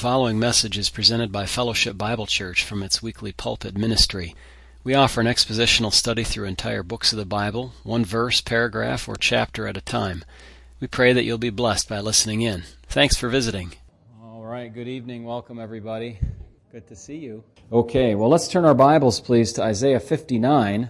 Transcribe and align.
following 0.00 0.38
message 0.38 0.78
is 0.78 0.88
presented 0.88 1.30
by 1.30 1.44
Fellowship 1.44 1.98
Bible 1.98 2.24
Church 2.24 2.64
from 2.64 2.82
its 2.82 3.02
weekly 3.02 3.32
pulpit 3.32 3.76
ministry. 3.76 4.34
We 4.82 4.94
offer 4.94 5.20
an 5.20 5.26
expositional 5.26 5.92
study 5.92 6.24
through 6.24 6.46
entire 6.46 6.82
books 6.82 7.12
of 7.12 7.18
the 7.18 7.26
Bible, 7.26 7.74
one 7.82 8.06
verse, 8.06 8.40
paragraph, 8.40 9.10
or 9.10 9.16
chapter 9.16 9.66
at 9.66 9.76
a 9.76 9.82
time. 9.82 10.24
We 10.80 10.86
pray 10.86 11.12
that 11.12 11.24
you'll 11.24 11.36
be 11.36 11.50
blessed 11.50 11.86
by 11.86 12.00
listening 12.00 12.40
in. 12.40 12.62
Thanks 12.86 13.14
for 13.14 13.28
visiting. 13.28 13.74
All 14.22 14.42
right, 14.42 14.72
good 14.72 14.88
evening. 14.88 15.24
Welcome, 15.24 15.58
everybody. 15.58 16.18
Good 16.72 16.88
to 16.88 16.96
see 16.96 17.18
you. 17.18 17.44
Okay, 17.70 18.14
well, 18.14 18.30
let's 18.30 18.48
turn 18.48 18.64
our 18.64 18.74
Bibles, 18.74 19.20
please, 19.20 19.52
to 19.52 19.62
Isaiah 19.62 20.00
59. 20.00 20.88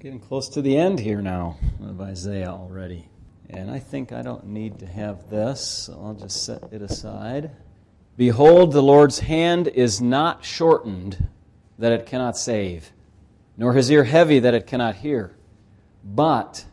Getting 0.00 0.20
close 0.20 0.50
to 0.50 0.60
the 0.60 0.76
end 0.76 0.98
here 0.98 1.22
now 1.22 1.56
of 1.82 1.98
Isaiah 1.98 2.50
already. 2.50 3.08
And 3.48 3.70
I 3.70 3.78
think 3.78 4.12
I 4.12 4.20
don't 4.20 4.48
need 4.48 4.80
to 4.80 4.86
have 4.86 5.30
this, 5.30 5.66
so 5.86 5.98
I'll 6.04 6.12
just 6.12 6.44
set 6.44 6.62
it 6.72 6.82
aside. 6.82 7.50
Behold, 8.16 8.72
the 8.72 8.82
Lord's 8.82 9.20
hand 9.20 9.66
is 9.68 10.00
not 10.00 10.44
shortened 10.44 11.28
that 11.78 11.92
it 11.92 12.06
cannot 12.06 12.36
save, 12.36 12.92
nor 13.56 13.72
his 13.72 13.90
ear 13.90 14.04
heavy 14.04 14.38
that 14.38 14.54
it 14.54 14.66
cannot 14.66 14.96
hear. 14.96 15.34
But, 16.04 16.64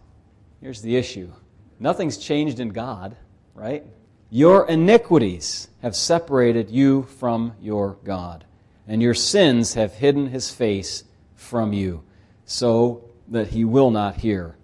here's 0.59 0.81
the 0.81 0.95
issue 0.95 1.31
nothing's 1.79 2.17
changed 2.17 2.59
in 2.59 2.69
God, 2.69 3.15
right? 3.55 3.83
Your 4.29 4.67
iniquities 4.67 5.67
have 5.81 5.95
separated 5.95 6.69
you 6.69 7.03
from 7.03 7.53
your 7.59 7.97
God, 8.03 8.45
and 8.87 9.01
your 9.01 9.15
sins 9.15 9.73
have 9.73 9.95
hidden 9.95 10.27
his 10.27 10.51
face 10.51 11.03
from 11.35 11.73
you, 11.73 12.03
so 12.45 13.03
that 13.29 13.47
he 13.47 13.65
will 13.65 13.89
not 13.89 14.17
hear. 14.17 14.57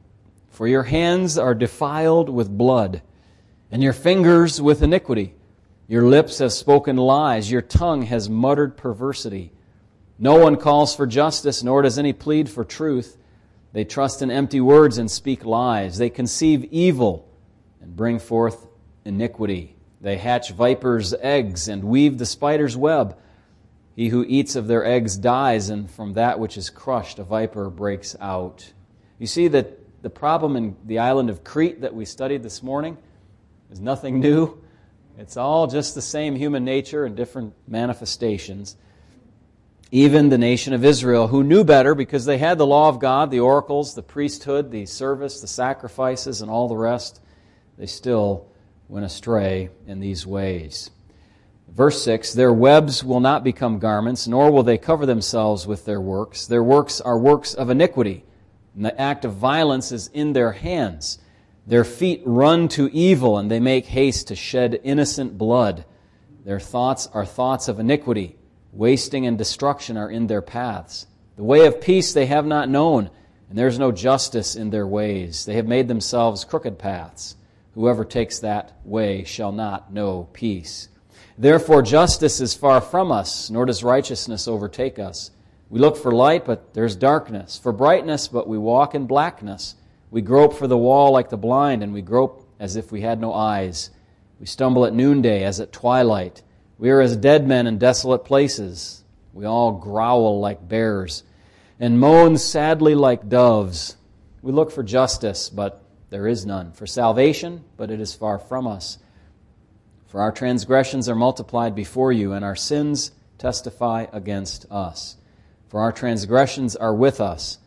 For 0.52 0.68
your 0.68 0.84
hands 0.84 1.38
are 1.40 1.55
defiled 1.55 2.30
with 2.30 2.55
blood, 2.55 3.02
and 3.71 3.82
your 3.82 3.94
fingers 3.94 4.62
with 4.62 4.84
iniquity. 4.84 5.34
Your 5.88 6.04
lips 6.04 6.40
have 6.40 6.52
spoken 6.52 6.98
lies. 6.98 7.50
Your 7.50 7.62
tongue 7.62 8.02
has 8.04 8.30
muttered 8.30 8.76
perversity. 8.76 9.54
No 10.20 10.38
one 10.38 10.58
calls 10.58 10.93
for 10.96 11.07
justice, 11.07 11.63
nor 11.63 11.82
does 11.82 11.98
any 11.98 12.12
plead 12.12 12.49
for 12.49 12.66
truth. 12.66 13.18
They 13.71 13.85
trust 13.85 14.21
in 14.21 14.30
empty 14.30 14.60
words 14.60 14.98
and 14.98 15.10
speak 15.10 15.46
lies. 15.46 15.98
They 15.98 16.10
conceive 16.10 16.65
evil 16.65 17.30
and 17.80 17.96
bring 17.96 18.20
forth 18.20 18.68
iniquity. 19.05 19.76
They 20.02 20.18
hatch 20.18 20.52
vipers' 20.52 21.13
eggs 21.13 21.70
and 21.70 21.84
weave 21.84 22.18
the 22.18 22.26
spider's 22.26 22.76
web. 22.76 23.18
He 23.96 24.10
who 24.10 24.26
eats 24.27 24.55
of 24.55 24.68
their 24.68 24.85
eggs 24.85 25.18
dies, 25.18 25.70
and 25.70 25.90
from 25.90 26.13
that 26.13 26.40
which 26.40 26.58
is 26.58 26.70
crushed, 26.70 27.18
a 27.18 27.24
viper 27.24 27.70
breaks 27.70 28.15
out. 28.20 28.74
You 29.20 29.26
see 29.26 29.48
that 29.48 29.80
the 30.04 30.10
problem 30.10 30.55
in 30.55 30.76
the 30.85 30.99
island 30.99 31.30
of 31.30 31.43
Crete 31.43 31.82
that 31.82 31.96
we 31.96 32.05
studied 32.05 32.43
this 32.43 32.62
morning 32.62 32.98
is 33.71 33.80
nothing 33.80 34.20
new. 34.20 34.62
It's 35.18 35.35
all 35.35 35.65
just 35.65 35.96
the 35.96 36.01
same 36.01 36.35
human 36.35 36.63
nature 36.63 37.04
and 37.04 37.15
different 37.15 37.55
manifestations. 37.68 38.77
Even 39.90 40.29
the 40.29 40.37
nation 40.37 40.74
of 40.74 40.85
Israel, 40.85 41.27
who 41.27 41.43
knew 41.43 41.63
better 41.63 41.96
because 41.96 42.26
they 42.26 42.37
had 42.37 42.59
the 42.59 42.68
law 42.68 42.87
of 42.87 42.99
God, 42.99 43.32
the 43.32 43.40
oracles, 43.40 43.96
the 43.96 44.04
priesthood, 44.04 44.70
the 44.70 44.85
service, 44.85 45.41
the 45.41 45.48
sacrifices, 45.48 46.41
and 46.41 46.51
all 46.51 46.68
the 46.68 46.77
rest, 46.77 47.20
they 47.79 47.87
still 47.87 48.48
went 48.90 49.05
astray 49.05 49.70
in 49.87 49.99
these 49.99 50.27
ways. 50.27 50.91
Verse 51.68 52.04
6 52.04 52.34
Their 52.34 52.54
webs 52.54 53.04
will 53.04 53.20
not 53.20 53.43
become 53.43 53.79
garments, 53.79 54.27
nor 54.27 54.52
will 54.52 54.63
they 54.63 54.77
cover 54.77 55.07
themselves 55.07 55.65
with 55.65 55.85
their 55.85 56.02
works. 56.02 56.46
Their 56.46 56.63
works 56.63 57.02
are 57.02 57.18
works 57.18 57.55
of 57.55 57.71
iniquity, 57.71 58.24
and 58.76 58.85
the 58.85 58.99
act 59.02 59.26
of 59.26 59.34
violence 59.34 59.91
is 59.91 60.09
in 60.13 60.34
their 60.34 60.52
hands. 60.52 61.18
Their 61.68 61.84
feet 61.84 62.21
run 62.26 62.70
to 62.70 62.90
evil, 62.93 63.37
and 63.37 63.51
they 63.51 63.60
make 63.60 63.87
haste 63.87 64.29
to 64.29 64.35
shed 64.35 64.79
innocent 64.84 65.38
blood. 65.38 65.84
Their 66.46 66.62
thoughts 66.62 67.07
are 67.13 67.25
thoughts 67.25 67.68
of 67.68 67.78
iniquity. 67.78 68.38
Wasting 68.72 69.28
and 69.28 69.38
destruction 69.38 69.97
are 69.97 70.09
in 70.09 70.28
their 70.28 70.41
paths. 70.41 71.07
The 71.35 71.44
way 71.44 71.66
of 71.66 71.81
peace 71.81 72.13
they 72.13 72.25
have 72.28 72.46
not 72.46 72.69
known, 72.69 73.09
and 73.50 73.57
there 73.57 73.68
is 73.68 73.78
no 73.78 73.91
justice 73.91 74.56
in 74.56 74.69
their 74.69 74.88
ways. 74.88 75.44
They 75.44 75.56
have 75.56 75.68
made 75.68 75.90
themselves 75.90 76.46
crooked 76.46 76.80
paths. 76.80 77.36
Whoever 77.75 78.06
takes 78.06 78.40
that 78.40 78.80
way 78.86 79.25
shall 79.25 79.52
not 79.52 79.94
know 79.94 80.30
peace. 80.31 80.88
Therefore, 81.38 81.81
justice 81.81 82.40
is 82.40 82.53
far 82.53 82.80
from 82.80 83.12
us, 83.12 83.50
nor 83.50 83.66
does 83.66 83.84
righteousness 83.84 84.47
overtake 84.47 85.00
us. 85.00 85.31
We 85.69 85.80
look 85.80 85.97
for 85.97 86.13
light, 86.13 86.46
but 86.46 86.74
there's 86.74 86.96
darkness, 86.96 87.58
for 87.58 87.74
brightness, 87.74 88.30
but 88.30 88.47
we 88.47 88.58
walk 88.58 88.96
in 88.96 89.06
blackness. 89.06 89.75
We 90.12 90.22
grope 90.22 90.53
for 90.53 90.68
the 90.68 90.78
wall 90.78 91.12
like 91.12 91.29
the 91.29 91.38
blind, 91.38 91.84
and 91.84 91.94
we 91.94 92.01
grope 92.01 92.47
as 92.59 92.75
if 92.75 92.91
we 92.91 93.01
had 93.01 93.19
no 93.19 93.34
eyes. 93.34 93.91
We 94.40 94.45
stumble 94.45 94.85
at 94.85 94.94
noonday 94.94 95.44
as 95.44 95.59
at 95.59 95.72
twilight. 95.73 96.44
We 96.78 96.90
are 96.91 97.01
as 97.01 97.18
dead 97.18 97.47
men 97.47 97.68
in 97.68 97.78
desolate 97.78 98.25
places. 98.25 99.03
We 99.34 99.45
all 99.45 99.72
growl 99.73 100.40
like 100.40 100.68
bears 100.68 101.23
and 101.79 102.00
moan 102.00 102.38
sadly 102.38 102.95
like 102.95 103.29
doves. 103.29 103.97
We 104.41 104.51
look 104.51 104.72
for 104.72 104.84
justice, 104.84 105.50
but 105.50 105.84
there 106.09 106.28
is 106.28 106.45
none. 106.45 106.72
For 106.72 106.88
salvation, 106.88 107.63
but 107.75 107.91
it 107.91 108.00
is 108.00 108.13
far 108.13 108.39
from 108.39 108.68
us. 108.68 108.97
For 110.07 110.22
our 110.22 110.31
transgressions 110.31 111.09
are 111.09 111.16
multiplied 111.16 111.75
before 111.75 112.12
you, 112.12 112.34
and 112.34 112.44
our 112.44 112.56
sins 112.56 113.12
testify 113.38 114.07
against 114.12 114.66
us. 114.72 115.18
For 115.69 115.81
our 115.81 115.91
transgressions 115.91 116.75
are 116.75 116.95
with 116.95 117.19
us 117.19 117.59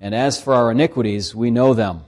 and 0.00 0.14
as 0.14 0.40
for 0.40 0.54
our 0.54 0.70
iniquities, 0.70 1.34
we 1.34 1.50
know 1.50 1.74
them 1.74 2.02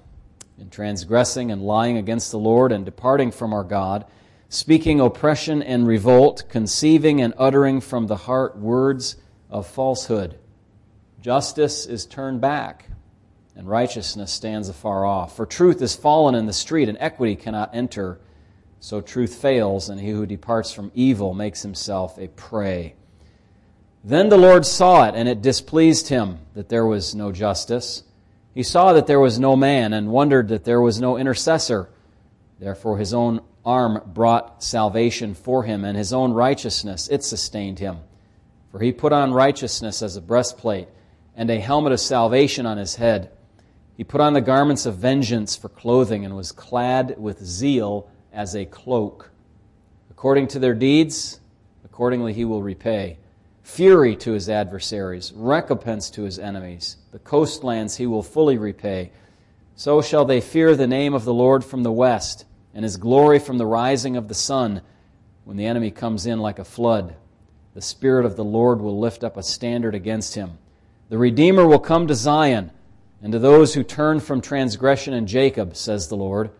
in 0.59 0.71
transgressing 0.71 1.51
and 1.51 1.63
lying 1.63 1.97
against 1.97 2.31
the 2.31 2.39
Lord 2.39 2.71
and 2.71 2.85
departing 2.85 3.31
from 3.31 3.53
our 3.53 3.65
God, 3.65 4.05
speaking 4.49 5.01
oppression 5.01 5.63
and 5.63 5.87
revolt, 5.87 6.45
conceiving 6.49 7.21
and 7.21 7.35
uttering 7.39 7.81
from 7.81 8.07
the 8.07 8.17
heart 8.17 8.57
words 8.57 9.17
of 9.49 9.67
falsehood. 9.67 10.39
Justice 11.21 11.87
is 11.87 12.07
turned 12.07 12.41
back, 12.41 12.89
and 13.57 13.69
righteousness 13.69 14.33
stands 14.33 14.69
afar 14.69 15.05
off. 15.05 15.37
For 15.37 15.47
truth 15.47 15.83
is 15.83 15.97
fallen 15.97 16.35
in 16.35 16.47
the 16.47 16.53
street, 16.53 16.89
and 16.89 16.99
equity 17.01 17.37
cannot 17.37 17.75
enter. 17.75 18.21
So 18.79 19.01
truth 19.01 19.35
fails, 19.35 19.89
and 19.89 20.01
he 20.01 20.11
who 20.11 20.27
departs 20.27 20.73
from 20.73 20.93
evil 20.95 21.35
makes 21.35 21.63
himself 21.63 22.19
a 22.19 22.29
prey. 22.29 22.95
Then 24.03 24.31
the 24.31 24.39
Lord 24.39 24.65
saw 24.65 25.09
it, 25.09 25.15
and 25.15 25.29
it 25.29 25.43
displeased 25.43 26.09
him 26.09 26.39
that 26.55 26.71
there 26.71 26.87
was 26.87 27.15
no 27.15 27.33
justice. 27.33 28.03
He 28.55 28.63
saw 28.63 28.95
that 28.95 29.07
there 29.07 29.21
was 29.21 29.39
no 29.39 29.57
man, 29.57 29.93
and 29.93 30.11
wondered 30.11 30.49
that 30.49 30.65
there 30.65 30.81
was 30.81 31.01
no 31.01 31.19
intercessor. 31.19 31.91
Therefore 32.59 32.97
his 32.97 33.13
own 33.13 33.41
arm 33.65 34.01
brought 34.07 34.63
salvation 34.63 35.35
for 35.35 35.65
him, 35.65 35.85
and 35.85 35.99
his 35.99 36.15
own 36.15 36.33
righteousness, 36.33 37.09
it 37.09 37.23
sustained 37.23 37.79
him. 37.79 37.99
For 38.73 38.81
he 38.81 38.91
put 38.91 39.13
on 39.13 39.35
righteousness 39.35 40.01
as 40.01 40.17
a 40.17 40.23
breastplate, 40.23 40.89
and 41.37 41.51
a 41.51 41.61
helmet 41.61 41.93
of 41.93 42.01
salvation 42.01 42.65
on 42.65 42.79
his 42.79 42.97
head. 42.97 43.31
He 43.99 44.05
put 44.05 44.23
on 44.23 44.33
the 44.33 44.41
garments 44.41 44.87
of 44.87 44.97
vengeance 44.97 45.57
for 45.57 45.69
clothing, 45.69 46.25
and 46.25 46.35
was 46.35 46.53
clad 46.53 47.17
with 47.19 47.45
zeal 47.45 48.09
as 48.33 48.57
a 48.57 48.65
cloak. 48.65 49.31
According 50.11 50.49
to 50.49 50.59
their 50.59 50.75
deeds, 50.75 51.39
accordingly 51.85 52.33
he 52.33 52.47
will 52.47 52.63
repay 52.63 53.19
fury 53.63 54.17
to 54.17 54.33
his 54.33 54.49
adversaries, 54.49 55.33
recompense 55.35 56.11
to 56.11 56.23
his 56.23 56.39
enemies. 56.39 56.97
The 57.13 57.19
coastlands 57.19 57.97
he 57.97 58.07
will 58.07 58.23
fully 58.23 58.59
repay. 58.59 59.13
So 59.77 60.03
shall 60.03 60.25
they 60.25 60.41
fear 60.41 60.75
the 60.75 60.87
name 60.87 61.15
of 61.15 61.25
the 61.25 61.35
Lord 61.35 61.65
from 61.65 61.83
the 61.83 61.93
west, 61.93 62.45
and 62.75 62.85
his 62.85 62.97
glory 62.97 63.39
from 63.39 63.59
the 63.59 63.67
rising 63.67 64.17
of 64.17 64.29
the 64.29 64.35
sun, 64.35 64.83
when 65.45 65.57
the 65.57 65.67
enemy 65.67 65.91
comes 65.91 66.27
in 66.27 66.39
like 66.39 66.59
a 66.59 66.65
flood. 66.65 67.17
The 67.75 67.81
Spirit 67.81 68.27
of 68.27 68.37
the 68.37 68.45
Lord 68.45 68.81
will 68.81 68.99
lift 68.99 69.25
up 69.25 69.37
a 69.37 69.43
standard 69.43 69.95
against 69.95 70.35
him. 70.35 70.59
The 71.09 71.19
Redeemer 71.19 71.67
will 71.67 71.79
come 71.79 72.07
to 72.07 72.15
Zion, 72.15 72.71
and 73.23 73.33
to 73.33 73.39
those 73.39 73.75
who 73.75 73.83
turn 73.83 74.21
from 74.21 74.41
transgression 74.41 75.15
in 75.15 75.27
Jacob, 75.27 75.77
says 75.77 76.09
the 76.09 76.17
Lord. 76.17 76.51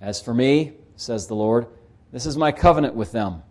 As 0.00 0.20
for 0.20 0.34
me, 0.34 0.72
says 0.96 1.26
the 1.26 1.34
Lord, 1.34 1.66
this 2.12 2.26
is 2.26 2.36
my 2.36 2.52
covenant 2.52 2.94
with 2.94 3.12
them 3.12 3.42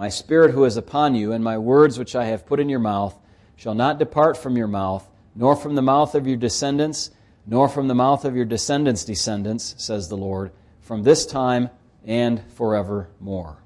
my 0.00 0.08
Spirit 0.08 0.52
who 0.52 0.64
is 0.64 0.78
upon 0.78 1.14
you, 1.14 1.32
and 1.32 1.44
my 1.44 1.58
words 1.58 1.98
which 1.98 2.16
I 2.16 2.24
have 2.24 2.46
put 2.46 2.58
in 2.58 2.70
your 2.70 2.78
mouth, 2.78 3.18
shall 3.54 3.74
not 3.74 3.98
depart 3.98 4.34
from 4.34 4.56
your 4.56 4.66
mouth, 4.66 5.06
nor 5.34 5.54
from 5.54 5.74
the 5.74 5.82
mouth 5.82 6.14
of 6.14 6.26
your 6.26 6.38
descendants, 6.38 7.10
nor 7.46 7.68
from 7.68 7.86
the 7.86 7.94
mouth 7.94 8.24
of 8.24 8.34
your 8.34 8.46
descendants' 8.46 9.04
descendants, 9.04 9.74
says 9.76 10.08
the 10.08 10.16
Lord, 10.16 10.52
from 10.80 11.02
this 11.02 11.26
time 11.26 11.68
and 12.06 12.42
forevermore. 12.52 13.58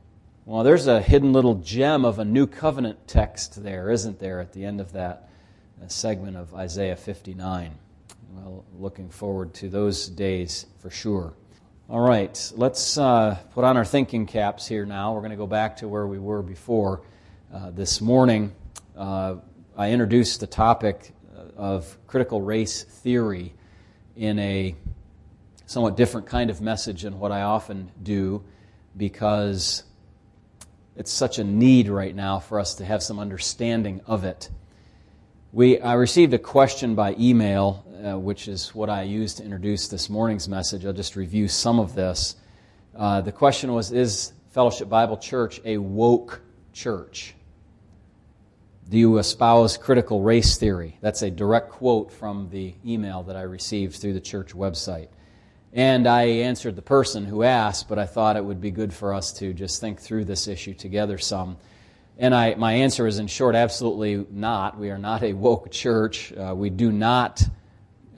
Well, 0.44 0.64
there's 0.64 0.88
a 0.88 1.00
hidden 1.00 1.32
little 1.32 1.54
gem 1.54 2.04
of 2.04 2.18
a 2.18 2.24
new 2.24 2.48
covenant 2.48 3.06
text 3.06 3.62
there, 3.62 3.92
isn't 3.92 4.18
there, 4.18 4.40
at 4.40 4.52
the 4.52 4.64
end 4.64 4.80
of 4.80 4.90
that 4.90 5.28
uh, 5.80 5.86
segment 5.86 6.36
of 6.36 6.52
Isaiah 6.52 6.96
59. 6.96 7.78
Well, 8.32 8.64
looking 8.76 9.08
forward 9.08 9.54
to 9.54 9.68
those 9.68 10.08
days 10.08 10.66
for 10.80 10.90
sure. 10.90 11.34
All 11.86 12.00
right, 12.00 12.52
let's 12.56 12.96
uh, 12.96 13.36
put 13.52 13.62
on 13.62 13.76
our 13.76 13.84
thinking 13.84 14.24
caps 14.24 14.66
here 14.66 14.86
now. 14.86 15.12
We're 15.12 15.20
going 15.20 15.32
to 15.32 15.36
go 15.36 15.46
back 15.46 15.76
to 15.76 15.86
where 15.86 16.06
we 16.06 16.18
were 16.18 16.40
before. 16.40 17.02
Uh, 17.52 17.72
this 17.72 18.00
morning, 18.00 18.54
uh, 18.96 19.36
I 19.76 19.90
introduced 19.90 20.40
the 20.40 20.46
topic 20.46 21.12
of 21.58 21.98
critical 22.06 22.40
race 22.40 22.84
theory 22.84 23.52
in 24.16 24.38
a 24.38 24.74
somewhat 25.66 25.98
different 25.98 26.26
kind 26.26 26.48
of 26.48 26.62
message 26.62 27.02
than 27.02 27.18
what 27.18 27.32
I 27.32 27.42
often 27.42 27.92
do 28.02 28.42
because 28.96 29.82
it's 30.96 31.12
such 31.12 31.38
a 31.38 31.44
need 31.44 31.88
right 31.88 32.16
now 32.16 32.38
for 32.38 32.58
us 32.58 32.76
to 32.76 32.86
have 32.86 33.02
some 33.02 33.18
understanding 33.18 34.00
of 34.06 34.24
it. 34.24 34.48
We, 35.52 35.78
I 35.80 35.92
received 35.92 36.32
a 36.32 36.38
question 36.38 36.94
by 36.94 37.14
email, 37.20 37.83
uh, 38.04 38.18
which 38.18 38.48
is 38.48 38.74
what 38.74 38.90
I 38.90 39.02
used 39.02 39.38
to 39.38 39.44
introduce 39.44 39.88
this 39.88 40.10
morning's 40.10 40.48
message. 40.48 40.84
I'll 40.84 40.92
just 40.92 41.16
review 41.16 41.48
some 41.48 41.78
of 41.78 41.94
this. 41.94 42.36
Uh, 42.94 43.22
the 43.22 43.32
question 43.32 43.72
was 43.72 43.92
Is 43.92 44.32
Fellowship 44.50 44.88
Bible 44.88 45.16
Church 45.16 45.60
a 45.64 45.78
woke 45.78 46.42
church? 46.72 47.34
Do 48.90 48.98
you 48.98 49.16
espouse 49.16 49.78
critical 49.78 50.20
race 50.20 50.58
theory? 50.58 50.98
That's 51.00 51.22
a 51.22 51.30
direct 51.30 51.70
quote 51.70 52.12
from 52.12 52.50
the 52.50 52.74
email 52.84 53.22
that 53.22 53.36
I 53.36 53.42
received 53.42 53.96
through 53.96 54.12
the 54.12 54.20
church 54.20 54.52
website. 54.52 55.08
And 55.72 56.06
I 56.06 56.24
answered 56.24 56.76
the 56.76 56.82
person 56.82 57.24
who 57.24 57.42
asked, 57.42 57.88
but 57.88 57.98
I 57.98 58.04
thought 58.04 58.36
it 58.36 58.44
would 58.44 58.60
be 58.60 58.70
good 58.70 58.92
for 58.92 59.14
us 59.14 59.32
to 59.34 59.54
just 59.54 59.80
think 59.80 59.98
through 59.98 60.26
this 60.26 60.46
issue 60.46 60.74
together 60.74 61.16
some. 61.16 61.56
And 62.18 62.34
I, 62.34 62.54
my 62.54 62.74
answer 62.74 63.06
is, 63.06 63.18
in 63.18 63.26
short, 63.26 63.56
absolutely 63.56 64.26
not. 64.30 64.78
We 64.78 64.90
are 64.90 64.98
not 64.98 65.22
a 65.22 65.32
woke 65.32 65.72
church. 65.72 66.32
Uh, 66.32 66.54
we 66.54 66.68
do 66.68 66.92
not 66.92 67.42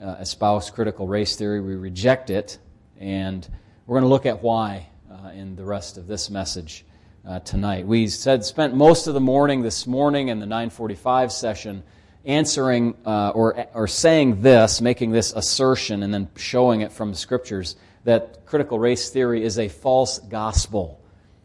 uh, 0.01 0.17
espouse 0.19 0.69
critical 0.69 1.07
race 1.07 1.35
theory. 1.35 1.61
We 1.61 1.75
reject 1.75 2.29
it. 2.29 2.57
And 2.99 3.47
we're 3.85 3.95
going 3.95 4.03
to 4.03 4.09
look 4.09 4.25
at 4.25 4.41
why 4.41 4.87
uh, 5.11 5.29
in 5.29 5.55
the 5.55 5.63
rest 5.63 5.97
of 5.97 6.07
this 6.07 6.29
message 6.29 6.85
uh, 7.27 7.39
tonight. 7.39 7.85
We 7.85 8.07
said 8.07 8.45
spent 8.45 8.75
most 8.75 9.07
of 9.07 9.13
the 9.13 9.19
morning 9.19 9.61
this 9.61 9.85
morning 9.85 10.29
in 10.29 10.39
the 10.39 10.45
945 10.45 11.31
session 11.31 11.83
answering 12.25 12.95
uh, 13.05 13.29
or, 13.29 13.67
or 13.73 13.87
saying 13.87 14.41
this, 14.41 14.81
making 14.81 15.11
this 15.11 15.33
assertion, 15.33 16.03
and 16.03 16.13
then 16.13 16.29
showing 16.35 16.81
it 16.81 16.91
from 16.91 17.11
the 17.11 17.17
scriptures 17.17 17.75
that 18.03 18.45
critical 18.45 18.79
race 18.79 19.09
theory 19.09 19.43
is 19.43 19.59
a 19.59 19.67
false 19.67 20.19
gospel. 20.19 21.01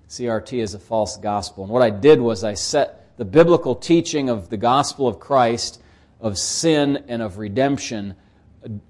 CRT 0.08 0.62
is 0.62 0.74
a 0.74 0.78
false 0.78 1.16
gospel. 1.16 1.64
And 1.64 1.72
what 1.72 1.82
I 1.82 1.90
did 1.90 2.20
was 2.20 2.44
I 2.44 2.54
set 2.54 3.16
the 3.16 3.24
biblical 3.24 3.74
teaching 3.74 4.28
of 4.28 4.48
the 4.48 4.56
gospel 4.56 5.08
of 5.08 5.18
Christ, 5.18 5.80
of 6.20 6.38
sin, 6.38 7.04
and 7.08 7.22
of 7.22 7.38
redemption 7.38 8.14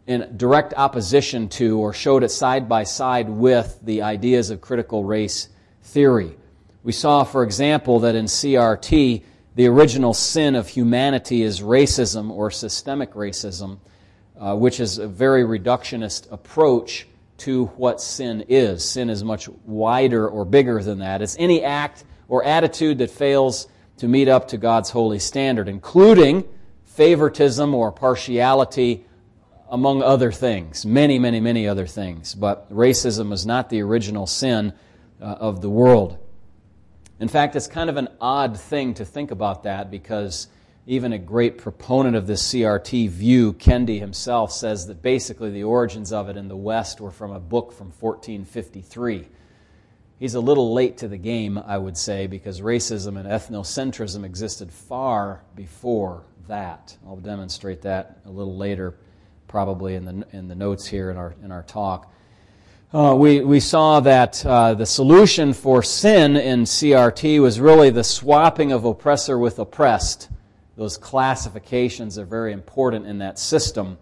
in 0.06 0.34
direct 0.36 0.74
opposition 0.74 1.48
to 1.48 1.78
or 1.78 1.92
showed 1.92 2.22
it 2.22 2.30
side 2.30 2.68
by 2.68 2.84
side 2.84 3.28
with 3.28 3.78
the 3.82 4.02
ideas 4.02 4.50
of 4.50 4.60
critical 4.60 5.04
race 5.04 5.48
theory. 5.82 6.36
We 6.82 6.92
saw, 6.92 7.24
for 7.24 7.42
example, 7.42 8.00
that 8.00 8.14
in 8.14 8.26
CRT, 8.26 9.22
the 9.54 9.66
original 9.66 10.14
sin 10.14 10.54
of 10.54 10.68
humanity 10.68 11.42
is 11.42 11.60
racism 11.60 12.30
or 12.30 12.50
systemic 12.50 13.12
racism, 13.12 13.78
uh, 14.38 14.56
which 14.56 14.80
is 14.80 14.98
a 14.98 15.06
very 15.06 15.44
reductionist 15.44 16.30
approach 16.32 17.06
to 17.38 17.66
what 17.76 18.00
sin 18.00 18.44
is. 18.48 18.84
Sin 18.84 19.10
is 19.10 19.22
much 19.22 19.48
wider 19.64 20.28
or 20.28 20.44
bigger 20.44 20.82
than 20.82 20.98
that. 21.00 21.22
It's 21.22 21.36
any 21.38 21.62
act 21.62 22.04
or 22.28 22.44
attitude 22.44 22.98
that 22.98 23.10
fails 23.10 23.68
to 23.98 24.08
meet 24.08 24.28
up 24.28 24.48
to 24.48 24.56
God's 24.56 24.90
holy 24.90 25.18
standard, 25.18 25.68
including 25.68 26.44
favoritism 26.84 27.74
or 27.74 27.92
partiality, 27.92 29.06
among 29.72 30.02
other 30.02 30.30
things. 30.30 30.84
Many, 30.84 31.18
many, 31.18 31.40
many 31.40 31.66
other 31.66 31.86
things. 31.86 32.34
But 32.34 32.70
racism 32.70 33.32
is 33.32 33.46
not 33.46 33.70
the 33.70 33.80
original 33.80 34.26
sin 34.26 34.74
uh, 35.20 35.24
of 35.24 35.62
the 35.62 35.70
world. 35.70 36.18
In 37.18 37.28
fact, 37.28 37.56
it's 37.56 37.66
kind 37.66 37.88
of 37.88 37.96
an 37.96 38.08
odd 38.20 38.60
thing 38.60 38.92
to 38.94 39.04
think 39.06 39.30
about 39.30 39.62
that 39.62 39.90
because 39.90 40.48
even 40.86 41.14
a 41.14 41.18
great 41.18 41.56
proponent 41.56 42.16
of 42.16 42.26
this 42.26 42.52
CRT 42.52 43.08
view, 43.08 43.54
Kendi 43.54 43.98
himself, 43.98 44.52
says 44.52 44.88
that 44.88 45.00
basically 45.00 45.50
the 45.50 45.64
origins 45.64 46.12
of 46.12 46.28
it 46.28 46.36
in 46.36 46.48
the 46.48 46.56
West 46.56 47.00
were 47.00 47.10
from 47.10 47.30
a 47.30 47.40
book 47.40 47.72
from 47.72 47.86
1453. 47.86 49.26
He's 50.18 50.34
a 50.34 50.40
little 50.40 50.74
late 50.74 50.98
to 50.98 51.08
the 51.08 51.16
game, 51.16 51.56
I 51.56 51.78
would 51.78 51.96
say, 51.96 52.26
because 52.26 52.60
racism 52.60 53.18
and 53.18 53.26
ethnocentrism 53.26 54.24
existed 54.24 54.70
far 54.70 55.42
before 55.56 56.24
that. 56.46 56.94
I'll 57.06 57.16
demonstrate 57.16 57.82
that 57.82 58.18
a 58.26 58.30
little 58.30 58.56
later, 58.56 58.96
probably 59.48 59.94
in 59.94 60.04
the, 60.04 60.26
in 60.32 60.48
the 60.48 60.54
notes 60.54 60.86
here 60.86 61.10
in 61.10 61.16
our, 61.16 61.34
in 61.42 61.52
our 61.52 61.62
talk. 61.62 62.12
Uh, 62.92 63.14
we, 63.16 63.40
we 63.40 63.58
saw 63.58 64.00
that 64.00 64.44
uh, 64.44 64.74
the 64.74 64.84
solution 64.84 65.54
for 65.54 65.82
sin 65.82 66.36
in 66.36 66.64
CRT 66.64 67.40
was 67.40 67.58
really 67.58 67.88
the 67.88 68.04
swapping 68.04 68.70
of 68.70 68.84
oppressor 68.84 69.38
with 69.38 69.58
oppressed. 69.58 70.28
Those 70.76 70.98
classifications 70.98 72.18
are 72.18 72.26
very 72.26 72.52
important 72.52 73.06
in 73.06 73.18
that 73.18 73.38
system. 73.38 73.96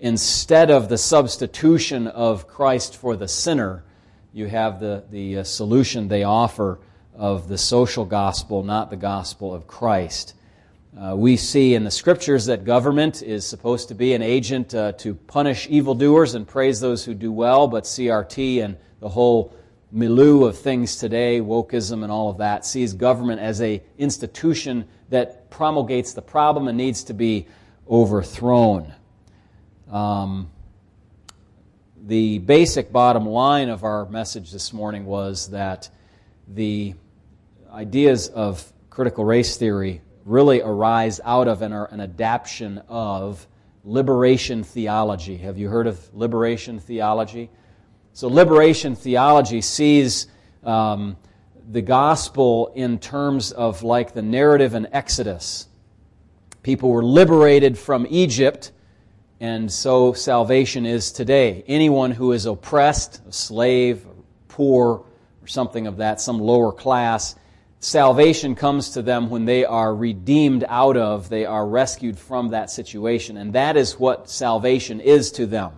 Instead 0.00 0.70
of 0.70 0.88
the 0.88 0.96
substitution 0.96 2.06
of 2.06 2.48
Christ 2.48 2.96
for 2.96 3.14
the 3.14 3.28
sinner, 3.28 3.84
you 4.32 4.46
have 4.46 4.80
the, 4.80 5.04
the 5.10 5.38
uh, 5.38 5.44
solution 5.44 6.08
they 6.08 6.22
offer 6.22 6.78
of 7.14 7.48
the 7.48 7.58
social 7.58 8.06
gospel, 8.06 8.62
not 8.62 8.88
the 8.88 8.96
gospel 8.96 9.54
of 9.54 9.66
Christ. 9.66 10.34
Uh, 10.98 11.14
we 11.14 11.36
see 11.36 11.74
in 11.74 11.84
the 11.84 11.90
scriptures 11.90 12.46
that 12.46 12.64
government 12.64 13.22
is 13.22 13.46
supposed 13.46 13.86
to 13.86 13.94
be 13.94 14.12
an 14.12 14.22
agent 14.22 14.74
uh, 14.74 14.90
to 14.90 15.14
punish 15.14 15.68
evildoers 15.70 16.34
and 16.34 16.48
praise 16.48 16.80
those 16.80 17.04
who 17.04 17.14
do 17.14 17.30
well, 17.30 17.68
but 17.68 17.84
CRT 17.84 18.64
and 18.64 18.76
the 18.98 19.08
whole 19.08 19.54
milieu 19.92 20.44
of 20.44 20.58
things 20.58 20.96
today, 20.96 21.40
wokeism 21.40 22.02
and 22.02 22.10
all 22.10 22.28
of 22.28 22.38
that, 22.38 22.66
sees 22.66 22.92
government 22.92 23.40
as 23.40 23.62
a 23.62 23.80
institution 23.98 24.84
that 25.10 25.48
promulgates 25.48 26.12
the 26.12 26.22
problem 26.22 26.66
and 26.66 26.76
needs 26.76 27.04
to 27.04 27.14
be 27.14 27.46
overthrown. 27.88 28.92
Um, 29.92 30.50
the 32.04 32.38
basic 32.40 32.90
bottom 32.90 33.26
line 33.26 33.68
of 33.68 33.84
our 33.84 34.06
message 34.06 34.50
this 34.50 34.72
morning 34.72 35.06
was 35.06 35.50
that 35.50 35.88
the 36.48 36.94
ideas 37.72 38.26
of 38.26 38.72
critical 38.90 39.24
race 39.24 39.56
theory 39.56 40.00
really 40.24 40.60
arise 40.60 41.20
out 41.24 41.48
of 41.48 41.62
and 41.62 41.72
are 41.72 41.86
an 41.86 42.00
adaptation 42.00 42.82
of 42.88 43.46
liberation 43.84 44.62
theology. 44.62 45.36
Have 45.38 45.58
you 45.58 45.68
heard 45.68 45.86
of 45.86 46.14
liberation 46.14 46.78
theology? 46.78 47.50
So, 48.12 48.28
liberation 48.28 48.94
theology 48.94 49.60
sees 49.60 50.26
um, 50.64 51.16
the 51.70 51.82
gospel 51.82 52.72
in 52.74 52.98
terms 52.98 53.52
of 53.52 53.82
like 53.82 54.12
the 54.12 54.22
narrative 54.22 54.74
in 54.74 54.88
Exodus. 54.92 55.68
People 56.62 56.90
were 56.90 57.04
liberated 57.04 57.78
from 57.78 58.06
Egypt, 58.10 58.72
and 59.40 59.72
so 59.72 60.12
salvation 60.12 60.84
is 60.84 61.12
today. 61.12 61.64
Anyone 61.66 62.10
who 62.10 62.32
is 62.32 62.44
oppressed, 62.44 63.22
a 63.26 63.32
slave, 63.32 64.04
poor, 64.48 65.04
or 65.40 65.46
something 65.46 65.86
of 65.86 65.98
that, 65.98 66.20
some 66.20 66.38
lower 66.38 66.72
class, 66.72 67.36
salvation 67.80 68.54
comes 68.54 68.90
to 68.90 69.02
them 69.02 69.30
when 69.30 69.46
they 69.46 69.64
are 69.64 69.94
redeemed 69.94 70.64
out 70.68 70.96
of, 70.96 71.28
they 71.28 71.46
are 71.46 71.66
rescued 71.66 72.18
from 72.18 72.48
that 72.48 72.70
situation. 72.70 73.36
And 73.36 73.54
that 73.54 73.76
is 73.76 73.98
what 73.98 74.30
salvation 74.30 75.00
is 75.00 75.32
to 75.32 75.46
them. 75.46 75.72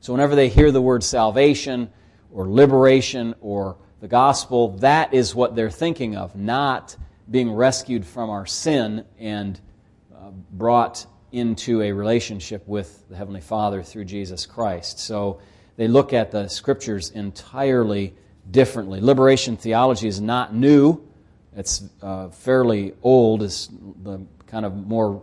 So 0.00 0.12
whenever 0.12 0.36
they 0.36 0.48
hear 0.48 0.70
the 0.70 0.80
word 0.80 1.02
salvation 1.02 1.90
or 2.32 2.48
liberation 2.48 3.34
or 3.40 3.76
the 4.00 4.08
gospel, 4.08 4.76
that 4.78 5.12
is 5.12 5.34
what 5.34 5.56
they're 5.56 5.70
thinking 5.70 6.16
of, 6.16 6.36
not 6.36 6.96
being 7.28 7.52
rescued 7.52 8.06
from 8.06 8.30
our 8.30 8.46
sin 8.46 9.04
and 9.18 9.60
uh, 10.14 10.30
brought 10.52 11.04
into 11.32 11.82
a 11.82 11.92
relationship 11.92 12.66
with 12.66 13.06
the 13.10 13.16
Heavenly 13.16 13.40
Father 13.40 13.82
through 13.82 14.04
Jesus 14.04 14.46
Christ. 14.46 15.00
So 15.00 15.40
they 15.76 15.88
look 15.88 16.12
at 16.12 16.30
the 16.30 16.48
scriptures 16.48 17.10
entirely 17.10 18.14
differently. 18.50 19.00
Liberation 19.00 19.56
theology 19.56 20.08
is 20.08 20.20
not 20.20 20.54
new. 20.54 21.02
It's 21.56 21.84
uh, 22.02 22.28
fairly 22.28 22.94
old. 23.02 23.42
It's 23.42 23.68
the 24.02 24.20
kind 24.46 24.64
of 24.64 24.74
more, 24.74 25.22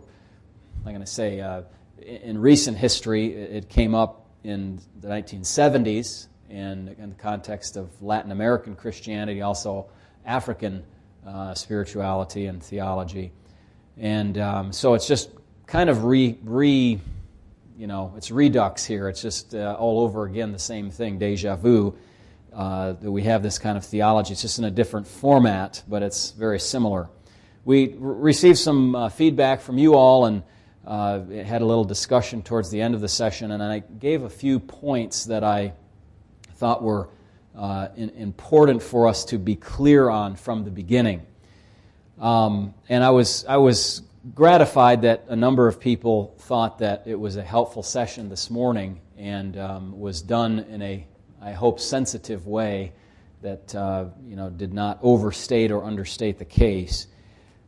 I'm 0.84 0.92
going 0.92 1.00
to 1.00 1.06
say, 1.06 1.40
uh, 1.40 1.62
in 1.98 2.38
recent 2.38 2.76
history, 2.76 3.32
it 3.32 3.68
came 3.68 3.94
up 3.94 4.26
in 4.44 4.80
the 5.00 5.08
1970s 5.08 6.28
and 6.48 6.90
in 6.98 7.10
the 7.10 7.16
context 7.16 7.76
of 7.76 7.90
Latin 8.02 8.30
American 8.30 8.76
Christianity, 8.76 9.42
also 9.42 9.86
African 10.24 10.84
uh, 11.26 11.54
spirituality 11.54 12.46
and 12.46 12.62
theology. 12.62 13.32
And 13.96 14.38
um, 14.38 14.72
so 14.72 14.94
it's 14.94 15.08
just 15.08 15.30
kind 15.66 15.90
of 15.90 16.04
re, 16.04 16.38
re, 16.44 17.00
you 17.76 17.86
know, 17.86 18.12
it's 18.16 18.30
redux 18.30 18.84
here. 18.84 19.08
It's 19.08 19.22
just 19.22 19.54
uh, 19.54 19.76
all 19.78 20.00
over 20.00 20.24
again 20.24 20.52
the 20.52 20.58
same 20.58 20.90
thing, 20.90 21.18
deja 21.18 21.56
vu 21.56 21.96
uh, 22.52 22.92
that 22.92 23.10
we 23.10 23.22
have 23.22 23.42
this 23.42 23.58
kind 23.58 23.76
of 23.76 23.84
theology. 23.84 24.32
It's 24.32 24.42
just 24.42 24.58
in 24.58 24.64
a 24.64 24.70
different 24.70 25.06
format, 25.06 25.82
but 25.88 26.02
it's 26.02 26.30
very 26.30 26.58
similar. 26.58 27.08
We 27.64 27.94
received 27.98 28.58
some 28.58 28.94
uh, 28.94 29.08
feedback 29.08 29.60
from 29.60 29.78
you 29.78 29.94
all 29.94 30.26
and 30.26 30.42
uh, 30.86 31.24
had 31.24 31.62
a 31.62 31.64
little 31.64 31.84
discussion 31.84 32.42
towards 32.42 32.70
the 32.70 32.80
end 32.80 32.94
of 32.94 33.00
the 33.00 33.08
session, 33.08 33.50
and 33.50 33.62
I 33.62 33.80
gave 33.80 34.22
a 34.22 34.30
few 34.30 34.60
points 34.60 35.24
that 35.24 35.42
I 35.42 35.72
thought 36.54 36.82
were 36.82 37.08
uh, 37.56 37.88
in, 37.96 38.10
important 38.10 38.82
for 38.82 39.08
us 39.08 39.24
to 39.26 39.38
be 39.38 39.56
clear 39.56 40.08
on 40.08 40.36
from 40.36 40.64
the 40.64 40.70
beginning. 40.70 41.26
Um, 42.20 42.74
and 42.88 43.02
I 43.02 43.10
was, 43.10 43.44
I 43.46 43.56
was 43.56 44.02
gratified 44.34 45.02
that 45.02 45.24
a 45.28 45.36
number 45.36 45.68
of 45.68 45.80
people 45.80 46.34
thought 46.38 46.78
that 46.78 47.04
it 47.06 47.18
was 47.18 47.36
a 47.36 47.42
helpful 47.42 47.82
session 47.82 48.28
this 48.28 48.50
morning 48.50 49.00
and 49.16 49.56
um, 49.56 49.98
was 49.98 50.22
done 50.22 50.60
in 50.60 50.82
a 50.82 51.06
I 51.40 51.52
hope, 51.52 51.80
sensitive 51.80 52.46
way 52.46 52.92
that 53.42 53.74
uh, 53.74 54.06
you 54.26 54.36
know, 54.36 54.50
did 54.50 54.72
not 54.72 54.98
overstate 55.02 55.70
or 55.70 55.84
understate 55.84 56.38
the 56.38 56.44
case. 56.44 57.06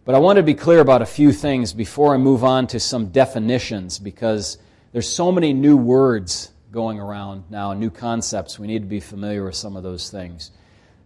But 0.04 0.14
I 0.14 0.18
want 0.18 0.38
to 0.38 0.42
be 0.42 0.54
clear 0.54 0.80
about 0.80 1.02
a 1.02 1.06
few 1.06 1.32
things 1.32 1.72
before 1.72 2.14
I 2.14 2.16
move 2.16 2.42
on 2.42 2.66
to 2.68 2.80
some 2.80 3.08
definitions 3.08 3.98
because 3.98 4.58
there's 4.92 5.08
so 5.08 5.30
many 5.30 5.52
new 5.52 5.76
words 5.76 6.50
going 6.72 6.98
around 6.98 7.44
now, 7.50 7.74
new 7.74 7.90
concepts. 7.90 8.58
We 8.58 8.66
need 8.66 8.80
to 8.80 8.88
be 8.88 9.00
familiar 9.00 9.44
with 9.44 9.54
some 9.54 9.76
of 9.76 9.82
those 9.82 10.10
things. 10.10 10.50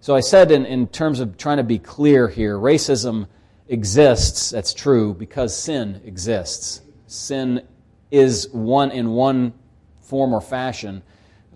So 0.00 0.16
I 0.16 0.20
said, 0.20 0.50
in, 0.50 0.66
in 0.66 0.88
terms 0.88 1.20
of 1.20 1.36
trying 1.36 1.58
to 1.58 1.64
be 1.64 1.78
clear 1.78 2.28
here, 2.28 2.56
racism 2.56 3.26
exists, 3.68 4.50
that's 4.50 4.74
true, 4.74 5.14
because 5.14 5.56
sin 5.56 6.00
exists. 6.04 6.80
Sin 7.06 7.66
is 8.10 8.48
one 8.50 8.90
in 8.90 9.10
one 9.10 9.52
form 10.00 10.32
or 10.32 10.40
fashion 10.40 11.02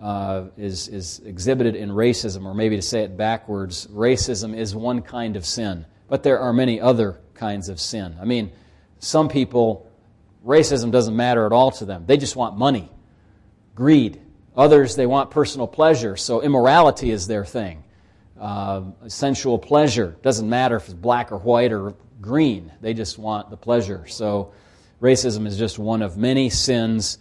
uh, 0.01 0.45
is, 0.57 0.89
is 0.89 1.21
exhibited 1.25 1.75
in 1.75 1.91
racism, 1.91 2.45
or 2.45 2.55
maybe 2.55 2.77
to 2.77 2.83
say 2.83 3.03
it 3.03 3.17
backwards, 3.17 3.87
racism 3.89 4.57
is 4.57 4.75
one 4.75 5.03
kind 5.03 5.37
of 5.37 5.47
sin, 5.47 5.87
but 6.09 6.23
there 6.23 6.39
are 6.39 6.53
many 6.53 6.81
other 6.81 7.21
kinds 7.35 7.69
of 7.69 7.81
sin. 7.81 8.17
I 8.21 8.25
mean, 8.25 8.53
some 8.99 9.29
people, 9.29 9.91
racism 10.45 10.91
doesn't 10.91 11.17
matter 11.17 11.47
at 11.47 11.53
all 11.53 11.71
to 11.73 11.85
them. 11.85 12.05
They 12.07 12.17
just 12.17 12.37
want 12.37 12.57
money, 12.57 12.91
greed. 13.75 14.21
Others, 14.57 14.97
they 14.97 15.07
want 15.07 15.31
personal 15.31 15.67
pleasure, 15.67 16.17
so 16.17 16.43
immorality 16.43 17.11
is 17.11 17.27
their 17.27 17.45
thing. 17.45 17.85
Uh, 18.39 18.83
sensual 19.09 19.59
pleasure 19.59 20.17
doesn't 20.23 20.49
matter 20.49 20.77
if 20.77 20.85
it's 20.85 20.95
black 20.95 21.33
or 21.33 21.39
white 21.39 21.73
or 21.73 21.95
green, 22.21 22.73
they 22.81 22.95
just 22.95 23.19
want 23.19 23.51
the 23.51 23.57
pleasure. 23.57 24.07
So, 24.07 24.53
racism 25.01 25.47
is 25.47 25.59
just 25.59 25.79
one 25.79 26.03
of 26.03 26.17
many 26.17 26.51
sins. 26.51 27.19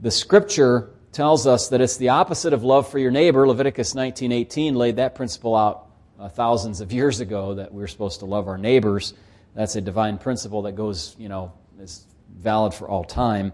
The 0.00 0.10
scripture 0.10 0.90
tells 1.14 1.46
us 1.46 1.68
that 1.68 1.80
it's 1.80 1.96
the 1.96 2.10
opposite 2.10 2.52
of 2.52 2.64
love 2.64 2.88
for 2.88 2.98
your 2.98 3.12
neighbor. 3.12 3.46
Leviticus 3.46 3.94
19:18 3.94 4.74
laid 4.74 4.96
that 4.96 5.14
principle 5.14 5.54
out 5.54 5.86
uh, 6.18 6.28
thousands 6.28 6.80
of 6.80 6.92
years 6.92 7.20
ago 7.20 7.54
that 7.54 7.72
we're 7.72 7.86
supposed 7.86 8.18
to 8.20 8.26
love 8.26 8.48
our 8.48 8.58
neighbors. 8.58 9.14
That's 9.54 9.76
a 9.76 9.80
divine 9.80 10.18
principle 10.18 10.62
that 10.62 10.72
goes, 10.72 11.14
you 11.18 11.28
know, 11.28 11.52
is 11.80 12.04
valid 12.36 12.74
for 12.74 12.88
all 12.88 13.04
time. 13.04 13.52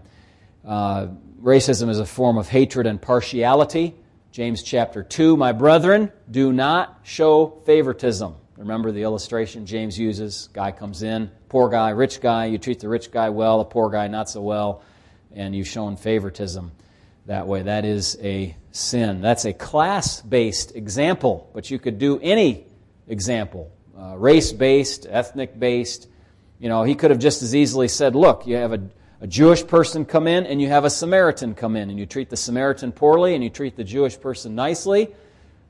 Uh, 0.65 1.07
racism 1.41 1.89
is 1.89 1.99
a 1.99 2.05
form 2.05 2.37
of 2.37 2.49
hatred 2.49 2.87
and 2.87 3.01
partiality. 3.01 3.95
James 4.31 4.63
chapter 4.63 5.03
2, 5.03 5.35
my 5.35 5.51
brethren, 5.51 6.11
do 6.29 6.53
not 6.53 6.99
show 7.03 7.61
favoritism. 7.65 8.35
Remember 8.57 8.91
the 8.91 9.03
illustration 9.03 9.65
James 9.65 9.99
uses? 9.99 10.49
Guy 10.53 10.71
comes 10.71 11.03
in, 11.03 11.29
poor 11.49 11.67
guy, 11.67 11.89
rich 11.89 12.21
guy, 12.21 12.45
you 12.45 12.57
treat 12.57 12.79
the 12.79 12.87
rich 12.87 13.11
guy 13.11 13.29
well, 13.29 13.57
the 13.57 13.65
poor 13.65 13.89
guy 13.89 14.07
not 14.07 14.29
so 14.29 14.41
well, 14.41 14.83
and 15.33 15.55
you've 15.55 15.67
shown 15.67 15.97
favoritism 15.97 16.71
that 17.25 17.47
way. 17.47 17.63
That 17.63 17.85
is 17.85 18.17
a 18.21 18.55
sin. 18.71 19.21
That's 19.21 19.45
a 19.45 19.53
class 19.53 20.21
based 20.21 20.75
example, 20.75 21.49
but 21.53 21.69
you 21.69 21.79
could 21.79 21.99
do 21.99 22.19
any 22.19 22.65
example 23.07 23.71
uh, 23.97 24.15
race 24.17 24.51
based, 24.51 25.05
ethnic 25.09 25.59
based. 25.59 26.07
You 26.59 26.69
know, 26.69 26.83
he 26.83 26.95
could 26.95 27.11
have 27.11 27.19
just 27.19 27.41
as 27.41 27.55
easily 27.55 27.87
said, 27.87 28.15
look, 28.15 28.47
you 28.47 28.55
have 28.55 28.73
a, 28.73 28.81
a 29.19 29.27
Jewish 29.27 29.65
person 29.65 30.05
come 30.05 30.27
in 30.27 30.45
and 30.45 30.61
you 30.61 30.69
have 30.69 30.85
a 30.85 30.89
Samaritan 30.89 31.53
come 31.53 31.75
in, 31.75 31.89
and 31.89 31.99
you 31.99 32.05
treat 32.05 32.29
the 32.29 32.37
Samaritan 32.37 32.91
poorly 32.91 33.35
and 33.35 33.43
you 33.43 33.49
treat 33.49 33.75
the 33.75 33.83
Jewish 33.83 34.19
person 34.19 34.55
nicely. 34.55 35.09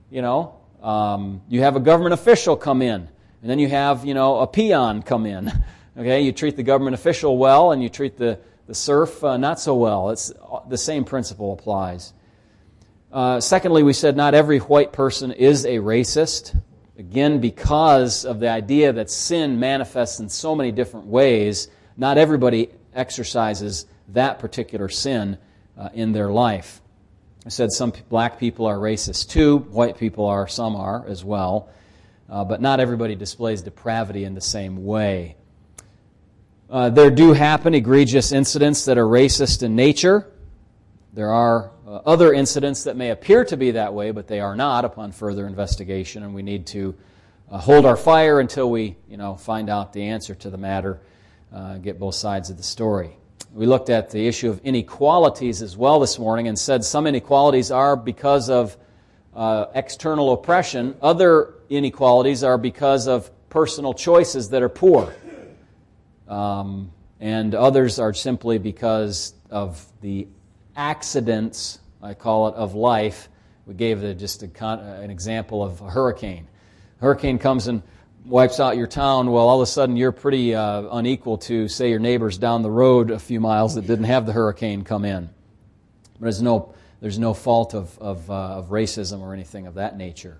You 0.09 0.21
know, 0.21 0.55
um, 0.81 1.41
you 1.49 1.61
have 1.61 1.75
a 1.75 1.79
government 1.79 2.13
official 2.13 2.55
come 2.55 2.81
in, 2.81 3.07
and 3.41 3.49
then 3.49 3.59
you 3.59 3.69
have, 3.69 4.05
you 4.05 4.13
know, 4.13 4.39
a 4.39 4.47
peon 4.47 5.01
come 5.01 5.25
in. 5.25 5.51
Okay, 5.97 6.21
you 6.21 6.31
treat 6.31 6.55
the 6.55 6.63
government 6.63 6.93
official 6.93 7.37
well 7.37 7.73
and 7.73 7.83
you 7.83 7.89
treat 7.89 8.15
the 8.15 8.39
the 8.71 8.75
serf, 8.75 9.21
uh, 9.21 9.35
not 9.35 9.59
so 9.59 9.75
well. 9.75 10.11
It's, 10.11 10.31
the 10.69 10.77
same 10.77 11.03
principle 11.03 11.51
applies. 11.51 12.13
Uh, 13.11 13.41
secondly, 13.41 13.83
we 13.83 13.91
said 13.91 14.15
not 14.15 14.33
every 14.33 14.59
white 14.59 14.93
person 14.93 15.33
is 15.33 15.65
a 15.65 15.79
racist. 15.79 16.57
Again, 16.97 17.41
because 17.41 18.23
of 18.23 18.39
the 18.39 18.47
idea 18.47 18.93
that 18.93 19.11
sin 19.11 19.59
manifests 19.59 20.21
in 20.21 20.29
so 20.29 20.55
many 20.55 20.71
different 20.71 21.07
ways, 21.07 21.67
not 21.97 22.17
everybody 22.17 22.69
exercises 22.93 23.87
that 24.07 24.39
particular 24.39 24.87
sin 24.87 25.37
uh, 25.77 25.89
in 25.93 26.13
their 26.13 26.31
life. 26.31 26.81
I 27.45 27.49
said 27.49 27.73
some 27.73 27.91
black 28.07 28.39
people 28.39 28.67
are 28.67 28.77
racist 28.77 29.31
too, 29.31 29.57
white 29.57 29.97
people 29.97 30.27
are, 30.27 30.47
some 30.47 30.77
are 30.77 31.05
as 31.09 31.25
well, 31.25 31.67
uh, 32.29 32.45
but 32.45 32.61
not 32.61 32.79
everybody 32.79 33.15
displays 33.15 33.63
depravity 33.63 34.23
in 34.23 34.33
the 34.33 34.39
same 34.39 34.85
way. 34.85 35.35
Uh, 36.71 36.89
there 36.89 37.11
do 37.11 37.33
happen 37.33 37.73
egregious 37.73 38.31
incidents 38.31 38.85
that 38.85 38.97
are 38.97 39.05
racist 39.05 39.61
in 39.61 39.75
nature. 39.75 40.31
There 41.11 41.29
are 41.29 41.71
uh, 41.85 41.95
other 42.05 42.31
incidents 42.31 42.85
that 42.85 42.95
may 42.95 43.09
appear 43.09 43.43
to 43.43 43.57
be 43.57 43.71
that 43.71 43.93
way, 43.93 44.11
but 44.11 44.25
they 44.25 44.39
are 44.39 44.55
not 44.55 44.85
upon 44.85 45.11
further 45.11 45.45
investigation, 45.47 46.23
and 46.23 46.33
we 46.33 46.41
need 46.41 46.65
to 46.67 46.95
uh, 47.51 47.57
hold 47.57 47.85
our 47.85 47.97
fire 47.97 48.39
until 48.39 48.71
we 48.71 48.95
you 49.09 49.17
know, 49.17 49.35
find 49.35 49.69
out 49.69 49.91
the 49.91 50.01
answer 50.01 50.33
to 50.33 50.49
the 50.49 50.57
matter, 50.57 51.01
uh, 51.53 51.75
get 51.75 51.99
both 51.99 52.15
sides 52.15 52.49
of 52.49 52.55
the 52.55 52.63
story. 52.63 53.17
We 53.53 53.65
looked 53.65 53.89
at 53.89 54.09
the 54.09 54.25
issue 54.25 54.49
of 54.49 54.61
inequalities 54.63 55.61
as 55.61 55.75
well 55.75 55.99
this 55.99 56.17
morning 56.17 56.47
and 56.47 56.57
said 56.57 56.85
some 56.85 57.05
inequalities 57.05 57.69
are 57.69 57.97
because 57.97 58.49
of 58.49 58.77
uh, 59.35 59.65
external 59.73 60.31
oppression, 60.31 60.95
other 61.01 61.55
inequalities 61.69 62.45
are 62.45 62.57
because 62.57 63.09
of 63.09 63.29
personal 63.49 63.93
choices 63.93 64.49
that 64.51 64.61
are 64.61 64.69
poor. 64.69 65.13
Um, 66.31 66.91
and 67.19 67.53
others 67.53 67.99
are 67.99 68.13
simply 68.13 68.57
because 68.57 69.33
of 69.49 69.85
the 69.99 70.27
accidents, 70.77 71.79
I 72.01 72.13
call 72.13 72.47
it, 72.47 72.55
of 72.55 72.73
life. 72.73 73.27
We 73.65 73.73
gave 73.73 73.99
the, 73.99 74.15
just 74.15 74.41
a, 74.41 74.65
an 74.65 75.11
example 75.11 75.61
of 75.61 75.81
a 75.81 75.89
hurricane. 75.89 76.47
A 76.99 77.03
hurricane 77.03 77.37
comes 77.37 77.67
and 77.67 77.83
wipes 78.25 78.61
out 78.61 78.77
your 78.77 78.87
town. 78.87 79.29
Well, 79.29 79.47
all 79.47 79.61
of 79.61 79.67
a 79.67 79.71
sudden 79.71 79.97
you're 79.97 80.13
pretty 80.13 80.55
uh, 80.55 80.83
unequal 80.91 81.37
to, 81.39 81.67
say, 81.67 81.89
your 81.89 81.99
neighbors 81.99 82.37
down 82.37 82.61
the 82.61 82.71
road 82.71 83.11
a 83.11 83.19
few 83.19 83.41
miles 83.41 83.75
that 83.75 83.85
didn't 83.85 84.05
have 84.05 84.25
the 84.25 84.33
hurricane 84.33 84.83
come 84.83 85.03
in. 85.03 85.29
But 86.13 86.21
there's 86.21 86.41
no, 86.41 86.73
there's 87.01 87.19
no 87.19 87.33
fault 87.33 87.75
of, 87.75 87.99
of, 87.99 88.31
uh, 88.31 88.33
of 88.33 88.69
racism 88.69 89.19
or 89.19 89.33
anything 89.33 89.67
of 89.67 89.73
that 89.73 89.97
nature. 89.97 90.37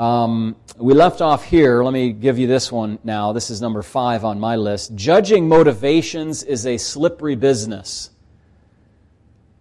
Um, 0.00 0.56
we 0.78 0.94
left 0.94 1.20
off 1.20 1.44
here. 1.44 1.84
Let 1.84 1.92
me 1.92 2.12
give 2.12 2.38
you 2.38 2.46
this 2.46 2.72
one 2.72 2.98
now. 3.04 3.34
This 3.34 3.50
is 3.50 3.60
number 3.60 3.82
five 3.82 4.24
on 4.24 4.40
my 4.40 4.56
list. 4.56 4.94
Judging 4.94 5.46
motivations 5.46 6.42
is 6.42 6.64
a 6.64 6.78
slippery 6.78 7.36
business. 7.36 8.08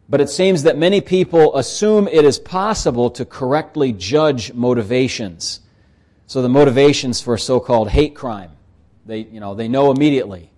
But 0.07 0.21
it 0.21 0.29
seems 0.29 0.63
that 0.63 0.77
many 0.77 1.01
people 1.01 1.57
assume 1.57 2.07
it 2.07 2.23
is 2.23 2.39
possible 2.39 3.09
to 3.11 3.25
correctly 3.25 3.91
judge 3.91 4.53
motivations. 4.53 5.59
So 6.25 6.41
the 6.41 6.47
motivations 6.47 7.19
for 7.19 7.37
so-called 7.37 7.89
hate 7.89 8.15
crime, 8.15 8.51
they, 9.05 9.19
you 9.19 9.41
know, 9.41 9.55
they 9.55 9.67
know 9.67 9.91
immediately. 9.91 10.51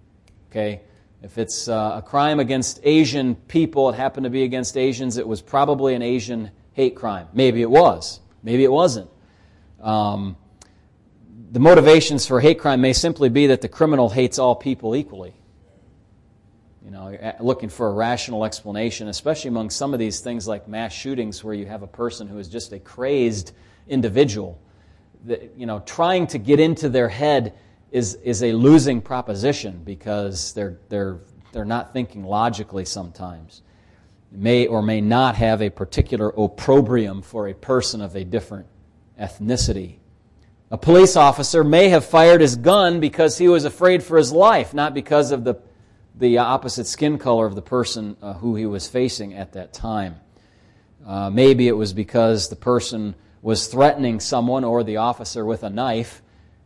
Okay? 0.51 0.81
If 1.23 1.39
it's 1.39 1.67
uh, 1.67 1.93
a 1.95 2.01
crime 2.03 2.39
against 2.39 2.81
Asian 2.83 3.33
people, 3.33 3.89
it 3.89 3.95
happened 3.95 4.25
to 4.25 4.29
be 4.29 4.43
against 4.43 4.77
Asians, 4.77 5.17
it 5.17 5.27
was 5.27 5.41
probably 5.41 5.95
an 5.95 6.03
Asian 6.03 6.51
hate 6.73 6.95
crime. 6.95 7.29
Maybe 7.33 7.63
it 7.63 7.69
was. 7.69 8.19
Maybe 8.43 8.63
it 8.63 8.71
wasn't. 8.71 9.09
Um, 9.81 10.37
the 11.51 11.59
motivations 11.59 12.25
for 12.25 12.39
hate 12.39 12.59
crime 12.59 12.81
may 12.81 12.93
simply 12.93 13.29
be 13.29 13.47
that 13.47 13.61
the 13.61 13.67
criminal 13.67 14.09
hates 14.09 14.39
all 14.39 14.55
people 14.55 14.95
equally. 14.95 15.33
You 16.83 16.91
know, 16.91 17.33
looking 17.39 17.69
for 17.69 17.87
a 17.87 17.93
rational 17.93 18.45
explanation, 18.45 19.07
especially 19.07 19.49
among 19.49 19.69
some 19.69 19.93
of 19.93 19.99
these 19.99 20.21
things 20.21 20.47
like 20.47 20.67
mass 20.67 20.93
shootings 20.93 21.43
where 21.43 21.53
you 21.53 21.65
have 21.65 21.83
a 21.83 21.87
person 21.87 22.27
who 22.27 22.39
is 22.39 22.47
just 22.47 22.71
a 22.73 22.79
crazed 22.79 23.51
individual. 23.87 24.59
That, 25.25 25.53
you 25.57 25.65
know, 25.65 25.79
trying 25.85 26.27
to 26.27 26.37
get 26.37 26.59
into 26.59 26.89
their 26.89 27.09
head 27.09 27.53
is, 27.91 28.15
is 28.15 28.43
a 28.43 28.53
losing 28.53 29.01
proposition 29.01 29.81
because 29.83 30.53
they're, 30.53 30.79
they're, 30.89 31.19
they're 31.51 31.65
not 31.65 31.93
thinking 31.93 32.23
logically 32.23 32.85
sometimes. 32.85 33.61
May 34.31 34.67
or 34.67 34.81
may 34.81 35.01
not 35.01 35.35
have 35.35 35.61
a 35.61 35.69
particular 35.69 36.29
opprobrium 36.29 37.21
for 37.21 37.49
a 37.49 37.53
person 37.53 38.01
of 38.01 38.15
a 38.15 38.23
different 38.23 38.65
ethnicity. 39.21 39.97
A 40.71 40.77
police 40.77 41.15
officer 41.15 41.63
may 41.63 41.89
have 41.89 42.05
fired 42.05 42.41
his 42.41 42.55
gun 42.55 42.99
because 42.99 43.37
he 43.37 43.47
was 43.47 43.65
afraid 43.65 44.03
for 44.03 44.17
his 44.17 44.31
life, 44.31 44.73
not 44.73 44.93
because 44.93 45.31
of 45.31 45.43
the, 45.43 45.55
the 46.15 46.37
opposite 46.37 46.87
skin 46.87 47.17
color 47.17 47.45
of 47.45 47.55
the 47.55 47.61
person 47.61 48.15
uh, 48.21 48.33
who 48.33 48.55
he 48.55 48.65
was 48.65 48.87
facing 48.87 49.33
at 49.33 49.53
that 49.53 49.73
time. 49.73 50.15
Uh, 51.05 51.29
maybe 51.29 51.67
it 51.67 51.75
was 51.75 51.93
because 51.93 52.49
the 52.49 52.55
person 52.55 53.15
was 53.41 53.67
threatening 53.67 54.19
someone 54.19 54.63
or 54.63 54.83
the 54.83 54.97
officer 54.97 55.43
with 55.43 55.63
a 55.63 55.69
knife 55.69 56.21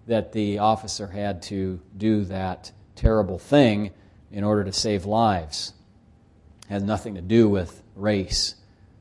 that 0.08 0.34
the 0.34 0.60
officer 0.60 1.08
had 1.08 1.42
to 1.42 1.80
do 1.98 2.26
that 2.26 2.72
terrible 2.96 3.40
thing 3.40 3.92
in 4.32 4.44
order 4.44 4.64
to 4.64 4.72
save 4.72 5.06
lives. 5.06 5.74
It 6.70 6.74
has 6.74 6.84
nothing 6.84 7.16
to 7.16 7.22
do 7.22 7.50
with 7.50 7.82
race 7.96 8.56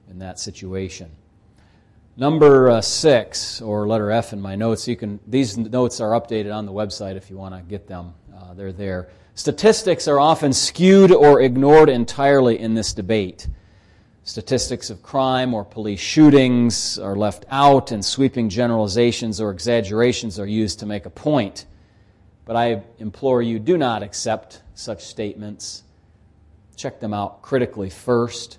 in 0.08 0.20
that 0.20 0.38
situation. 0.38 1.10
Number 2.16 2.70
uh, 2.70 2.80
six, 2.80 3.60
or 3.60 3.88
letter 3.88 4.12
F 4.12 4.32
in 4.32 4.40
my 4.40 4.54
notes, 4.54 4.86
you 4.86 4.94
can, 4.94 5.18
these 5.26 5.58
notes 5.58 6.00
are 6.00 6.10
updated 6.10 6.54
on 6.54 6.64
the 6.64 6.72
website 6.72 7.16
if 7.16 7.28
you 7.28 7.36
want 7.36 7.56
to 7.56 7.62
get 7.62 7.88
them. 7.88 8.14
Uh, 8.32 8.54
they're 8.54 8.72
there. 8.72 9.08
Statistics 9.34 10.06
are 10.06 10.20
often 10.20 10.52
skewed 10.52 11.10
or 11.10 11.40
ignored 11.40 11.88
entirely 11.88 12.60
in 12.60 12.74
this 12.74 12.92
debate. 12.92 13.48
Statistics 14.22 14.90
of 14.90 15.02
crime 15.02 15.52
or 15.52 15.64
police 15.64 15.98
shootings 15.98 17.00
are 17.00 17.16
left 17.16 17.46
out, 17.50 17.90
and 17.90 18.04
sweeping 18.04 18.48
generalizations 18.48 19.40
or 19.40 19.50
exaggerations 19.50 20.38
are 20.38 20.46
used 20.46 20.78
to 20.78 20.86
make 20.86 21.06
a 21.06 21.10
point. 21.10 21.66
But 22.44 22.54
I 22.54 22.84
implore 23.00 23.42
you 23.42 23.58
do 23.58 23.76
not 23.76 24.04
accept 24.04 24.62
such 24.74 25.04
statements. 25.04 25.82
Check 26.76 27.00
them 27.00 27.12
out 27.12 27.42
critically 27.42 27.90
first. 27.90 28.58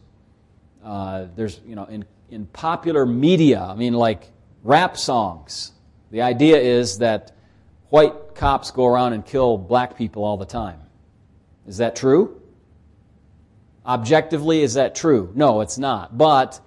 Uh, 0.84 1.28
there's, 1.38 1.62
you 1.66 1.76
know, 1.76 1.86
in, 1.86 2.04
in 2.29 2.46
popular 2.48 3.05
media, 3.05 3.62
I 3.62 3.75
mean, 3.75 3.94
like 3.94 4.32
rap 4.63 4.98
songs, 4.98 5.72
the 6.12 6.22
idea 6.22 6.58
is 6.58 7.00
that 7.00 7.32
white 7.89 8.36
cops 8.36 8.72
go 8.72 8.86
around 8.86 9.13
and 9.13 9.25
kill 9.25 9.58
black 9.58 9.98
people 9.98 10.24
all 10.24 10.38
the 10.38 10.46
time. 10.46 10.79
Is 11.67 11.77
that 11.77 11.96
true? 11.96 12.41
Objectively, 13.86 14.62
is 14.62 14.74
that 14.75 14.96
true? 14.96 15.32
No, 15.36 15.62
it's 15.62 15.77
not. 15.77 16.17
But 16.17 16.60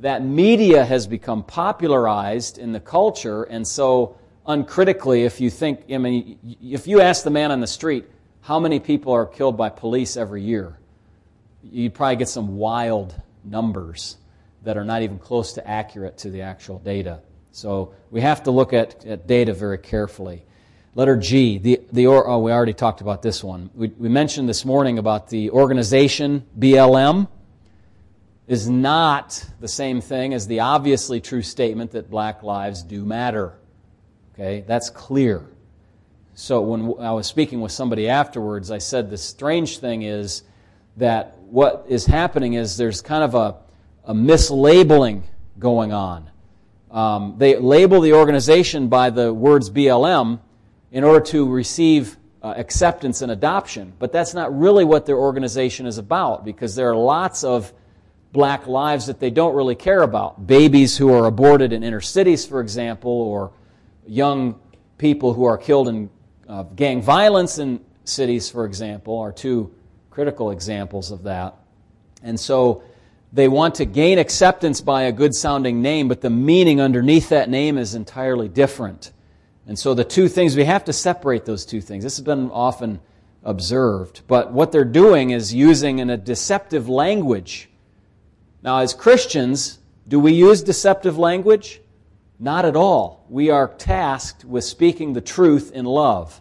that 0.00 0.24
media 0.24 0.84
has 0.84 1.06
become 1.06 1.42
popularized 1.42 2.58
in 2.58 2.72
the 2.72 2.80
culture, 2.80 3.44
and 3.44 3.66
so 3.66 4.16
uncritically, 4.46 5.24
if 5.24 5.40
you 5.40 5.50
think, 5.50 5.84
I 5.92 5.98
mean, 5.98 6.38
if 6.62 6.86
you 6.86 7.00
ask 7.00 7.24
the 7.24 7.30
man 7.30 7.50
on 7.50 7.60
the 7.60 7.66
street 7.66 8.06
how 8.40 8.58
many 8.58 8.80
people 8.80 9.12
are 9.12 9.26
killed 9.26 9.56
by 9.56 9.68
police 9.68 10.16
every 10.16 10.42
year, 10.42 10.78
you'd 11.62 11.94
probably 11.94 12.16
get 12.16 12.28
some 12.28 12.56
wild 12.56 13.14
numbers 13.44 14.16
that 14.68 14.76
are 14.76 14.84
not 14.84 15.00
even 15.00 15.18
close 15.18 15.54
to 15.54 15.66
accurate 15.66 16.18
to 16.18 16.28
the 16.28 16.42
actual 16.42 16.78
data. 16.80 17.22
So 17.52 17.94
we 18.10 18.20
have 18.20 18.42
to 18.42 18.50
look 18.50 18.74
at, 18.74 19.06
at 19.06 19.26
data 19.26 19.54
very 19.54 19.78
carefully. 19.78 20.44
Letter 20.94 21.16
G, 21.16 21.56
the, 21.56 21.80
the 21.90 22.06
or, 22.06 22.28
oh, 22.28 22.40
we 22.40 22.52
already 22.52 22.74
talked 22.74 23.00
about 23.00 23.22
this 23.22 23.42
one. 23.42 23.70
We, 23.74 23.88
we 23.88 24.10
mentioned 24.10 24.46
this 24.46 24.66
morning 24.66 24.98
about 24.98 25.30
the 25.30 25.48
organization 25.52 26.44
BLM 26.58 27.28
is 28.46 28.68
not 28.68 29.42
the 29.58 29.68
same 29.68 30.02
thing 30.02 30.34
as 30.34 30.46
the 30.46 30.60
obviously 30.60 31.22
true 31.22 31.40
statement 31.40 31.92
that 31.92 32.10
black 32.10 32.42
lives 32.42 32.82
do 32.82 33.06
matter. 33.06 33.54
Okay, 34.34 34.64
that's 34.66 34.90
clear. 34.90 35.46
So 36.34 36.60
when 36.60 37.02
I 37.02 37.12
was 37.12 37.26
speaking 37.26 37.62
with 37.62 37.72
somebody 37.72 38.06
afterwards, 38.10 38.70
I 38.70 38.78
said 38.78 39.08
the 39.08 39.16
strange 39.16 39.78
thing 39.78 40.02
is 40.02 40.42
that 40.98 41.38
what 41.38 41.86
is 41.88 42.04
happening 42.04 42.52
is 42.52 42.76
there's 42.76 43.00
kind 43.00 43.24
of 43.24 43.34
a, 43.34 43.56
a 44.08 44.14
mislabeling 44.14 45.22
going 45.58 45.92
on. 45.92 46.30
Um, 46.90 47.34
they 47.36 47.56
label 47.56 48.00
the 48.00 48.14
organization 48.14 48.88
by 48.88 49.10
the 49.10 49.32
words 49.32 49.68
BLM 49.70 50.40
in 50.90 51.04
order 51.04 51.20
to 51.26 51.48
receive 51.48 52.16
uh, 52.42 52.54
acceptance 52.56 53.20
and 53.20 53.30
adoption, 53.30 53.92
but 53.98 54.10
that's 54.10 54.32
not 54.32 54.58
really 54.58 54.84
what 54.84 55.04
their 55.04 55.18
organization 55.18 55.84
is 55.84 55.98
about 55.98 56.44
because 56.44 56.74
there 56.74 56.88
are 56.90 56.96
lots 56.96 57.44
of 57.44 57.72
black 58.32 58.66
lives 58.66 59.06
that 59.06 59.20
they 59.20 59.28
don't 59.28 59.54
really 59.54 59.74
care 59.74 60.02
about. 60.02 60.46
Babies 60.46 60.96
who 60.96 61.12
are 61.12 61.26
aborted 61.26 61.74
in 61.74 61.82
inner 61.82 62.00
cities, 62.00 62.46
for 62.46 62.62
example, 62.62 63.10
or 63.10 63.52
young 64.06 64.58
people 64.96 65.34
who 65.34 65.44
are 65.44 65.58
killed 65.58 65.88
in 65.88 66.08
uh, 66.48 66.62
gang 66.62 67.02
violence 67.02 67.58
in 67.58 67.84
cities, 68.04 68.50
for 68.50 68.64
example, 68.64 69.18
are 69.18 69.32
two 69.32 69.70
critical 70.08 70.50
examples 70.50 71.10
of 71.10 71.24
that. 71.24 71.54
And 72.22 72.40
so 72.40 72.82
they 73.32 73.48
want 73.48 73.74
to 73.76 73.84
gain 73.84 74.18
acceptance 74.18 74.80
by 74.80 75.02
a 75.02 75.12
good 75.12 75.34
sounding 75.34 75.82
name, 75.82 76.08
but 76.08 76.20
the 76.20 76.30
meaning 76.30 76.80
underneath 76.80 77.28
that 77.28 77.50
name 77.50 77.76
is 77.76 77.94
entirely 77.94 78.48
different. 78.48 79.12
And 79.66 79.78
so 79.78 79.92
the 79.92 80.04
two 80.04 80.28
things, 80.28 80.56
we 80.56 80.64
have 80.64 80.84
to 80.84 80.92
separate 80.94 81.44
those 81.44 81.66
two 81.66 81.82
things. 81.82 82.02
This 82.02 82.16
has 82.16 82.24
been 82.24 82.50
often 82.50 83.00
observed. 83.44 84.22
But 84.26 84.52
what 84.52 84.72
they're 84.72 84.84
doing 84.84 85.30
is 85.30 85.52
using 85.52 85.98
in 85.98 86.08
a 86.08 86.16
deceptive 86.16 86.88
language. 86.88 87.68
Now, 88.62 88.78
as 88.78 88.94
Christians, 88.94 89.78
do 90.06 90.18
we 90.18 90.32
use 90.32 90.62
deceptive 90.62 91.18
language? 91.18 91.82
Not 92.40 92.64
at 92.64 92.76
all. 92.76 93.26
We 93.28 93.50
are 93.50 93.68
tasked 93.68 94.44
with 94.44 94.64
speaking 94.64 95.12
the 95.12 95.20
truth 95.20 95.70
in 95.72 95.84
love, 95.84 96.40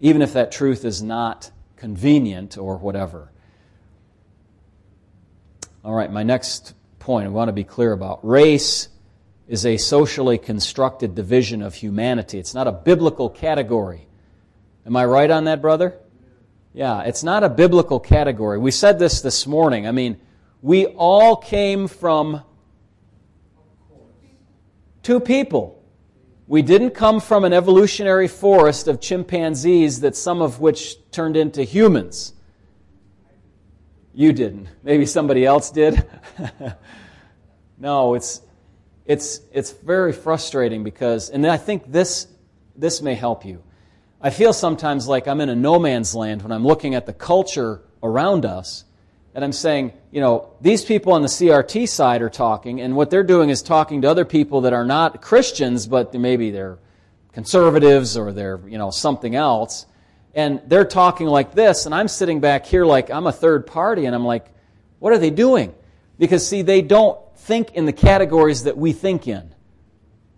even 0.00 0.22
if 0.22 0.32
that 0.34 0.52
truth 0.52 0.84
is 0.84 1.02
not 1.02 1.50
convenient 1.76 2.56
or 2.56 2.76
whatever. 2.76 3.31
All 5.84 5.92
right, 5.92 6.12
my 6.12 6.22
next 6.22 6.74
point 7.00 7.26
I 7.26 7.30
want 7.30 7.48
to 7.48 7.52
be 7.52 7.64
clear 7.64 7.92
about. 7.92 8.24
Race 8.24 8.88
is 9.48 9.66
a 9.66 9.76
socially 9.76 10.38
constructed 10.38 11.16
division 11.16 11.60
of 11.60 11.74
humanity. 11.74 12.38
It's 12.38 12.54
not 12.54 12.68
a 12.68 12.72
biblical 12.72 13.28
category. 13.28 14.06
Am 14.86 14.96
I 14.96 15.04
right 15.04 15.28
on 15.28 15.44
that, 15.44 15.60
brother? 15.60 15.98
Yeah, 16.72 17.02
it's 17.02 17.24
not 17.24 17.42
a 17.42 17.48
biblical 17.48 17.98
category. 17.98 18.58
We 18.58 18.70
said 18.70 19.00
this 19.00 19.22
this 19.22 19.44
morning. 19.44 19.88
I 19.88 19.90
mean, 19.90 20.20
we 20.62 20.86
all 20.86 21.34
came 21.34 21.88
from 21.88 22.42
two 25.02 25.18
people. 25.18 25.82
We 26.46 26.62
didn't 26.62 26.90
come 26.90 27.20
from 27.20 27.44
an 27.44 27.52
evolutionary 27.52 28.28
forest 28.28 28.86
of 28.86 29.00
chimpanzees 29.00 30.00
that 30.00 30.14
some 30.14 30.42
of 30.42 30.60
which 30.60 30.96
turned 31.10 31.36
into 31.36 31.64
humans. 31.64 32.34
You 34.14 34.32
didn't. 34.32 34.68
Maybe 34.82 35.06
somebody 35.06 35.44
else 35.44 35.70
did. 35.70 36.04
no, 37.78 38.14
it's, 38.14 38.42
it's, 39.06 39.40
it's 39.52 39.70
very 39.72 40.12
frustrating 40.12 40.84
because, 40.84 41.30
and 41.30 41.46
I 41.46 41.56
think 41.56 41.90
this, 41.90 42.26
this 42.76 43.00
may 43.02 43.14
help 43.14 43.44
you. 43.44 43.62
I 44.20 44.30
feel 44.30 44.52
sometimes 44.52 45.08
like 45.08 45.26
I'm 45.26 45.40
in 45.40 45.48
a 45.48 45.56
no 45.56 45.78
man's 45.78 46.14
land 46.14 46.42
when 46.42 46.52
I'm 46.52 46.64
looking 46.64 46.94
at 46.94 47.06
the 47.06 47.12
culture 47.12 47.82
around 48.02 48.44
us 48.44 48.84
and 49.34 49.44
I'm 49.44 49.52
saying, 49.52 49.92
you 50.10 50.20
know, 50.20 50.50
these 50.60 50.84
people 50.84 51.14
on 51.14 51.22
the 51.22 51.28
CRT 51.28 51.88
side 51.88 52.20
are 52.20 52.28
talking, 52.28 52.80
and 52.82 52.94
what 52.94 53.08
they're 53.08 53.22
doing 53.22 53.48
is 53.48 53.62
talking 53.62 54.02
to 54.02 54.10
other 54.10 54.26
people 54.26 54.62
that 54.62 54.74
are 54.74 54.84
not 54.84 55.22
Christians, 55.22 55.86
but 55.86 56.12
maybe 56.12 56.50
they're 56.50 56.78
conservatives 57.32 58.16
or 58.16 58.32
they're, 58.32 58.60
you 58.66 58.76
know, 58.76 58.90
something 58.90 59.34
else. 59.34 59.86
And 60.34 60.62
they're 60.66 60.86
talking 60.86 61.26
like 61.26 61.54
this, 61.54 61.84
and 61.86 61.94
I'm 61.94 62.08
sitting 62.08 62.40
back 62.40 62.64
here 62.64 62.86
like 62.86 63.10
I'm 63.10 63.26
a 63.26 63.32
third 63.32 63.66
party, 63.66 64.06
and 64.06 64.14
I'm 64.14 64.24
like, 64.24 64.46
what 64.98 65.12
are 65.12 65.18
they 65.18 65.30
doing? 65.30 65.74
Because, 66.18 66.46
see, 66.46 66.62
they 66.62 66.80
don't 66.80 67.18
think 67.36 67.72
in 67.72 67.86
the 67.86 67.92
categories 67.92 68.64
that 68.64 68.76
we 68.76 68.92
think 68.92 69.28
in. 69.28 69.54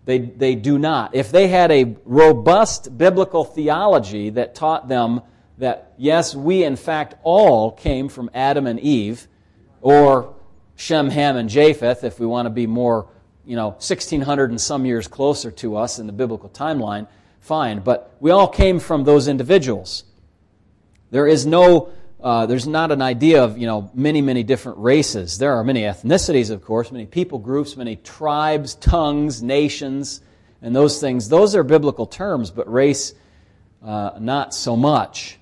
They, 0.05 0.19
they 0.19 0.55
do 0.55 0.77
not. 0.77 1.15
If 1.15 1.31
they 1.31 1.47
had 1.47 1.71
a 1.71 1.95
robust 2.05 2.95
biblical 2.97 3.43
theology 3.43 4.31
that 4.31 4.53
taught 4.53 4.87
them 4.87 5.21
that, 5.57 5.93
yes, 5.97 6.35
we 6.35 6.63
in 6.63 6.75
fact 6.75 7.15
all 7.23 7.71
came 7.71 8.09
from 8.09 8.29
Adam 8.33 8.67
and 8.67 8.79
Eve, 8.79 9.27
or 9.81 10.35
Shem, 10.75 11.09
Ham, 11.09 11.37
and 11.37 11.49
Japheth, 11.49 12.03
if 12.03 12.19
we 12.19 12.25
want 12.25 12.45
to 12.45 12.49
be 12.49 12.67
more, 12.67 13.07
you 13.45 13.55
know, 13.55 13.69
1600 13.69 14.49
and 14.49 14.59
some 14.59 14.85
years 14.85 15.07
closer 15.07 15.51
to 15.51 15.77
us 15.77 15.99
in 15.99 16.07
the 16.07 16.13
biblical 16.13 16.49
timeline, 16.49 17.07
fine. 17.45 17.79
But 17.79 18.15
we 18.19 18.31
all 18.31 18.47
came 18.47 18.79
from 18.79 19.03
those 19.03 19.27
individuals. 19.27 20.03
There 21.11 21.27
is 21.27 21.45
no, 21.45 21.89
uh, 22.21 22.47
there's 22.47 22.67
not 22.67 22.91
an 22.91 23.01
idea 23.01 23.43
of, 23.43 23.57
you 23.57 23.67
know, 23.67 23.91
many, 23.93 24.21
many 24.21 24.43
different 24.43 24.79
races. 24.79 25.37
There 25.37 25.53
are 25.53 25.63
many 25.63 25.81
ethnicities, 25.83 26.49
of 26.49 26.63
course, 26.63 26.91
many 26.91 27.05
people 27.05 27.37
groups, 27.37 27.77
many 27.77 27.97
tribes, 27.97 28.75
tongues, 28.75 29.43
nations, 29.43 30.21
and 30.61 30.75
those 30.75 30.99
things. 30.99 31.29
Those 31.29 31.55
are 31.55 31.63
biblical 31.63 32.07
terms, 32.07 32.49
but 32.49 32.71
race, 32.71 33.13
uh, 33.83 34.17
not 34.19 34.53
so 34.53 34.75
much. 34.75 35.37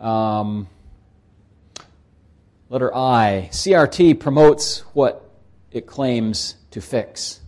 Um, 0.00 0.66
letter 2.68 2.92
I. 2.92 3.48
CRT 3.52 4.18
promotes 4.18 4.80
what 4.92 5.30
it 5.70 5.86
claims 5.86 6.56
to 6.72 6.80
fix. 6.80 7.40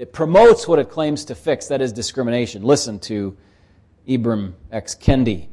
It 0.00 0.14
promotes 0.14 0.66
what 0.66 0.78
it 0.78 0.88
claims 0.88 1.26
to 1.26 1.34
fix, 1.34 1.66
that 1.66 1.82
is 1.82 1.92
discrimination. 1.92 2.62
Listen 2.62 3.00
to 3.00 3.36
Ibram 4.08 4.54
X. 4.72 4.94
Kendi, 4.94 5.48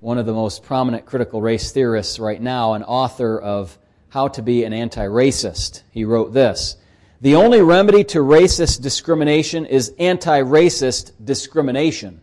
one 0.00 0.18
of 0.18 0.26
the 0.26 0.32
most 0.32 0.64
prominent 0.64 1.06
critical 1.06 1.40
race 1.40 1.70
theorists 1.70 2.18
right 2.18 2.42
now, 2.42 2.72
and 2.72 2.82
author 2.82 3.38
of 3.38 3.78
How 4.08 4.26
to 4.26 4.42
Be 4.42 4.64
an 4.64 4.72
Anti 4.72 5.06
Racist. 5.06 5.84
He 5.92 6.04
wrote 6.04 6.32
this 6.32 6.78
The 7.20 7.36
only 7.36 7.62
remedy 7.62 8.02
to 8.06 8.18
racist 8.18 8.82
discrimination 8.82 9.66
is 9.66 9.94
anti 10.00 10.40
racist 10.40 11.12
discrimination. 11.24 12.22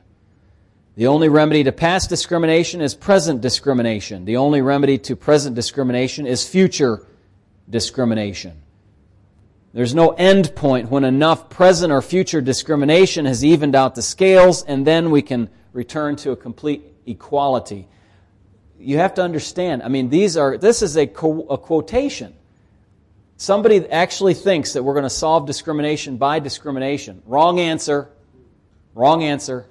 The 0.97 1.07
only 1.07 1.29
remedy 1.29 1.63
to 1.63 1.71
past 1.71 2.09
discrimination 2.09 2.81
is 2.81 2.93
present 2.93 3.39
discrimination. 3.39 4.25
The 4.25 4.35
only 4.35 4.61
remedy 4.61 4.97
to 4.97 5.15
present 5.15 5.55
discrimination 5.55 6.27
is 6.27 6.45
future 6.45 7.07
discrimination. 7.69 8.63
There's 9.71 9.93
no 9.93 10.09
end 10.09 10.55
point 10.55 10.89
when 10.89 11.03
enough 11.03 11.49
present 11.49 11.93
or 11.93 12.01
future 12.01 12.41
discrimination 12.41 13.25
has 13.25 13.45
evened 13.45 13.75
out 13.75 13.95
the 13.95 14.01
scales, 14.01 14.63
and 14.63 14.85
then 14.85 15.11
we 15.11 15.21
can 15.21 15.49
return 15.73 16.15
to 16.17 16.31
a 16.31 16.35
complete 16.35 16.83
equality. 17.05 17.87
You 18.79 18.97
have 18.97 19.13
to 19.15 19.21
understand, 19.21 19.83
I 19.83 19.89
mean, 19.89 20.09
these 20.09 20.37
are, 20.37 20.57
this 20.57 20.81
is 20.81 20.97
a, 20.97 21.05
co- 21.05 21.45
a 21.49 21.57
quotation. 21.57 22.33
Somebody 23.37 23.87
actually 23.89 24.33
thinks 24.33 24.73
that 24.73 24.83
we're 24.83 24.93
going 24.93 25.03
to 25.03 25.09
solve 25.09 25.45
discrimination 25.45 26.17
by 26.17 26.39
discrimination. 26.39 27.21
Wrong 27.25 27.59
answer. 27.59 28.09
Wrong 28.95 29.23
answer. 29.23 29.65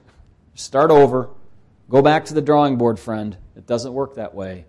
Start 0.54 0.90
over. 0.90 1.30
Go 1.90 2.02
back 2.02 2.26
to 2.26 2.34
the 2.34 2.42
drawing 2.42 2.76
board, 2.76 2.98
friend. 2.98 3.36
It 3.56 3.66
doesn't 3.66 3.92
work 3.92 4.14
that 4.14 4.34
way. 4.34 4.64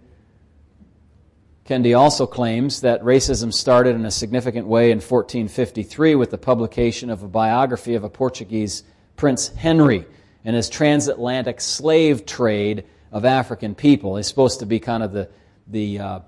Kendi 1.69 1.95
also 1.95 2.25
claims 2.25 2.81
that 2.81 3.03
racism 3.03 3.53
started 3.53 3.93
in 3.93 4.03
a 4.03 4.09
significant 4.09 4.65
way 4.65 4.89
in 4.89 4.97
1453 4.97 6.15
with 6.15 6.31
the 6.31 6.37
publication 6.39 7.11
of 7.11 7.21
a 7.21 7.27
biography 7.27 7.93
of 7.93 8.03
a 8.03 8.09
Portuguese 8.09 8.81
Prince 9.15 9.49
Henry 9.49 10.07
and 10.43 10.55
his 10.55 10.67
transatlantic 10.67 11.61
slave 11.61 12.25
trade 12.25 12.85
of 13.11 13.23
African 13.23 13.75
people. 13.75 14.15
He's 14.15 14.25
supposed 14.25 14.61
to 14.61 14.65
be 14.65 14.79
kind 14.79 15.03
of 15.03 15.13
the, 15.13 15.29
the 15.67 15.99
uh, 15.99 16.19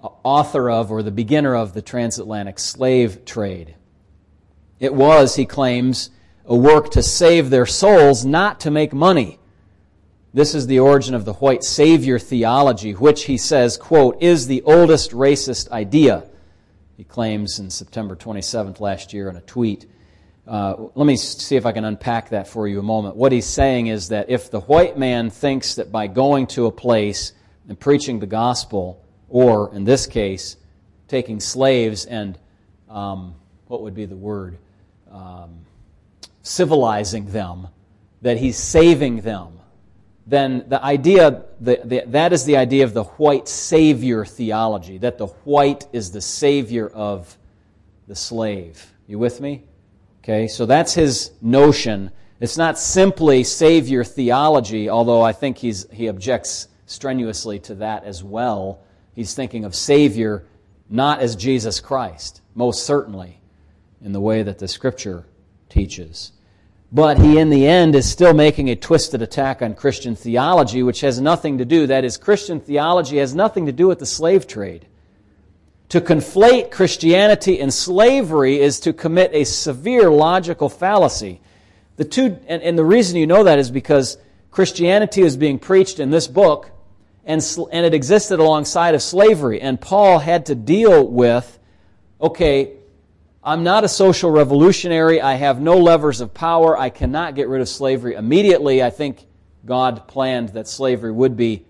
author 0.00 0.70
of 0.70 0.90
or 0.90 1.02
the 1.02 1.10
beginner 1.10 1.54
of 1.54 1.74
the 1.74 1.82
transatlantic 1.82 2.58
slave 2.58 3.26
trade. 3.26 3.74
It 4.80 4.94
was, 4.94 5.36
he 5.36 5.44
claims, 5.44 6.08
a 6.46 6.56
work 6.56 6.92
to 6.92 7.02
save 7.02 7.50
their 7.50 7.66
souls, 7.66 8.24
not 8.24 8.60
to 8.60 8.70
make 8.70 8.94
money. 8.94 9.38
This 10.38 10.54
is 10.54 10.68
the 10.68 10.78
origin 10.78 11.16
of 11.16 11.24
the 11.24 11.32
white 11.32 11.64
savior 11.64 12.16
theology, 12.16 12.92
which 12.92 13.24
he 13.24 13.36
says, 13.38 13.76
quote, 13.76 14.22
is 14.22 14.46
the 14.46 14.62
oldest 14.62 15.10
racist 15.10 15.68
idea. 15.72 16.28
He 16.96 17.02
claims 17.02 17.58
in 17.58 17.70
September 17.70 18.14
27th 18.14 18.78
last 18.78 19.12
year 19.12 19.28
in 19.30 19.34
a 19.34 19.40
tweet. 19.40 19.86
Uh, 20.46 20.76
let 20.94 21.06
me 21.08 21.16
see 21.16 21.56
if 21.56 21.66
I 21.66 21.72
can 21.72 21.84
unpack 21.84 22.28
that 22.28 22.46
for 22.46 22.68
you 22.68 22.78
a 22.78 22.84
moment. 22.84 23.16
What 23.16 23.32
he's 23.32 23.46
saying 23.46 23.88
is 23.88 24.10
that 24.10 24.30
if 24.30 24.48
the 24.48 24.60
white 24.60 24.96
man 24.96 25.30
thinks 25.30 25.74
that 25.74 25.90
by 25.90 26.06
going 26.06 26.46
to 26.48 26.66
a 26.66 26.70
place 26.70 27.32
and 27.68 27.76
preaching 27.76 28.20
the 28.20 28.28
gospel, 28.28 29.04
or 29.28 29.74
in 29.74 29.82
this 29.82 30.06
case, 30.06 30.56
taking 31.08 31.40
slaves 31.40 32.04
and 32.04 32.38
um, 32.88 33.34
what 33.66 33.82
would 33.82 33.96
be 33.96 34.04
the 34.04 34.14
word? 34.14 34.56
Um, 35.10 35.66
civilizing 36.44 37.32
them, 37.32 37.66
that 38.22 38.36
he's 38.36 38.56
saving 38.56 39.22
them, 39.22 39.57
then 40.28 40.66
the 40.68 40.84
idea, 40.84 41.44
the, 41.58 41.80
the, 41.84 42.04
that 42.08 42.34
is 42.34 42.44
the 42.44 42.58
idea 42.58 42.84
of 42.84 42.92
the 42.92 43.04
white 43.04 43.48
savior 43.48 44.26
theology, 44.26 44.98
that 44.98 45.16
the 45.16 45.28
white 45.44 45.86
is 45.92 46.10
the 46.10 46.20
savior 46.20 46.86
of 46.88 47.36
the 48.06 48.14
slave. 48.14 48.92
You 49.06 49.18
with 49.18 49.40
me? 49.40 49.64
Okay, 50.22 50.46
so 50.46 50.66
that's 50.66 50.92
his 50.92 51.30
notion. 51.40 52.10
It's 52.40 52.58
not 52.58 52.78
simply 52.78 53.42
Savior 53.42 54.04
theology, 54.04 54.90
although 54.90 55.22
I 55.22 55.32
think 55.32 55.56
he's, 55.56 55.90
he 55.90 56.08
objects 56.08 56.68
strenuously 56.84 57.58
to 57.60 57.76
that 57.76 58.04
as 58.04 58.22
well. 58.22 58.80
He's 59.14 59.34
thinking 59.34 59.64
of 59.64 59.74
Savior 59.74 60.44
not 60.90 61.20
as 61.20 61.36
Jesus 61.36 61.80
Christ, 61.80 62.42
most 62.54 62.84
certainly, 62.84 63.40
in 64.02 64.12
the 64.12 64.20
way 64.20 64.42
that 64.42 64.58
the 64.58 64.68
Scripture 64.68 65.24
teaches. 65.70 66.32
But 66.90 67.18
he, 67.18 67.38
in 67.38 67.50
the 67.50 67.66
end, 67.66 67.94
is 67.94 68.10
still 68.10 68.32
making 68.32 68.70
a 68.70 68.76
twisted 68.76 69.20
attack 69.20 69.60
on 69.60 69.74
Christian 69.74 70.16
theology, 70.16 70.82
which 70.82 71.02
has 71.02 71.20
nothing 71.20 71.58
to 71.58 71.66
do, 71.66 71.86
that 71.86 72.04
is, 72.04 72.16
Christian 72.16 72.60
theology 72.60 73.18
has 73.18 73.34
nothing 73.34 73.66
to 73.66 73.72
do 73.72 73.88
with 73.88 73.98
the 73.98 74.06
slave 74.06 74.46
trade. 74.46 74.86
To 75.90 76.00
conflate 76.00 76.70
Christianity 76.70 77.60
and 77.60 77.72
slavery 77.72 78.60
is 78.60 78.80
to 78.80 78.92
commit 78.92 79.30
a 79.34 79.44
severe 79.44 80.10
logical 80.10 80.68
fallacy. 80.68 81.40
The 81.96 82.04
two, 82.04 82.38
and, 82.46 82.62
and 82.62 82.78
the 82.78 82.84
reason 82.84 83.16
you 83.16 83.26
know 83.26 83.44
that 83.44 83.58
is 83.58 83.70
because 83.70 84.16
Christianity 84.50 85.22
is 85.22 85.36
being 85.36 85.58
preached 85.58 86.00
in 86.00 86.10
this 86.10 86.26
book, 86.26 86.70
and, 87.24 87.42
and 87.70 87.84
it 87.84 87.92
existed 87.92 88.38
alongside 88.38 88.94
of 88.94 89.02
slavery. 89.02 89.60
And 89.60 89.78
Paul 89.78 90.20
had 90.20 90.46
to 90.46 90.54
deal 90.54 91.06
with, 91.06 91.58
okay, 92.18 92.77
I'm 93.48 93.62
not 93.62 93.82
a 93.82 93.88
social 93.88 94.30
revolutionary. 94.30 95.22
I 95.22 95.36
have 95.36 95.58
no 95.58 95.78
levers 95.78 96.20
of 96.20 96.34
power. 96.34 96.76
I 96.76 96.90
cannot 96.90 97.34
get 97.34 97.48
rid 97.48 97.62
of 97.62 97.68
slavery 97.70 98.12
immediately. 98.12 98.82
I 98.82 98.90
think 98.90 99.24
God 99.64 100.06
planned 100.06 100.50
that 100.50 100.68
slavery 100.68 101.12
would 101.12 101.34
be 101.34 101.64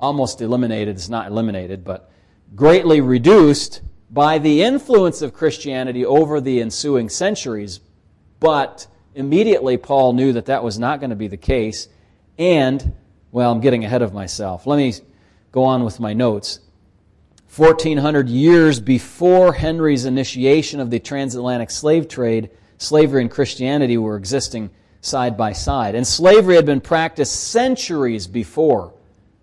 almost 0.00 0.40
eliminated. 0.40 0.96
It's 0.96 1.08
not 1.08 1.28
eliminated, 1.28 1.84
but 1.84 2.10
greatly 2.56 3.00
reduced 3.00 3.82
by 4.10 4.38
the 4.38 4.64
influence 4.64 5.22
of 5.22 5.32
Christianity 5.32 6.04
over 6.04 6.40
the 6.40 6.60
ensuing 6.60 7.08
centuries. 7.08 7.78
But 8.40 8.88
immediately, 9.14 9.76
Paul 9.76 10.14
knew 10.14 10.32
that 10.32 10.46
that 10.46 10.64
was 10.64 10.76
not 10.76 10.98
going 10.98 11.10
to 11.10 11.16
be 11.16 11.28
the 11.28 11.36
case. 11.36 11.86
And, 12.36 12.96
well, 13.30 13.52
I'm 13.52 13.60
getting 13.60 13.84
ahead 13.84 14.02
of 14.02 14.12
myself. 14.12 14.66
Let 14.66 14.76
me 14.76 14.92
go 15.52 15.62
on 15.62 15.84
with 15.84 16.00
my 16.00 16.14
notes. 16.14 16.58
1400 17.54 18.30
years 18.30 18.80
before 18.80 19.52
Henry's 19.52 20.06
initiation 20.06 20.80
of 20.80 20.88
the 20.88 20.98
transatlantic 20.98 21.70
slave 21.70 22.08
trade, 22.08 22.48
slavery 22.78 23.20
and 23.20 23.30
Christianity 23.30 23.98
were 23.98 24.16
existing 24.16 24.70
side 25.02 25.36
by 25.36 25.52
side. 25.52 25.94
And 25.94 26.06
slavery 26.06 26.56
had 26.56 26.64
been 26.64 26.80
practiced 26.80 27.50
centuries 27.50 28.26
before. 28.26 28.94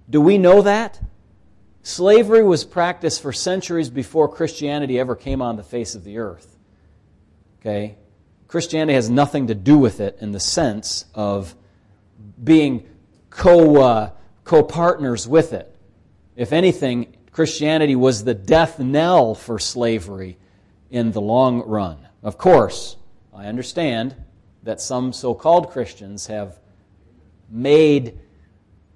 Do 0.10 0.22
we 0.22 0.39
know 0.39 0.63
that? 0.63 1.00
Slavery 1.84 2.43
was 2.43 2.65
practiced 2.65 3.22
for 3.22 3.32
centuries 3.32 3.91
before 3.91 4.28
Christianity 4.28 5.00
ever 5.00 5.15
came 5.15 5.41
on 5.41 5.56
the 5.56 5.63
face 5.63 5.93
of 5.93 6.04
the 6.04 6.17
earth. 6.17 6.58
Okay? 7.60 7.95
Christianity 8.48 8.95
has 8.95 9.10
nothing 9.10 9.48
to 9.48 9.56
do 9.56 9.78
with 9.78 10.00
it 10.00 10.17
in 10.19 10.32
the 10.32 10.39
sense 10.39 11.06
of 11.13 11.56
being 12.43 12.88
co 13.30 13.82
uh, 13.82 14.12
partners 14.43 15.28
with 15.28 15.54
it. 15.54 15.76
If 16.36 16.54
anything, 16.54 17.15
Christianity 17.32 17.96
was 17.96 18.24
the 18.24 18.34
death 18.34 18.80
knell 18.80 19.36
for 19.36 19.60
slavery 19.60 20.38
in 20.89 21.12
the 21.12 21.22
long 21.22 21.62
run. 21.68 21.98
Of 22.24 22.38
course, 22.38 22.98
I 23.34 23.46
understand 23.46 24.15
that 24.63 24.82
some 24.82 25.13
so 25.13 25.34
called 25.34 25.72
Christians 25.72 26.28
have 26.28 26.60
made 27.50 28.20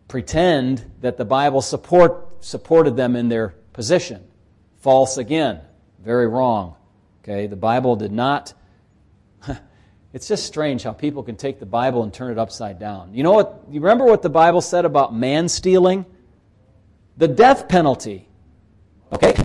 pretend 0.08 0.92
that 1.02 1.18
the 1.18 1.26
Bible 1.26 1.62
support 1.62 2.44
supported 2.44 2.96
them 2.96 3.16
in 3.16 3.30
their 3.30 3.50
position. 3.72 4.24
False 4.80 5.18
again. 5.18 5.62
Very 6.04 6.28
wrong. 6.28 6.76
Okay, 7.24 7.48
the 7.48 7.56
Bible 7.56 7.96
did 7.96 8.12
not. 8.12 8.54
It's 10.14 10.28
just 10.28 10.46
strange 10.46 10.84
how 10.84 10.94
people 10.94 11.24
can 11.24 11.36
take 11.36 11.60
the 11.60 11.66
Bible 11.66 12.04
and 12.04 12.14
turn 12.14 12.32
it 12.32 12.38
upside 12.38 12.78
down. 12.78 13.16
You 13.16 13.24
know 13.24 13.32
what? 13.32 13.64
You 13.72 13.82
remember 13.82 14.06
what 14.06 14.22
the 14.22 14.30
Bible 14.30 14.62
said 14.62 14.86
about 14.86 15.16
man 15.16 15.50
stealing? 15.50 16.06
The 17.18 17.28
death 17.28 17.68
penalty. 17.68 18.28
Okay? 19.12 19.36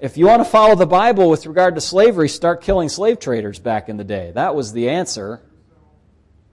If 0.00 0.16
you 0.16 0.26
want 0.26 0.40
to 0.40 0.48
follow 0.48 0.74
the 0.74 0.86
Bible 0.86 1.30
with 1.30 1.46
regard 1.46 1.74
to 1.76 1.80
slavery, 1.80 2.28
start 2.28 2.60
killing 2.62 2.88
slave 2.88 3.18
traders 3.18 3.58
back 3.58 3.88
in 3.88 3.96
the 3.96 4.04
day. 4.04 4.32
That 4.34 4.54
was 4.54 4.72
the 4.72 4.90
answer. 4.90 5.40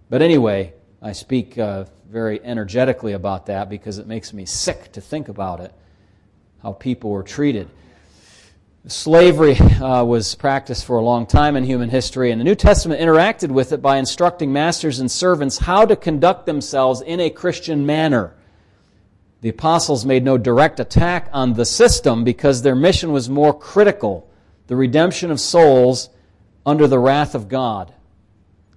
But 0.10 0.22
anyway, 0.22 0.74
I 1.02 1.12
speak 1.12 1.58
uh, 1.58 1.86
very 2.08 2.40
energetically 2.44 3.14
about 3.14 3.48
that 3.48 3.70
because 3.70 3.98
it 3.98 4.08
makes 4.08 4.32
me 4.32 4.46
sick 4.46 4.92
to 4.94 5.02
think 5.02 5.28
about 5.28 5.60
it, 5.60 5.74
how 6.62 6.74
people 6.74 7.10
were 7.10 7.24
treated. 7.24 7.68
Slavery 8.86 9.58
uh, 9.58 10.04
was 10.04 10.36
practiced 10.36 10.86
for 10.86 10.98
a 10.98 11.02
long 11.02 11.26
time 11.26 11.56
in 11.56 11.64
human 11.64 11.90
history, 11.90 12.32
and 12.32 12.40
the 12.40 12.46
New 12.46 12.56
Testament 12.56 13.02
interacted 13.02 13.50
with 13.50 13.72
it 13.72 13.82
by 13.82 13.98
instructing 13.98 14.54
masters 14.54 15.00
and 15.00 15.10
servants 15.10 15.58
how 15.58 15.86
to 15.86 15.96
conduct 15.96 16.46
themselves 16.46 17.02
in 17.02 17.20
a 17.20 17.30
Christian 17.30 17.86
manner. 17.86 18.36
The 19.44 19.50
apostles 19.50 20.06
made 20.06 20.24
no 20.24 20.38
direct 20.38 20.80
attack 20.80 21.28
on 21.34 21.52
the 21.52 21.66
system 21.66 22.24
because 22.24 22.62
their 22.62 22.78
mission 22.78 23.12
was 23.12 23.30
more 23.30 23.54
critical 23.54 24.30
the 24.68 24.78
redemption 24.78 25.32
of 25.32 25.40
souls 25.42 26.10
under 26.66 26.88
the 26.88 26.98
wrath 26.98 27.36
of 27.36 27.50
God. 27.50 27.94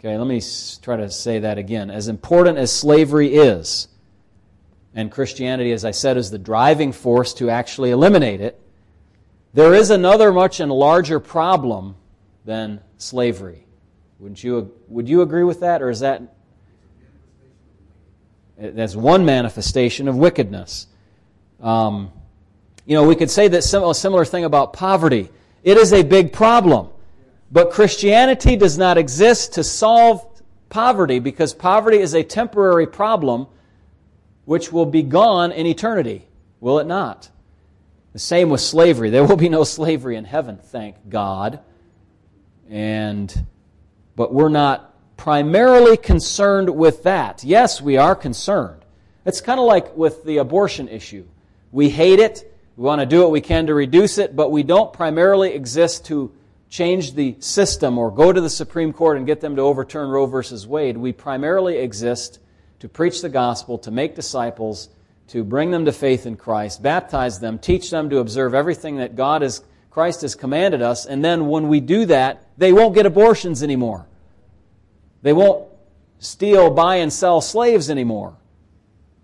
Okay, 0.01 0.19
let 0.19 0.27
me 0.27 0.43
try 0.83 0.97
to 0.97 1.09
say 1.09 1.39
that 1.39 1.57
again. 1.57 1.89
As 1.89 2.09
important 2.09 2.59
as 2.59 2.73
slavery 2.73 3.37
is, 3.37 3.87
and 4.93 5.13
Christianity, 5.13 5.71
as 5.71 5.85
I 5.85 5.93
said, 5.93 6.17
is 6.17 6.33
the 6.33 6.39
driving 6.39 6.91
force 6.91 7.33
to 7.35 7.49
actually 7.49 7.93
eliminate 7.93 8.41
it, 8.41 8.61
there 9.55 9.73
is 9.73 9.91
another 9.91 10.33
much 10.33 10.59
and 10.59 10.73
larger 10.73 11.21
problem 11.21 11.95
than 12.45 12.81
slavery. 12.99 13.69
Wouldn't 14.19 14.43
you, 14.43 14.75
would 14.89 15.09
you 15.09 15.23
agree 15.23 15.45
with 15.45 15.61
that, 15.61 15.81
or 15.81 15.91
is 15.91 16.01
that 16.01 16.35
that's 18.59 18.97
one 18.97 19.25
manifestation 19.25 20.09
of 20.09 20.17
wickedness? 20.17 20.87
Um, 21.61 22.13
you 22.85 22.95
know, 22.95 23.05
we 23.05 23.17
could 23.17 23.31
say 23.31 23.49
that 23.49 23.59
a 23.59 23.95
similar 23.95 24.25
thing 24.25 24.45
about 24.45 24.73
poverty. 24.73 25.29
It 25.63 25.77
is 25.77 25.93
a 25.93 26.03
big 26.03 26.33
problem. 26.33 26.89
But 27.51 27.71
Christianity 27.71 28.57
does 28.57 28.77
not 28.77 28.99
exist 28.99 29.55
to 29.55 29.65
solve 29.65 30.27
poverty 30.69 31.19
because 31.19 31.55
poverty 31.55 31.99
is 31.99 32.15
a 32.15 32.23
temporary 32.23 32.87
problem 32.87 33.47
which 34.45 34.73
will 34.73 34.87
be 34.87 35.03
gone 35.03 35.53
in 35.53 35.67
eternity, 35.67 36.27
will 36.61 36.79
it 36.79 36.87
not? 36.87 37.29
The 38.13 38.19
same 38.19 38.49
with 38.49 38.61
slavery. 38.61 39.11
There 39.11 39.25
will 39.25 39.37
be 39.37 39.49
no 39.49 39.65
slavery 39.65 40.17
in 40.17 40.25
heaven, 40.25 40.57
thank 40.57 40.97
God. 41.09 41.61
And 42.71 43.47
but 44.15 44.33
we're 44.33 44.49
not 44.49 44.95
primarily 45.17 45.97
concerned 45.97 46.71
with 46.71 47.03
that. 47.05 47.43
Yes, 47.45 47.81
we 47.81 47.97
are 47.97 48.15
concerned. 48.15 48.85
It's 49.25 49.41
kind 49.41 49.59
of 49.59 49.67
like 49.67 49.97
with 49.97 50.25
the 50.25 50.39
abortion 50.39 50.89
issue. 50.89 51.27
We 51.73 51.91
hate 51.91 52.21
it. 52.21 52.53
We 52.77 52.85
want 52.85 53.01
to 53.01 53.07
do 53.07 53.23
what 53.23 53.31
we 53.31 53.41
can 53.41 53.67
to 53.67 53.75
reduce 53.75 54.19
it, 54.19 54.37
but 54.37 54.51
we 54.51 54.63
don't 54.63 54.93
primarily 54.93 55.53
exist 55.53 56.05
to 56.07 56.33
change 56.69 57.15
the 57.15 57.37
system 57.41 57.97
or 57.97 58.11
go 58.11 58.33
to 58.33 58.41
the 58.41 58.51
Supreme 58.51 58.93
Court 58.93 59.17
and 59.17 59.27
get 59.27 59.41
them 59.41 59.57
to 59.57 59.63
overturn 59.63 60.11
Roe 60.11 60.27
versus 60.27 60.67
Wade. 60.67 60.97
We 60.97 61.13
primarily 61.13 61.79
exist 61.79 62.39
to 62.81 62.89
preach 62.89 63.23
the 63.23 63.29
gospel, 63.29 63.79
to 63.79 63.91
make 63.91 64.15
disciples, 64.15 64.91
to 65.29 65.43
bring 65.43 65.71
them 65.71 65.87
to 65.87 65.93
faith 65.93 66.27
in 66.27 66.37
Christ, 66.37 66.83
baptize 66.83 67.41
them, 67.41 67.59
teach 67.59 67.91
them 67.91 68.11
to 68.11 68.19
observe 68.19 68.55
everything 68.55 68.99
that 68.99 69.17
God 69.17 69.43
has, 69.43 69.65
Christ 69.91 70.21
has 70.21 70.35
commanded 70.35 70.83
us, 70.83 71.07
and 71.07 71.25
then 71.25 71.49
when 71.49 71.69
we 71.69 71.81
do 71.81 72.05
that, 72.07 72.47
they 72.59 72.73
won't 72.73 72.95
get 72.95 73.07
abortions 73.07 73.63
anymore. 73.63 74.07
They 75.27 75.33
won't 75.33 75.67
steal, 76.21 76.71
buy, 76.71 76.99
and 76.99 77.13
sell 77.13 77.41
slaves 77.41 77.91
anymore. 77.91 78.37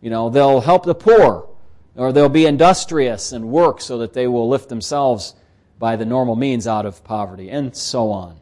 You 0.01 0.11
know, 0.11 0.31
they'll 0.31 0.61
help 0.61 0.85
the 0.85 0.97
poor, 0.97 1.49
or 1.95 2.13
they'll 2.13 2.29
be 2.29 2.45
industrious 2.45 3.31
and 3.31 3.53
work 3.53 3.81
so 3.81 3.99
that 3.99 4.13
they 4.13 4.27
will 4.27 4.49
lift 4.49 4.69
themselves 4.69 5.37
by 5.79 5.95
the 5.95 6.05
normal 6.05 6.35
means 6.35 6.67
out 6.67 6.87
of 6.87 7.05
poverty, 7.05 7.51
and 7.51 7.77
so 7.77 8.11
on. 8.11 8.41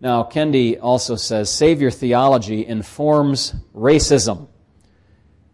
Now, 0.00 0.22
Kendi 0.22 0.78
also 0.80 1.16
says 1.16 1.50
Savior 1.50 1.90
theology 1.90 2.64
informs 2.64 3.52
racism. 3.74 4.46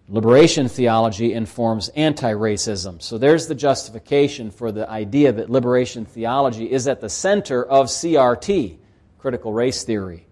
Liberation 0.07 0.69
theology 0.69 1.33
informs 1.33 1.89
anti 1.97 2.35
racism. 2.35 3.01
So 3.01 3.17
there's 3.17 3.47
the 3.47 3.55
justification 3.55 4.51
for 4.51 4.71
the 4.71 4.87
idea 4.91 5.33
that 5.33 5.49
liberation 5.49 6.05
theology 6.05 6.71
is 6.71 6.87
at 6.87 7.01
the 7.01 7.09
center 7.09 7.65
of 7.65 7.87
CRT, 7.87 8.77
critical 9.17 9.55
race 9.55 9.83
theory. 9.83 10.27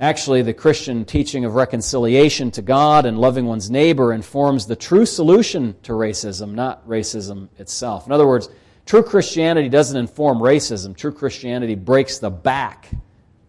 Actually, 0.00 0.42
the 0.42 0.52
Christian 0.52 1.04
teaching 1.04 1.44
of 1.44 1.54
reconciliation 1.54 2.50
to 2.50 2.62
God 2.62 3.06
and 3.06 3.18
loving 3.18 3.46
one's 3.46 3.70
neighbor 3.70 4.12
informs 4.12 4.66
the 4.66 4.74
true 4.74 5.06
solution 5.06 5.76
to 5.84 5.92
racism, 5.92 6.52
not 6.52 6.86
racism 6.88 7.48
itself. 7.58 8.06
In 8.06 8.12
other 8.12 8.26
words, 8.26 8.48
true 8.86 9.04
Christianity 9.04 9.68
doesn't 9.68 9.96
inform 9.96 10.38
racism. 10.38 10.96
True 10.96 11.12
Christianity 11.12 11.76
breaks 11.76 12.18
the 12.18 12.30
back 12.30 12.90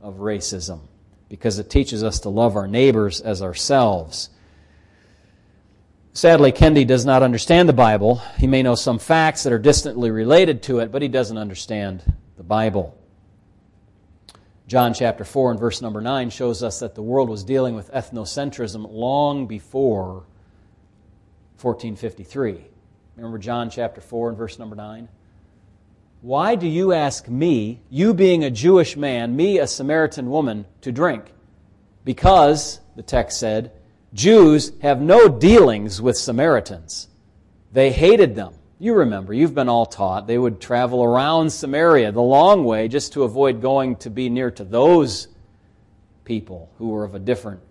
of 0.02 0.16
racism 0.18 0.82
because 1.30 1.58
it 1.58 1.72
teaches 1.72 2.04
us 2.04 2.20
to 2.22 2.30
love 2.30 2.56
our 2.56 2.68
neighbors 2.68 3.22
as 3.22 3.42
ourselves. 3.42 4.30
Sadly, 6.14 6.52
Kendi 6.52 6.86
does 6.86 7.06
not 7.06 7.24
understand 7.24 7.68
the 7.68 7.74
Bible. 7.74 8.22
He 8.38 8.46
may 8.46 8.62
know 8.62 8.76
some 8.76 9.00
facts 9.00 9.44
that 9.44 9.52
are 9.52 9.60
distantly 9.60 10.12
related 10.12 10.62
to 10.64 10.80
it, 10.80 10.92
but 10.92 11.02
he 11.02 11.08
doesn't 11.08 11.38
understand 11.38 12.04
the 12.38 12.44
Bible. 12.44 12.96
John 14.68 14.96
chapter 14.96 15.24
4 15.24 15.52
and 15.52 15.60
verse 15.60 15.82
number 15.82 16.02
9 16.02 16.32
shows 16.32 16.64
us 16.64 16.80
that 16.80 16.96
the 16.96 17.04
world 17.04 17.30
was 17.30 17.44
dealing 17.44 17.76
with 17.76 17.92
ethnocentrism 17.92 18.92
long 18.92 19.46
before 19.46 20.26
1453. 21.62 22.66
Remember 23.16 23.38
John 23.38 23.70
chapter 23.70 24.02
4 24.02 24.30
and 24.30 24.38
verse 24.38 24.58
number 24.58 24.76
9? 24.76 25.08
Why 26.22 26.56
do 26.56 26.68
you 26.68 26.94
ask 26.94 27.28
me, 27.28 27.82
you 27.92 28.16
being 28.16 28.44
a 28.44 28.50
Jewish 28.50 28.98
man, 28.98 29.36
me 29.36 29.60
a 29.60 29.68
Samaritan 29.68 30.32
woman, 30.32 30.66
to 30.82 30.92
drink? 30.92 31.32
Because, 32.04 32.80
the 32.96 33.04
text 33.04 33.40
said, 33.40 33.72
Jews 34.16 34.72
have 34.82 35.00
no 35.00 35.28
dealings 35.28 36.02
with 36.02 36.18
Samaritans. 36.18 37.10
They 37.72 37.92
hated 37.92 38.34
them. 38.34 38.56
You 38.86 38.94
remember, 38.94 39.34
you've 39.34 39.56
been 39.56 39.68
all 39.68 39.88
taught, 39.88 40.28
they 40.28 40.38
would 40.38 40.62
travel 40.62 41.04
around 41.04 41.50
Samaria 41.50 42.12
the 42.12 42.22
long 42.22 42.66
way 42.66 42.88
just 42.88 43.14
to 43.14 43.24
avoid 43.24 43.60
going 43.60 43.96
to 43.96 44.12
be 44.12 44.30
near 44.30 44.52
to 44.52 44.64
those 44.64 45.28
people 46.24 46.70
who 46.78 46.90
were 46.90 47.04
of 47.04 47.16
a 47.16 47.20
different 47.20 47.62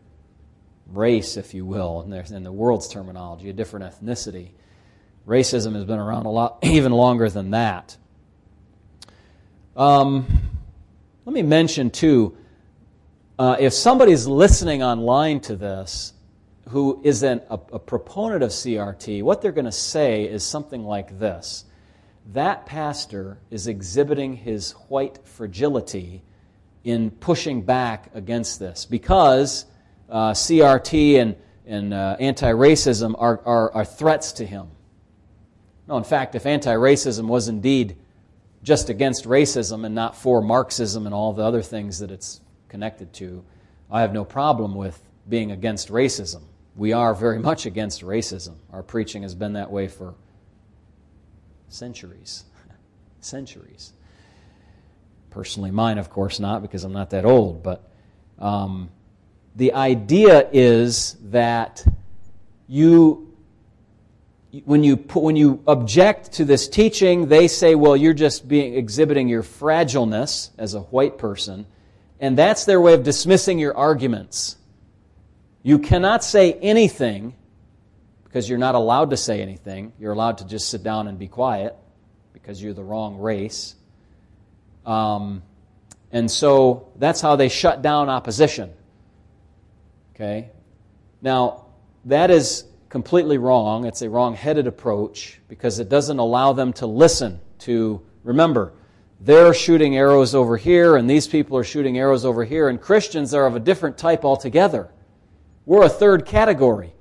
race, 0.89 1.37
if 1.37 1.55
you 1.55 1.65
will, 1.65 2.03
in, 2.03 2.43
the 2.43 2.51
world's 2.51 2.89
terminology, 2.89 3.49
a 3.49 3.53
different 3.53 3.87
ethnicity. 3.95 4.51
Racism 5.25 5.77
has 5.77 5.85
been 5.85 6.01
around 6.01 6.27
a 6.27 6.31
lot, 6.31 6.59
even 6.65 6.91
longer 6.91 7.31
than 7.31 7.53
that. 7.53 7.97
Um, 9.77 10.27
let 11.25 11.33
me 11.33 11.43
mention, 11.43 11.91
too, 11.91 12.37
uh, 13.39 13.55
if 13.61 13.73
somebody's 13.73 14.27
listening 14.27 14.83
online 14.83 15.39
to 15.43 15.55
this, 15.55 16.13
who 16.69 17.01
is 17.05 17.23
an, 17.23 17.43
a, 17.51 17.59
a 17.73 17.79
proponent 17.79 18.43
of 18.43 18.51
CRT, 18.51 19.23
what 19.23 19.43
they're 19.43 19.53
going 19.53 19.65
to 19.67 19.73
say 19.73 20.25
is 20.25 20.43
something 20.43 20.85
like 20.85 21.19
this 21.19 21.65
That 22.33 22.67
pastor 22.67 23.39
is 23.51 23.67
exhibiting 23.67 24.37
his 24.37 24.73
white 24.89 25.27
fragility 25.27 26.23
in 26.83 27.11
pushing 27.11 27.63
back 27.63 28.11
against 28.15 28.59
this 28.59 28.87
because 28.87 29.67
uh, 30.09 30.33
CRT 30.33 31.21
and, 31.21 31.37
and 31.67 31.95
uh, 31.95 32.17
anti 32.19 32.51
racism 32.51 33.15
are, 33.19 33.41
are, 33.45 33.73
are 33.73 33.85
threats 33.85 34.33
to 34.33 34.47
him. 34.47 34.69
No, 35.87 35.99
in 35.99 36.05
fact, 36.05 36.35
if 36.35 36.47
anti 36.47 36.75
racism 36.75 37.27
was 37.27 37.49
indeed 37.49 37.97
just 38.63 38.89
against 38.89 39.27
racism 39.27 39.85
and 39.85 39.95
not 39.95 40.17
for 40.17 40.41
Marxism 40.41 41.05
and 41.05 41.15
all 41.15 41.35
the 41.35 41.43
other 41.43 41.61
things 41.61 41.99
that 41.99 42.11
it's 42.11 42.41
connected 42.69 43.13
to, 43.15 43.45
I 43.91 44.01
have 44.01 44.15
no 44.15 44.25
problem 44.25 44.75
with 44.75 44.99
being 45.29 45.53
against 45.53 45.91
racism 45.91 46.43
we 46.77 46.93
are 46.93 47.15
very 47.15 47.39
much 47.39 47.67
against 47.67 48.03
racism. 48.03 48.55
Our 48.73 48.83
preaching 48.83 49.23
has 49.23 49.35
been 49.35 49.53
that 49.55 49.71
way 49.71 49.89
for 49.89 50.15
centuries. 51.69 52.45
centuries. 53.21 53.93
Personally, 55.31 55.71
mine, 55.71 55.99
of 55.99 56.11
course, 56.11 56.41
not 56.41 56.63
because 56.63 56.85
I'm 56.85 56.93
not 56.93 57.11
that 57.11 57.25
old, 57.25 57.63
but 57.63 57.89
um, 58.39 58.91
the 59.57 59.73
idea 59.73 60.49
is 60.53 61.17
that 61.25 61.85
you 62.69 63.31
when 64.65 64.85
you 64.85 64.97
put, 64.97 65.25
when 65.25 65.35
you 65.35 65.63
object 65.67 66.35
to 66.35 66.45
this 66.45 66.69
teaching, 66.69 67.27
they 67.27 67.49
say, 67.49 67.75
"Well, 67.75 67.97
you're 67.97 68.15
just 68.15 68.47
being 68.47 68.75
exhibiting 68.75 69.29
your 69.29 69.43
fragileness 69.43 70.51
as 70.57 70.75
a 70.75 70.81
white 70.81 71.19
person," 71.19 71.67
and 72.21 72.39
that's 72.39 72.65
their 72.65 72.81
way 72.81 72.95
of 72.95 73.03
dismissing 73.03 73.59
your 73.59 73.77
arguments. 73.77 74.57
You 75.67 75.79
cannot 75.79 76.23
say 76.23 76.53
anything 76.53 77.35
because 78.25 78.51
you're 78.51 78.59
not 78.59 78.75
allowed 78.75 79.11
to 79.11 79.17
say 79.17 79.41
anything. 79.41 79.95
You're 79.99 80.13
allowed 80.13 80.39
to 80.39 80.47
just 80.47 80.69
sit 80.69 80.83
down 80.83 81.09
and 81.09 81.19
be 81.19 81.27
quiet 81.27 81.75
because 82.35 82.63
you're 82.63 82.75
the 82.75 82.85
wrong 82.85 83.17
race. 83.17 83.75
Um, 84.85 85.43
and 86.13 86.31
so 86.31 86.93
that's 86.97 87.23
how 87.23 87.37
they 87.37 87.49
shut 87.49 87.81
down 87.81 88.11
opposition. 88.11 88.75
Okay? 90.15 90.51
Now, 91.23 91.65
that 92.05 92.31
is 92.31 92.65
completely 92.91 93.39
wrong. 93.39 93.87
It's 93.87 94.03
a 94.03 94.11
wrong 94.11 94.35
headed 94.35 94.67
approach 94.67 95.41
because 95.49 95.79
it 95.79 95.89
doesn't 95.89 96.19
allow 96.19 96.53
them 96.53 96.75
to 96.75 96.87
listen 96.87 97.41
to, 97.61 98.03
remember, 98.23 98.75
they're 99.19 99.55
shooting 99.55 99.97
arrows 99.97 100.35
over 100.35 100.59
here 100.59 100.97
and 100.97 101.09
these 101.09 101.27
people 101.27 101.57
are 101.57 101.65
shooting 101.65 101.97
arrows 101.97 102.27
over 102.27 102.45
here, 102.45 102.69
and 102.69 102.79
Christians 102.79 103.33
are 103.33 103.47
of 103.47 103.57
a 103.57 103.61
different 103.61 103.97
type 103.97 104.27
altogether. 104.27 104.91
We're 105.67 105.85
a 105.85 105.89
third 105.89 106.27
category. 106.27 106.93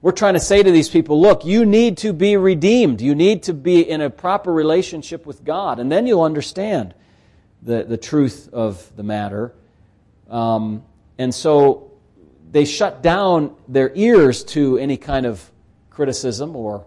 We're 0.00 0.12
trying 0.12 0.34
to 0.34 0.40
say 0.40 0.62
to 0.62 0.70
these 0.70 0.88
people, 0.88 1.20
look, 1.20 1.44
you 1.44 1.64
need 1.64 1.98
to 1.98 2.12
be 2.12 2.36
redeemed. 2.36 3.00
You 3.00 3.14
need 3.14 3.44
to 3.44 3.54
be 3.54 3.88
in 3.88 4.00
a 4.00 4.10
proper 4.10 4.52
relationship 4.52 5.26
with 5.26 5.44
God. 5.44 5.80
And 5.80 5.90
then 5.90 6.06
you'll 6.06 6.22
understand 6.22 6.94
the, 7.62 7.82
the 7.82 7.96
truth 7.96 8.48
of 8.52 8.94
the 8.96 9.02
matter. 9.02 9.54
Um, 10.30 10.84
and 11.18 11.34
so 11.34 11.92
they 12.50 12.64
shut 12.64 13.02
down 13.02 13.56
their 13.66 13.92
ears 13.94 14.44
to 14.44 14.78
any 14.78 14.96
kind 14.96 15.26
of 15.26 15.50
criticism 15.90 16.54
or 16.54 16.86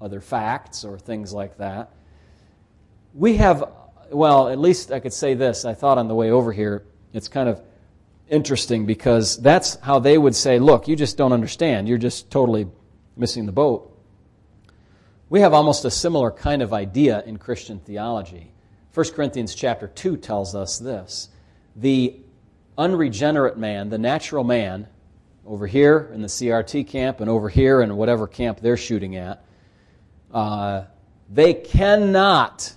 other 0.00 0.20
facts 0.20 0.84
or 0.84 0.98
things 0.98 1.32
like 1.32 1.58
that. 1.58 1.90
We 3.12 3.36
have, 3.36 3.64
well, 4.10 4.48
at 4.48 4.58
least 4.58 4.92
I 4.92 5.00
could 5.00 5.12
say 5.12 5.34
this. 5.34 5.64
I 5.64 5.74
thought 5.74 5.98
on 5.98 6.08
the 6.08 6.14
way 6.14 6.30
over 6.30 6.52
here, 6.52 6.84
it's 7.12 7.28
kind 7.28 7.48
of 7.48 7.60
interesting 8.28 8.86
because 8.86 9.36
that's 9.36 9.76
how 9.80 9.98
they 9.98 10.18
would 10.18 10.34
say, 10.34 10.58
look, 10.58 10.88
you 10.88 10.96
just 10.96 11.16
don't 11.16 11.32
understand. 11.32 11.88
You're 11.88 11.98
just 11.98 12.30
totally 12.30 12.66
missing 13.16 13.46
the 13.46 13.52
boat. 13.52 13.92
We 15.28 15.40
have 15.40 15.52
almost 15.52 15.84
a 15.84 15.90
similar 15.90 16.30
kind 16.30 16.62
of 16.62 16.72
idea 16.72 17.22
in 17.26 17.38
Christian 17.38 17.80
theology. 17.80 18.52
1 18.94 19.12
Corinthians 19.12 19.54
chapter 19.54 19.88
2 19.88 20.16
tells 20.16 20.54
us 20.54 20.78
this. 20.78 21.28
The 21.74 22.16
unregenerate 22.78 23.58
man, 23.58 23.88
the 23.88 23.98
natural 23.98 24.44
man, 24.44 24.86
over 25.44 25.66
here 25.66 26.10
in 26.12 26.22
the 26.22 26.28
CRT 26.28 26.88
camp 26.88 27.20
and 27.20 27.30
over 27.30 27.48
here 27.48 27.80
in 27.80 27.96
whatever 27.96 28.26
camp 28.26 28.60
they're 28.60 28.76
shooting 28.76 29.16
at, 29.16 29.44
uh, 30.32 30.84
they 31.30 31.54
cannot 31.54 32.74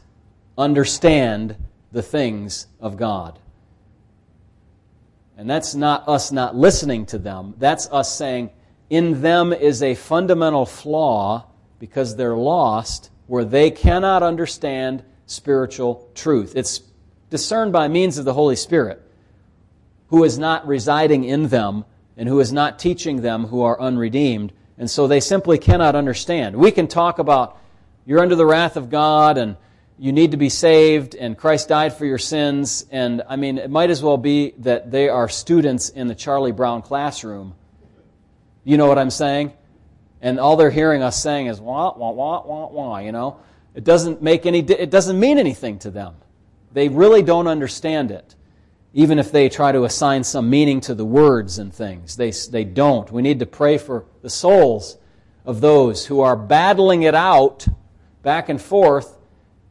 understand 0.58 1.56
the 1.92 2.02
things 2.02 2.68
of 2.80 2.98
God. 2.98 3.40
And 5.40 5.50
that's 5.50 5.74
not 5.74 6.06
us 6.10 6.34
not 6.34 6.54
listening 6.54 7.06
to 7.08 7.18
them. 7.18 7.54
That's 7.58 7.88
us 7.94 8.14
saying, 8.14 8.50
in 8.90 9.22
them 9.22 9.54
is 9.54 9.82
a 9.82 9.96
fundamental 9.96 10.66
flaw 10.66 11.46
because 11.80 12.18
they're 12.18 12.36
lost 12.36 13.10
where 13.28 13.46
they 13.46 13.72
cannot 13.72 14.22
understand 14.22 15.02
spiritual 15.28 16.10
truth. 16.14 16.58
It's 16.58 16.82
discerned 17.30 17.72
by 17.72 17.88
means 17.88 18.18
of 18.18 18.26
the 18.26 18.34
Holy 18.34 18.58
Spirit, 18.58 19.02
who 20.08 20.26
is 20.26 20.38
not 20.38 20.68
residing 20.68 21.24
in 21.24 21.48
them 21.48 21.86
and 22.18 22.28
who 22.28 22.42
is 22.42 22.52
not 22.52 22.78
teaching 22.78 23.22
them 23.22 23.46
who 23.46 23.62
are 23.62 23.80
unredeemed. 23.80 24.52
And 24.78 24.92
so 24.92 25.08
they 25.08 25.22
simply 25.22 25.58
cannot 25.58 25.96
understand. 25.96 26.58
We 26.58 26.72
can 26.72 26.90
talk 26.90 27.18
about 27.18 27.58
you're 28.06 28.20
under 28.20 28.36
the 28.36 28.46
wrath 28.46 28.76
of 28.76 28.90
God 28.90 29.38
and 29.38 29.56
you 30.00 30.14
need 30.14 30.32
to 30.32 30.38
be 30.38 30.48
saved 30.48 31.14
and 31.14 31.38
Christ 31.38 31.68
died 31.68 31.94
for 31.94 32.06
your 32.06 32.18
sins. 32.18 32.86
And 32.90 33.22
I 33.28 33.36
mean, 33.36 33.58
it 33.58 33.70
might 33.70 33.90
as 33.90 34.02
well 34.02 34.18
be 34.18 34.54
that 34.60 34.92
they 34.92 35.10
are 35.10 35.28
students 35.28 35.90
in 35.90 36.08
the 36.08 36.16
Charlie 36.16 36.54
Brown 36.54 36.82
classroom. 36.82 37.54
You 38.64 38.78
know 38.78 38.88
what 38.88 38.98
I'm 38.98 39.10
saying? 39.10 39.52
And 40.22 40.40
all 40.40 40.56
they're 40.56 40.72
hearing 40.72 41.04
us 41.04 41.22
saying 41.22 41.48
is 41.48 41.60
wah, 41.60 41.94
wah, 41.98 42.12
wah, 42.12 42.42
wah, 42.46 42.68
wah, 42.68 42.98
you 43.00 43.12
know. 43.12 43.42
It 43.76 43.84
doesn't 43.84 44.22
make 44.22 44.46
any, 44.46 44.60
it 44.60 44.90
doesn't 44.90 45.20
mean 45.20 45.38
anything 45.38 45.80
to 45.80 45.92
them. 45.92 46.16
They 46.72 46.88
really 46.88 47.22
don't 47.22 47.48
understand 47.48 48.12
it. 48.12 48.36
Even 48.94 49.20
if 49.20 49.32
they 49.32 49.50
try 49.50 49.72
to 49.72 49.84
assign 49.84 50.24
some 50.24 50.50
meaning 50.50 50.82
to 50.82 50.96
the 50.96 51.06
words 51.06 51.60
and 51.60 51.74
things, 51.74 52.16
they, 52.16 52.32
they 52.32 52.64
don't. 52.64 53.12
We 53.12 53.22
need 53.22 53.40
to 53.40 53.46
pray 53.46 53.78
for 53.78 54.06
the 54.22 54.30
souls 54.30 54.98
of 55.46 55.62
those 55.62 56.06
who 56.06 56.22
are 56.22 56.36
battling 56.36 57.04
it 57.04 57.16
out 57.16 57.68
back 58.24 58.50
and 58.50 58.62
forth, 58.62 59.19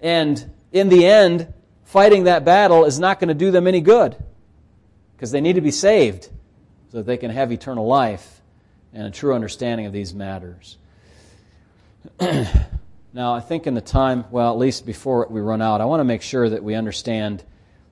and 0.01 0.51
in 0.73 0.89
the 0.89 1.07
end, 1.07 1.53
fighting 1.85 2.25
that 2.25 2.45
battle 2.45 2.85
is 2.85 2.99
not 2.99 3.21
going 3.21 3.29
to 3.29 3.35
do 3.35 3.51
them 3.51 3.67
any 3.67 3.81
good 3.81 4.17
because 5.17 5.31
they 5.31 5.41
need 5.41 5.55
to 5.55 5.61
be 5.61 5.71
saved 5.71 6.29
so 6.91 6.99
that 6.99 7.07
they 7.07 7.17
can 7.17 7.31
have 7.31 7.51
eternal 7.53 7.87
life 7.87 8.41
and 8.93 9.07
a 9.07 9.11
true 9.11 9.35
understanding 9.35 9.87
of 9.87 9.93
these 9.93 10.15
matters. 10.15 10.77
now, 12.21 13.35
I 13.35 13.41
think 13.41 13.67
in 13.67 13.75
the 13.75 13.81
time, 13.81 14.25
well, 14.31 14.53
at 14.53 14.59
least 14.59 14.87
before 14.87 15.27
we 15.29 15.41
run 15.41 15.61
out, 15.61 15.81
I 15.81 15.85
want 15.87 16.01
to 16.01 16.05
make 16.05 16.23
sure 16.23 16.49
that 16.49 16.63
we 16.63 16.75
understand 16.75 17.43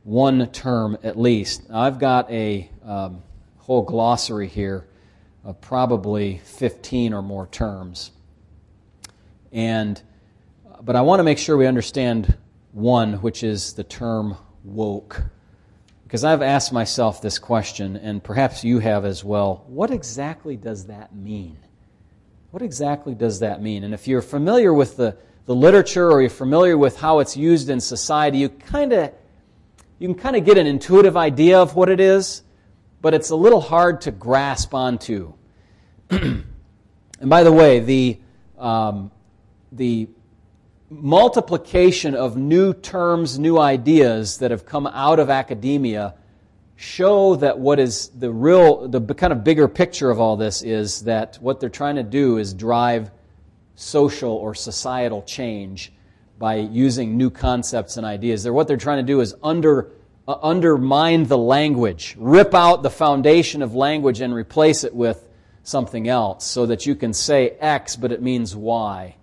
one 0.05 0.47
term 0.51 0.97
at 1.03 1.19
least. 1.19 1.69
Now, 1.69 1.81
I've 1.81 1.99
got 1.99 2.31
a 2.31 2.71
um, 2.85 3.23
whole 3.59 3.83
glossary 3.83 4.47
here 4.47 4.87
of 5.45 5.61
probably 5.61 6.39
15 6.45 7.13
or 7.13 7.23
more 7.23 7.47
terms. 7.49 8.13
And, 9.53 10.01
but 10.87 10.95
I 10.95 11.03
want 11.03 11.19
to 11.19 11.25
make 11.25 11.37
sure 11.37 11.57
we 11.57 11.67
understand 11.67 12.39
one, 12.71 13.15
which 13.15 13.43
is 13.43 13.73
the 13.73 13.83
term 13.83 14.37
woke. 14.63 15.21
Because 16.05 16.23
I've 16.23 16.43
asked 16.43 16.73
myself 16.73 17.21
this 17.21 17.41
question, 17.41 17.97
and 17.97 18.23
perhaps 18.23 18.63
you 18.63 18.79
have 18.79 19.05
as 19.05 19.25
well. 19.25 19.65
What 19.67 19.91
exactly 19.91 20.57
does 20.57 20.87
that 20.87 21.13
mean? 21.13 21.57
What 22.53 22.63
exactly 22.63 23.17
does 23.17 23.41
that 23.41 23.61
mean? 23.61 23.83
And 23.83 23.95
if 23.95 24.07
you're 24.07 24.23
familiar 24.23 24.73
with 24.73 24.97
the, 24.97 25.17
the 25.47 25.57
literature 25.57 26.09
or 26.09 26.21
you're 26.21 26.31
familiar 26.31 26.79
with 26.79 26.97
how 26.97 27.19
it's 27.19 27.37
used 27.37 27.69
in 27.69 27.81
society, 27.81 28.39
you 28.39 28.49
kind 28.49 28.93
of 28.93 29.13
you 29.99 30.07
can 30.07 30.17
kind 30.17 30.37
of 30.37 30.45
get 30.45 30.57
an 30.57 30.69
intuitive 30.69 31.17
idea 31.17 31.59
of 31.59 31.75
what 31.75 31.89
it 31.89 31.99
is, 31.99 32.43
but 33.03 33.13
it's 33.13 33.31
a 33.31 33.37
little 33.37 33.61
hard 33.61 34.03
to 34.03 34.13
grasp 34.13 34.73
onto. 34.73 35.33
and 36.11 36.45
by 37.25 37.43
the 37.43 37.53
way, 37.53 37.81
the 37.81 38.21
um, 38.57 39.11
the 39.73 40.09
multiplication 40.91 42.15
of 42.15 42.37
new 42.37 42.73
terms, 42.73 43.39
new 43.39 43.59
ideas 43.59 44.39
that 44.39 44.51
have 44.51 44.65
come 44.65 44.87
out 44.87 45.19
of 45.19 45.31
academia 45.31 46.15
show 46.77 47.37
that 47.37 47.59
what 47.59 47.81
is 47.81 48.09
the 48.11 48.31
real, 48.31 48.87
the 48.87 49.01
kind 49.15 49.33
of 49.33 49.43
bigger 49.43 49.67
picture 49.67 50.11
of 50.11 50.21
all 50.21 50.37
this 50.37 50.63
is 50.63 51.03
that 51.03 51.37
what 51.41 51.59
they're 51.59 51.69
trying 51.69 51.97
to 51.97 52.03
do 52.03 52.37
is 52.37 52.53
drive 52.53 53.11
social 53.75 54.33
or 54.33 54.55
societal 54.55 55.23
change 55.23 55.93
by 56.39 56.57
using 56.57 57.17
new 57.17 57.31
concepts 57.31 57.97
and 57.97 58.07
ideas. 58.07 58.43
They're, 58.43 58.53
what 58.53 58.69
they're 58.69 58.77
trying 58.77 58.99
to 58.99 59.11
do 59.11 59.21
is 59.21 59.35
under, 59.43 59.91
uh, 60.29 60.37
undermine 60.43 61.25
the 61.25 61.39
language, 61.39 62.15
rip 62.19 62.55
out 62.55 62.83
the 62.83 62.91
foundation 62.91 63.63
of 63.63 63.75
language 63.75 64.21
and 64.21 64.35
replace 64.35 64.85
it 64.85 64.95
with 64.95 65.27
something 65.63 66.09
else 66.09 66.45
so 66.45 66.67
that 66.67 66.85
you 66.85 66.95
can 66.95 67.15
say 67.15 67.57
X, 67.59 67.97
but 67.97 68.13
it 68.13 68.23
means 68.23 68.55
Y 68.55 69.17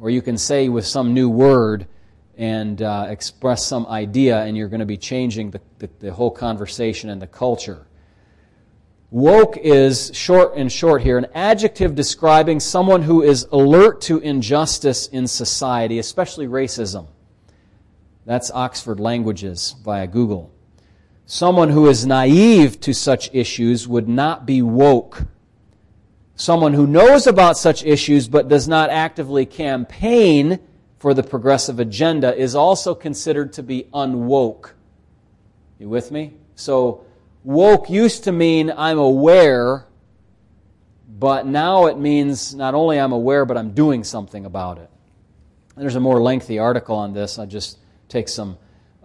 or 0.00 0.10
you 0.10 0.22
can 0.22 0.38
say 0.38 0.68
with 0.68 0.86
some 0.86 1.14
new 1.14 1.28
word 1.28 1.86
and 2.36 2.82
uh, 2.82 3.06
express 3.08 3.66
some 3.66 3.86
idea, 3.86 4.38
and 4.44 4.56
you're 4.56 4.68
going 4.68 4.80
to 4.80 4.86
be 4.86 4.96
changing 4.96 5.50
the, 5.50 5.60
the, 5.78 5.90
the, 5.98 6.12
whole 6.12 6.30
conversation 6.30 7.10
and 7.10 7.20
the 7.20 7.26
culture. 7.26 7.84
Woke 9.10 9.56
is, 9.56 10.12
short 10.14 10.54
and 10.54 10.70
short 10.70 11.02
here, 11.02 11.18
an 11.18 11.26
adjective 11.34 11.96
describing 11.96 12.60
someone 12.60 13.02
who 13.02 13.22
is 13.22 13.48
alert 13.50 14.00
to 14.02 14.18
injustice 14.18 15.08
in 15.08 15.26
society, 15.26 15.98
especially 15.98 16.46
racism. 16.46 17.08
That's 18.24 18.50
Oxford 18.52 19.00
Languages 19.00 19.74
via 19.82 20.06
Google. 20.06 20.52
Someone 21.26 21.70
who 21.70 21.88
is 21.88 22.06
naive 22.06 22.80
to 22.82 22.92
such 22.92 23.30
issues 23.34 23.88
would 23.88 24.08
not 24.08 24.46
be 24.46 24.62
woke 24.62 25.24
Someone 26.38 26.72
who 26.72 26.86
knows 26.86 27.26
about 27.26 27.58
such 27.58 27.84
issues 27.84 28.28
but 28.28 28.46
does 28.46 28.68
not 28.68 28.90
actively 28.90 29.44
campaign 29.44 30.60
for 31.00 31.12
the 31.12 31.24
progressive 31.24 31.80
agenda 31.80 32.32
is 32.32 32.54
also 32.54 32.94
considered 32.94 33.52
to 33.54 33.62
be 33.64 33.88
unwoke. 33.92 34.70
You 35.80 35.88
with 35.88 36.12
me? 36.12 36.34
So, 36.54 37.04
woke 37.42 37.90
used 37.90 38.22
to 38.24 38.32
mean 38.32 38.70
I'm 38.70 39.00
aware, 39.00 39.86
but 41.08 41.44
now 41.44 41.86
it 41.86 41.98
means 41.98 42.54
not 42.54 42.72
only 42.72 43.00
I'm 43.00 43.12
aware, 43.12 43.44
but 43.44 43.56
I'm 43.56 43.72
doing 43.72 44.04
something 44.04 44.46
about 44.46 44.78
it. 44.78 44.90
There's 45.76 45.96
a 45.96 46.00
more 46.00 46.22
lengthy 46.22 46.60
article 46.60 46.94
on 46.94 47.12
this. 47.12 47.40
I 47.40 47.46
just 47.46 47.78
take 48.08 48.28
some 48.28 48.58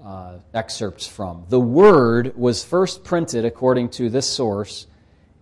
uh, 0.05 0.37
excerpts 0.53 1.07
from. 1.07 1.45
The 1.49 1.59
word 1.59 2.37
was 2.37 2.63
first 2.63 3.03
printed, 3.03 3.43
according 3.43 3.89
to 3.89 4.11
this 4.11 4.29
source, 4.29 4.85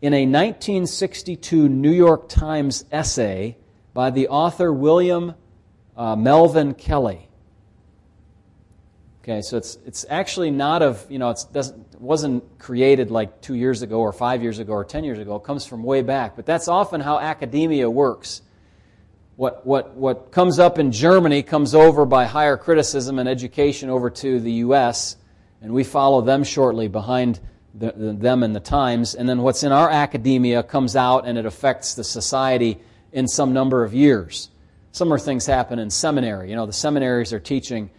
in 0.02 0.14
a 0.14 0.26
1962 0.26 1.70
New 1.70 1.92
York 1.92 2.28
Times 2.28 2.86
essay 2.92 3.58
by 3.94 4.10
the 4.10 4.30
author 4.30 4.74
William 4.74 5.36
uh, 5.96 6.16
Melvin 6.16 6.74
Kelley. 6.74 7.28
Okay, 9.22 9.44
so 9.44 9.58
it's, 9.58 9.78
it's 9.86 10.04
actually 10.10 10.50
not 10.50 10.82
of, 10.82 11.06
you 11.08 11.20
know, 11.20 11.30
it 11.30 11.40
doesn't, 11.54 12.02
wasn't 12.02 12.58
created 12.58 13.12
like 13.12 13.42
two 13.42 13.54
years 13.54 13.84
ago 13.84 14.00
or 14.00 14.12
five 14.12 14.42
years 14.42 14.58
ago 14.58 14.74
or 14.74 14.84
ten 14.84 15.04
years 15.04 15.20
ago. 15.20 15.36
It 15.36 15.44
comes 15.44 15.68
from 15.68 15.84
way 15.84 16.02
back. 16.02 16.36
But 16.36 16.48
that's 16.48 16.68
often 16.68 17.02
how 17.02 17.20
academia 17.20 17.88
works. 17.88 18.42
What, 19.36 19.64
what, 19.66 19.94
what 19.94 20.32
comes 20.32 20.58
up 20.58 20.80
in 20.80 20.92
Germany 20.92 21.44
comes 21.44 21.76
over 21.76 22.06
by 22.06 22.26
higher 22.26 22.58
criticism 22.58 23.20
and 23.20 23.30
education 23.30 23.92
over 23.92 24.10
to 24.10 24.40
the 24.40 24.52
U.S., 24.54 25.18
and 25.62 25.72
we 25.72 25.84
follow 25.84 26.22
them 26.22 26.44
shortly 26.44 26.88
behind 26.88 27.40
the, 27.74 27.92
the, 27.92 28.14
them 28.14 28.44
and 28.44 28.56
the 28.56 28.60
times, 28.60 29.16
and 29.16 29.28
then 29.28 29.42
what's 29.42 29.64
in 29.64 29.72
our 29.72 29.90
academia 29.90 30.64
comes 30.64 30.96
out 30.96 31.26
and 31.26 31.38
it 31.38 31.46
affects 31.46 31.96
the 31.96 32.04
society 32.04 32.80
in 33.12 33.28
some 33.28 33.54
number 33.54 33.84
of 33.84 33.94
years. 33.94 34.50
Similar 34.92 35.20
things 35.20 35.46
happen 35.46 35.80
in 35.80 35.90
seminary. 35.90 36.50
You 36.50 36.56
know, 36.56 36.66
the 36.66 36.74
seminaries 36.74 37.32
are 37.32 37.40
teaching, 37.40 37.90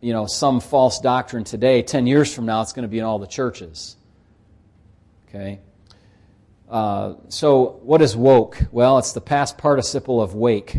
you 0.00 0.12
know, 0.12 0.26
some 0.26 0.60
false 0.60 1.00
doctrine 1.00 1.44
today. 1.44 1.82
Ten 1.82 2.06
years 2.06 2.32
from 2.34 2.44
now, 2.44 2.60
it's 2.60 2.72
going 2.72 2.82
to 2.82 2.88
be 2.88 2.98
in 2.98 3.04
all 3.04 3.18
the 3.18 3.26
churches. 3.26 3.96
Okay. 5.28 5.60
Uh, 6.68 7.14
so, 7.28 7.80
what 7.82 8.02
is 8.02 8.14
woke? 8.14 8.58
Well, 8.70 8.98
it's 8.98 9.12
the 9.12 9.20
past 9.20 9.56
participle 9.56 10.20
of 10.20 10.34
wake. 10.34 10.78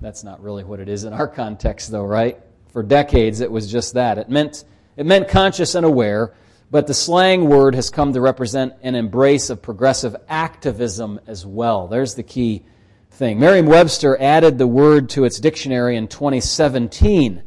That's 0.00 0.22
not 0.24 0.40
really 0.42 0.64
what 0.64 0.80
it 0.80 0.88
is 0.88 1.04
in 1.04 1.12
our 1.12 1.28
context, 1.28 1.90
though, 1.90 2.04
right? 2.04 2.38
For 2.72 2.82
decades, 2.82 3.40
it 3.40 3.50
was 3.50 3.70
just 3.70 3.94
that. 3.94 4.18
It 4.18 4.28
meant 4.28 4.64
it 4.96 5.04
meant 5.04 5.28
conscious 5.28 5.74
and 5.74 5.84
aware 5.84 6.32
but 6.70 6.86
the 6.86 6.94
slang 6.94 7.48
word 7.48 7.74
has 7.74 7.90
come 7.90 8.12
to 8.12 8.20
represent 8.20 8.74
an 8.82 8.94
embrace 8.94 9.50
of 9.50 9.60
progressive 9.60 10.14
activism 10.28 11.18
as 11.26 11.44
well. 11.44 11.88
There's 11.88 12.14
the 12.14 12.22
key 12.22 12.64
thing. 13.10 13.40
Merriam 13.40 13.66
Webster 13.66 14.16
added 14.20 14.56
the 14.56 14.68
word 14.68 15.10
to 15.10 15.24
its 15.24 15.40
dictionary 15.40 15.96
in 15.96 16.06
2017, 16.06 17.42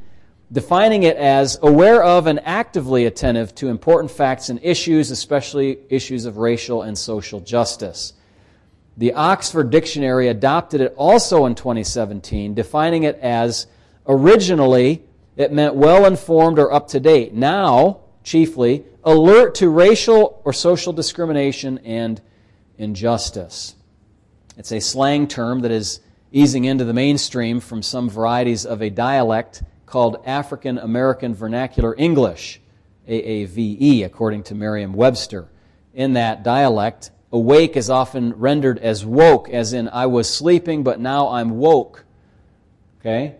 defining 0.51 1.03
it 1.03 1.15
as 1.15 1.57
aware 1.61 2.03
of 2.03 2.27
and 2.27 2.41
actively 2.43 3.05
attentive 3.05 3.55
to 3.55 3.69
important 3.69 4.11
facts 4.11 4.49
and 4.49 4.59
issues, 4.61 5.09
especially 5.09 5.79
issues 5.89 6.25
of 6.25 6.37
racial 6.37 6.81
and 6.81 6.97
social 6.97 7.39
justice. 7.39 8.13
The 8.97 9.13
Oxford 9.13 9.71
Dictionary 9.71 10.27
adopted 10.27 10.81
it 10.81 10.93
also 10.97 11.45
in 11.45 11.55
2017, 11.55 12.53
defining 12.53 13.03
it 13.03 13.17
as 13.19 13.67
originally 14.05 15.03
it 15.37 15.51
meant 15.51 15.75
well 15.75 16.05
informed 16.05 16.59
or 16.59 16.71
up 16.71 16.89
to 16.89 16.99
date. 16.99 17.33
Now, 17.33 18.02
chiefly, 18.23 18.85
alert 19.03 19.55
to 19.55 19.69
racial 19.69 20.41
or 20.45 20.53
social 20.53 20.93
discrimination 20.93 21.77
and 21.79 22.21
injustice. 22.77 23.75
It's 24.57 24.71
a 24.71 24.79
slang 24.79 25.27
term 25.27 25.61
that 25.61 25.71
is 25.71 25.99
easing 26.31 26.65
into 26.65 26.85
the 26.85 26.93
mainstream 26.93 27.59
from 27.59 27.81
some 27.81 28.09
varieties 28.09 28.65
of 28.65 28.81
a 28.81 28.89
dialect 28.89 29.63
called 29.85 30.23
African 30.25 30.77
American 30.77 31.35
Vernacular 31.35 31.93
English, 31.97 32.61
AAVE, 33.07 34.05
according 34.05 34.43
to 34.43 34.55
Merriam 34.55 34.93
Webster. 34.93 35.49
In 35.93 36.13
that 36.13 36.43
dialect, 36.43 37.11
awake 37.31 37.75
is 37.77 37.89
often 37.89 38.33
rendered 38.33 38.79
as 38.79 39.05
woke, 39.05 39.49
as 39.49 39.73
in, 39.73 39.89
I 39.89 40.07
was 40.07 40.33
sleeping, 40.33 40.83
but 40.83 40.99
now 40.99 41.29
I'm 41.29 41.51
woke. 41.57 42.05
Okay? 42.99 43.35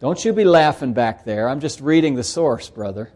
Don't 0.00 0.24
you 0.24 0.32
be 0.32 0.44
laughing 0.44 0.94
back 0.94 1.24
there. 1.24 1.48
I'm 1.48 1.60
just 1.60 1.80
reading 1.80 2.14
the 2.14 2.24
source, 2.24 2.68
brother 2.68 3.12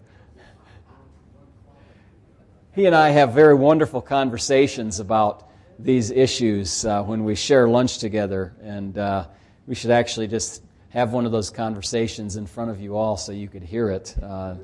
he 2.73 2.87
and 2.87 2.95
I 2.95 3.11
have 3.11 3.33
very 3.33 3.55
wonderful 3.55 4.01
conversations 4.01 5.01
about 5.01 5.49
these 5.79 6.11
issues 6.11 6.85
uh, 6.85 7.03
when 7.03 7.25
we 7.25 7.35
share 7.35 7.69
lunch 7.69 7.99
together, 7.99 8.55
and 8.63 8.97
uh, 8.97 9.27
we 9.67 9.75
should 9.75 9.91
actually 9.91 10.29
just 10.29 10.63
have 10.91 11.13
one 11.13 11.27
of 11.27 11.33
those 11.33 11.51
conversations 11.51 12.37
in 12.37 12.47
front 12.47 12.71
of 12.71 12.81
you 12.81 12.97
all 12.97 13.17
so 13.17 13.33
you 13.33 13.49
could 13.49 13.63
hear 13.63 13.91
it. 13.91 14.15
Uh, 14.23 14.55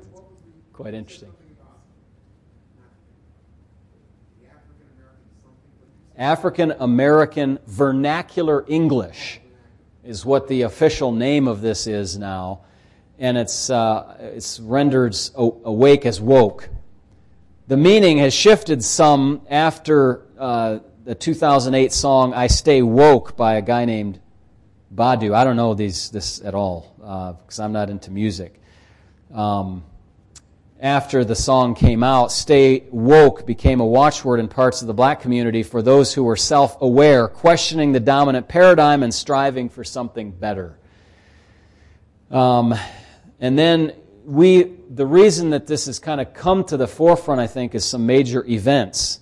quite 0.73 0.93
interesting. 0.93 1.31
African 6.17 6.71
American 6.79 7.59
Vernacular 7.67 8.65
English 8.67 9.39
is 10.03 10.25
what 10.25 10.47
the 10.47 10.63
official 10.63 11.11
name 11.11 11.47
of 11.47 11.61
this 11.61 11.85
is 11.85 12.17
now. 12.17 12.61
And 13.19 13.37
it's, 13.37 13.69
uh, 13.69 14.17
it's 14.19 14.59
rendered 14.59 15.15
awake 15.35 16.05
as 16.05 16.19
woke. 16.21 16.69
The 17.67 17.75
meaning 17.75 18.19
has 18.19 18.33
shifted 18.33 18.81
some 18.81 19.41
after 19.49 20.25
uh, 20.39 20.79
the 21.03 21.13
2008 21.13 21.91
song 21.91 22.33
I 22.33 22.47
Stay 22.47 22.81
Woke 22.81 23.35
by 23.35 23.55
a 23.55 23.61
guy 23.61 23.83
named 23.83 24.21
Badu. 24.95 25.35
I 25.35 25.43
don't 25.43 25.57
know 25.57 25.73
these, 25.73 26.09
this 26.09 26.41
at 26.45 26.55
all 26.55 26.93
because 26.97 27.59
uh, 27.59 27.63
I'm 27.65 27.73
not 27.73 27.89
into 27.89 28.09
music. 28.09 28.61
Um, 29.33 29.83
after 30.79 31.25
the 31.25 31.35
song 31.35 31.75
came 31.75 32.03
out, 32.03 32.31
stay 32.31 32.85
woke 32.89 33.45
became 33.45 33.81
a 33.81 33.85
watchword 33.85 34.39
in 34.39 34.47
parts 34.47 34.81
of 34.81 34.87
the 34.87 34.93
black 34.93 35.19
community 35.19 35.61
for 35.61 35.81
those 35.81 36.13
who 36.13 36.23
were 36.23 36.37
self 36.37 36.81
aware, 36.81 37.27
questioning 37.27 37.91
the 37.91 37.99
dominant 37.99 38.47
paradigm 38.47 39.03
and 39.03 39.13
striving 39.13 39.67
for 39.67 39.83
something 39.83 40.31
better. 40.31 40.79
Um, 42.31 42.73
and 43.41 43.59
then 43.59 43.91
we, 44.23 44.76
the 44.89 45.05
reason 45.05 45.49
that 45.51 45.67
this 45.67 45.85
has 45.87 45.99
kind 45.99 46.21
of 46.21 46.33
come 46.33 46.63
to 46.65 46.77
the 46.77 46.87
forefront, 46.87 47.41
I 47.41 47.47
think, 47.47 47.75
is 47.75 47.85
some 47.85 48.05
major 48.05 48.45
events. 48.45 49.19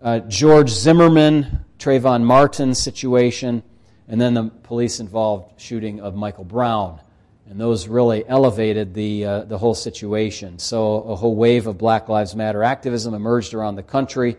Uh, 0.00 0.20
George 0.20 0.70
Zimmerman, 0.70 1.64
Trayvon 1.78 2.22
Martin 2.22 2.74
situation, 2.74 3.62
and 4.08 4.20
then 4.20 4.34
the 4.34 4.44
police 4.62 5.00
involved 5.00 5.60
shooting 5.60 6.00
of 6.00 6.14
Michael 6.14 6.44
Brown. 6.44 7.00
And 7.48 7.60
those 7.60 7.86
really 7.86 8.26
elevated 8.26 8.94
the, 8.94 9.24
uh, 9.24 9.40
the 9.44 9.58
whole 9.58 9.74
situation. 9.74 10.58
So 10.58 11.02
a 11.02 11.14
whole 11.14 11.36
wave 11.36 11.66
of 11.66 11.78
Black 11.78 12.08
Lives 12.08 12.34
Matter 12.34 12.62
activism 12.62 13.14
emerged 13.14 13.54
around 13.54 13.76
the 13.76 13.82
country, 13.82 14.36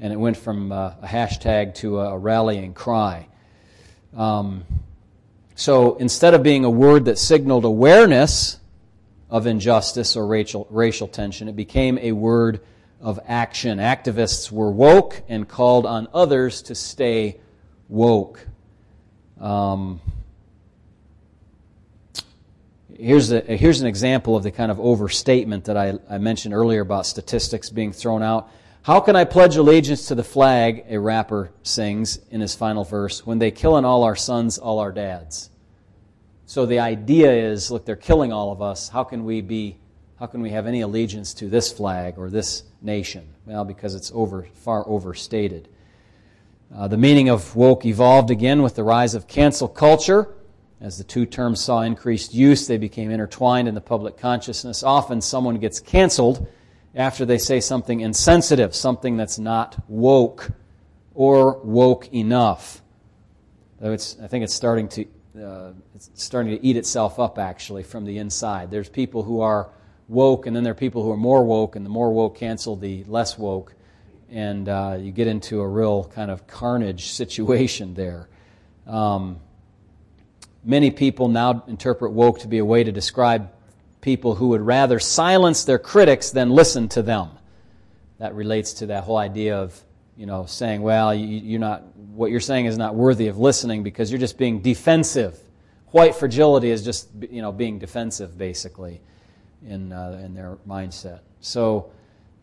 and 0.00 0.12
it 0.12 0.16
went 0.16 0.36
from 0.36 0.72
uh, 0.72 0.94
a 1.02 1.06
hashtag 1.06 1.74
to 1.76 2.00
a, 2.00 2.18
rallying 2.18 2.74
cry. 2.74 3.28
Um, 4.16 4.64
so 5.54 5.96
instead 5.96 6.34
of 6.34 6.42
being 6.42 6.64
a 6.64 6.70
word 6.70 7.04
that 7.04 7.18
signaled 7.18 7.64
awareness 7.64 8.58
of 9.30 9.46
injustice 9.46 10.16
or 10.16 10.26
racial, 10.26 10.66
racial 10.70 11.08
tension, 11.08 11.48
it 11.48 11.56
became 11.56 11.98
a 11.98 12.12
word 12.12 12.60
of 13.00 13.20
action. 13.26 13.78
Activists 13.78 14.50
were 14.50 14.70
woke 14.70 15.22
and 15.28 15.48
called 15.48 15.86
on 15.86 16.08
others 16.12 16.62
to 16.62 16.74
stay 16.74 17.38
woke. 17.88 18.46
Um, 19.40 20.00
here's, 22.96 23.30
a, 23.30 23.40
here's 23.40 23.80
an 23.80 23.86
example 23.86 24.36
of 24.36 24.42
the 24.42 24.50
kind 24.50 24.70
of 24.70 24.80
overstatement 24.80 25.66
that 25.66 25.76
I, 25.76 25.94
I 26.10 26.18
mentioned 26.18 26.54
earlier 26.54 26.80
about 26.80 27.06
statistics 27.06 27.70
being 27.70 27.92
thrown 27.92 28.22
out. 28.22 28.50
How 28.82 29.00
can 29.00 29.16
I 29.16 29.24
pledge 29.24 29.56
allegiance 29.56 30.06
to 30.08 30.14
the 30.14 30.24
flag, 30.24 30.86
a 30.88 30.98
rapper 30.98 31.52
sings 31.62 32.18
in 32.30 32.40
his 32.40 32.54
final 32.54 32.84
verse, 32.84 33.26
when 33.26 33.38
they 33.38 33.50
killing 33.50 33.84
all 33.84 34.04
our 34.04 34.16
sons, 34.16 34.58
all 34.58 34.78
our 34.78 34.92
dads? 34.92 35.50
So 36.48 36.64
the 36.64 36.78
idea 36.78 37.30
is, 37.30 37.70
look, 37.70 37.84
they're 37.84 37.94
killing 37.94 38.32
all 38.32 38.52
of 38.52 38.62
us. 38.62 38.88
How 38.88 39.04
can 39.04 39.26
we 39.26 39.42
be, 39.42 39.76
how 40.18 40.24
can 40.24 40.40
we 40.40 40.48
have 40.48 40.66
any 40.66 40.80
allegiance 40.80 41.34
to 41.34 41.48
this 41.50 41.70
flag 41.70 42.16
or 42.16 42.30
this 42.30 42.62
nation? 42.80 43.28
Well, 43.44 43.66
because 43.66 43.94
it's 43.94 44.10
over, 44.14 44.48
far 44.54 44.88
overstated. 44.88 45.68
Uh, 46.74 46.88
the 46.88 46.96
meaning 46.96 47.28
of 47.28 47.54
woke 47.54 47.84
evolved 47.84 48.30
again 48.30 48.62
with 48.62 48.76
the 48.76 48.82
rise 48.82 49.14
of 49.14 49.28
cancel 49.28 49.68
culture. 49.68 50.36
As 50.80 50.96
the 50.96 51.04
two 51.04 51.26
terms 51.26 51.62
saw 51.62 51.82
increased 51.82 52.32
use, 52.32 52.66
they 52.66 52.78
became 52.78 53.10
intertwined 53.10 53.68
in 53.68 53.74
the 53.74 53.82
public 53.82 54.16
consciousness. 54.16 54.82
Often 54.82 55.20
someone 55.20 55.58
gets 55.58 55.80
canceled 55.80 56.48
after 56.94 57.26
they 57.26 57.36
say 57.36 57.60
something 57.60 58.00
insensitive, 58.00 58.74
something 58.74 59.18
that's 59.18 59.38
not 59.38 59.76
woke 59.86 60.50
or 61.14 61.58
woke 61.58 62.10
enough. 62.14 62.80
I 63.82 63.94
think 63.94 64.44
it's 64.44 64.54
starting 64.54 64.88
to 64.88 65.04
uh, 65.42 65.72
it's 65.94 66.10
starting 66.14 66.56
to 66.56 66.64
eat 66.64 66.76
itself 66.76 67.18
up 67.18 67.38
actually 67.38 67.82
from 67.82 68.04
the 68.04 68.18
inside. 68.18 68.70
There's 68.70 68.88
people 68.88 69.22
who 69.22 69.40
are 69.40 69.70
woke, 70.08 70.46
and 70.46 70.54
then 70.54 70.64
there 70.64 70.72
are 70.72 70.76
people 70.76 71.02
who 71.02 71.10
are 71.10 71.16
more 71.16 71.44
woke, 71.44 71.76
and 71.76 71.84
the 71.84 71.90
more 71.90 72.12
woke 72.12 72.36
cancel 72.36 72.76
the 72.76 73.04
less 73.04 73.38
woke, 73.38 73.74
and 74.30 74.68
uh, 74.68 74.98
you 75.00 75.12
get 75.12 75.26
into 75.26 75.60
a 75.60 75.68
real 75.68 76.04
kind 76.04 76.30
of 76.30 76.46
carnage 76.46 77.06
situation 77.12 77.94
there. 77.94 78.28
Um, 78.86 79.40
Many 80.64 80.90
people 80.90 81.28
now 81.28 81.64
interpret 81.66 82.12
woke 82.12 82.40
to 82.40 82.48
be 82.48 82.58
a 82.58 82.64
way 82.64 82.84
to 82.84 82.92
describe 82.92 83.50
people 84.00 84.34
who 84.34 84.48
would 84.48 84.60
rather 84.60 84.98
silence 84.98 85.64
their 85.64 85.78
critics 85.78 86.30
than 86.30 86.50
listen 86.50 86.88
to 86.90 87.02
them. 87.02 87.30
That 88.18 88.34
relates 88.34 88.74
to 88.74 88.86
that 88.86 89.04
whole 89.04 89.16
idea 89.16 89.56
of, 89.56 89.82
you 90.18 90.26
know, 90.26 90.44
saying, 90.46 90.82
well, 90.82 91.14
you, 91.14 91.56
are 91.56 91.60
not, 91.60 91.96
what 91.96 92.32
you're 92.32 92.40
saying 92.40 92.66
is 92.66 92.76
not 92.76 92.96
worthy 92.96 93.28
of 93.28 93.38
listening 93.38 93.84
because 93.84 94.10
you're 94.10 94.18
just 94.18 94.36
being 94.36 94.60
defensive. 94.60 95.38
White 95.92 96.16
fragility 96.16 96.70
is 96.70 96.84
just, 96.84 97.08
you 97.30 97.40
know, 97.40 97.52
being 97.52 97.78
defensive, 97.78 98.36
basically, 98.36 99.00
in, 99.64 99.92
uh, 99.92 100.20
in 100.24 100.34
their 100.34 100.58
mindset. 100.68 101.20
So, 101.40 101.92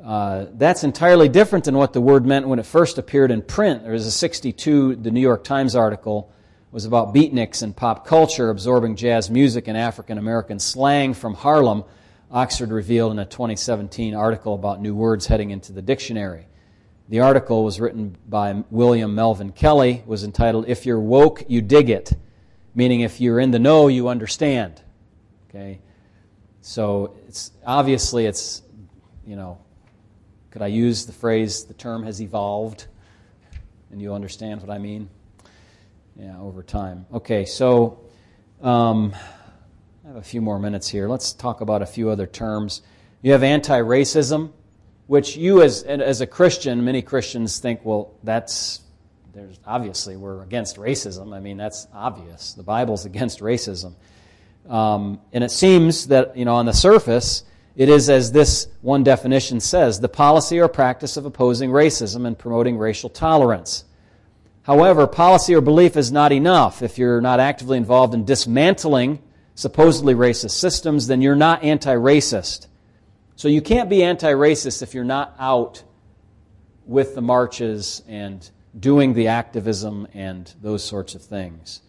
uh, 0.03 0.45
that's 0.53 0.83
entirely 0.85 1.27
different 1.27 1.65
than 1.65 1.75
what 1.75 1.91
the 1.91 2.01
word 2.01 2.25
meant 2.25 2.47
when 2.47 2.59
it 2.59 2.65
first 2.65 2.97
appeared 2.97 3.29
in 3.29 3.41
print. 3.41 3.83
There 3.83 3.91
was 3.91 4.05
a 4.05 4.11
62, 4.11 4.95
the 4.95 5.11
New 5.11 5.21
York 5.21 5.43
Times 5.43 5.75
article 5.75 6.31
was 6.71 6.85
about 6.85 7.13
beatniks 7.13 7.61
and 7.61 7.75
pop 7.75 8.05
culture 8.05 8.49
absorbing 8.49 8.95
jazz 8.95 9.29
music 9.29 9.67
and 9.67 9.77
African 9.77 10.17
American 10.17 10.59
slang 10.59 11.13
from 11.13 11.33
Harlem, 11.33 11.83
Oxford 12.31 12.71
revealed 12.71 13.13
in 13.13 13.19
a 13.19 13.25
2017 13.25 14.13
article 14.13 14.55
about 14.55 14.81
new 14.81 14.93
words 14.93 15.27
heading 15.27 15.51
into 15.51 15.71
the 15.71 15.81
dictionary. 15.81 16.47
The 17.07 17.19
article 17.19 17.63
was 17.63 17.79
written 17.79 18.17
by 18.27 18.63
William 18.71 19.13
Melvin 19.13 19.51
Kelley, 19.51 20.03
was 20.05 20.23
entitled 20.23 20.67
If 20.67 20.85
You're 20.85 20.99
Woke, 20.99 21.43
You 21.47 21.61
Dig 21.61 21.89
It, 21.89 22.13
meaning 22.73 23.01
if 23.01 23.21
you're 23.21 23.39
in 23.39 23.51
the 23.51 23.59
know, 23.59 23.87
you 23.87 24.07
understand. 24.07 24.81
Okay? 25.49 25.81
So 26.61 27.15
it's 27.27 27.51
obviously 27.65 28.25
it's 28.25 28.63
you 29.25 29.35
know, 29.35 29.59
could 30.51 30.61
I 30.61 30.67
use 30.67 31.05
the 31.05 31.13
phrase 31.13 31.65
the 31.65 31.73
term 31.73 32.03
has 32.03 32.21
evolved? 32.21 32.87
And 33.91 34.01
you 34.01 34.13
understand 34.13 34.61
what 34.61 34.69
I 34.69 34.77
mean? 34.77 35.09
yeah, 36.17 36.39
over 36.39 36.63
time. 36.63 37.05
Okay, 37.13 37.45
so 37.45 37.99
um, 38.61 39.13
I 40.03 40.07
have 40.07 40.17
a 40.17 40.21
few 40.21 40.41
more 40.41 40.59
minutes 40.59 40.87
here. 40.87 41.07
Let's 41.07 41.33
talk 41.33 41.61
about 41.61 41.81
a 41.81 41.85
few 41.85 42.09
other 42.09 42.27
terms. 42.27 42.81
You 43.21 43.33
have 43.33 43.43
anti 43.43 43.79
racism, 43.79 44.51
which 45.07 45.37
you, 45.37 45.61
as, 45.61 45.83
as 45.83 46.21
a 46.21 46.27
Christian, 46.27 46.83
many 46.83 47.01
Christians 47.01 47.59
think, 47.59 47.81
well, 47.83 48.13
that's, 48.23 48.81
there's 49.33 49.59
obviously 49.65 50.15
we're 50.15 50.41
against 50.41 50.77
racism. 50.77 51.35
I 51.35 51.39
mean, 51.39 51.57
that's 51.57 51.87
obvious. 51.93 52.53
The 52.53 52.63
Bible's 52.63 53.05
against 53.05 53.39
racism. 53.39 53.93
Um, 54.67 55.19
and 55.31 55.43
it 55.43 55.51
seems 55.51 56.07
that, 56.07 56.35
you 56.35 56.45
know, 56.45 56.55
on 56.55 56.65
the 56.65 56.73
surface, 56.73 57.43
it 57.75 57.89
is 57.89 58.09
as 58.09 58.31
this 58.31 58.67
one 58.81 59.03
definition 59.03 59.59
says 59.59 59.99
the 59.99 60.09
policy 60.09 60.59
or 60.59 60.67
practice 60.67 61.17
of 61.17 61.25
opposing 61.25 61.69
racism 61.69 62.25
and 62.25 62.37
promoting 62.37 62.77
racial 62.77 63.09
tolerance. 63.09 63.83
However, 64.63 65.05
policy 65.05 65.53
or 65.53 65.61
belief 65.61 65.95
is 65.95 66.11
not 66.11 66.31
enough. 66.31 66.81
If 66.81 66.97
you're 66.97 67.21
not 67.21 67.39
actively 67.39 67.77
involved 67.77 68.15
in 68.15 68.25
dismantling 68.25 69.19
supposedly 69.55 70.13
racist 70.13 70.51
systems, 70.51 71.07
then 71.07 71.21
you're 71.21 71.35
not 71.35 71.63
anti 71.63 71.93
racist. 71.95 72.67
So 73.37 73.49
you 73.49 73.61
can't 73.61 73.89
be 73.89 74.01
anti 74.03 74.31
racist 74.31 74.81
if 74.81 74.93
you're 74.93 75.03
not 75.03 75.35
out 75.39 75.83
with 76.85 77.15
the 77.15 77.21
marches 77.21 78.01
and 78.07 78.49
doing 78.79 79.13
the 79.13 79.27
activism 79.27 80.07
and 80.13 80.51
those 80.61 80.83
sorts 80.83 81.15
of 81.15 81.21
things. 81.21 81.81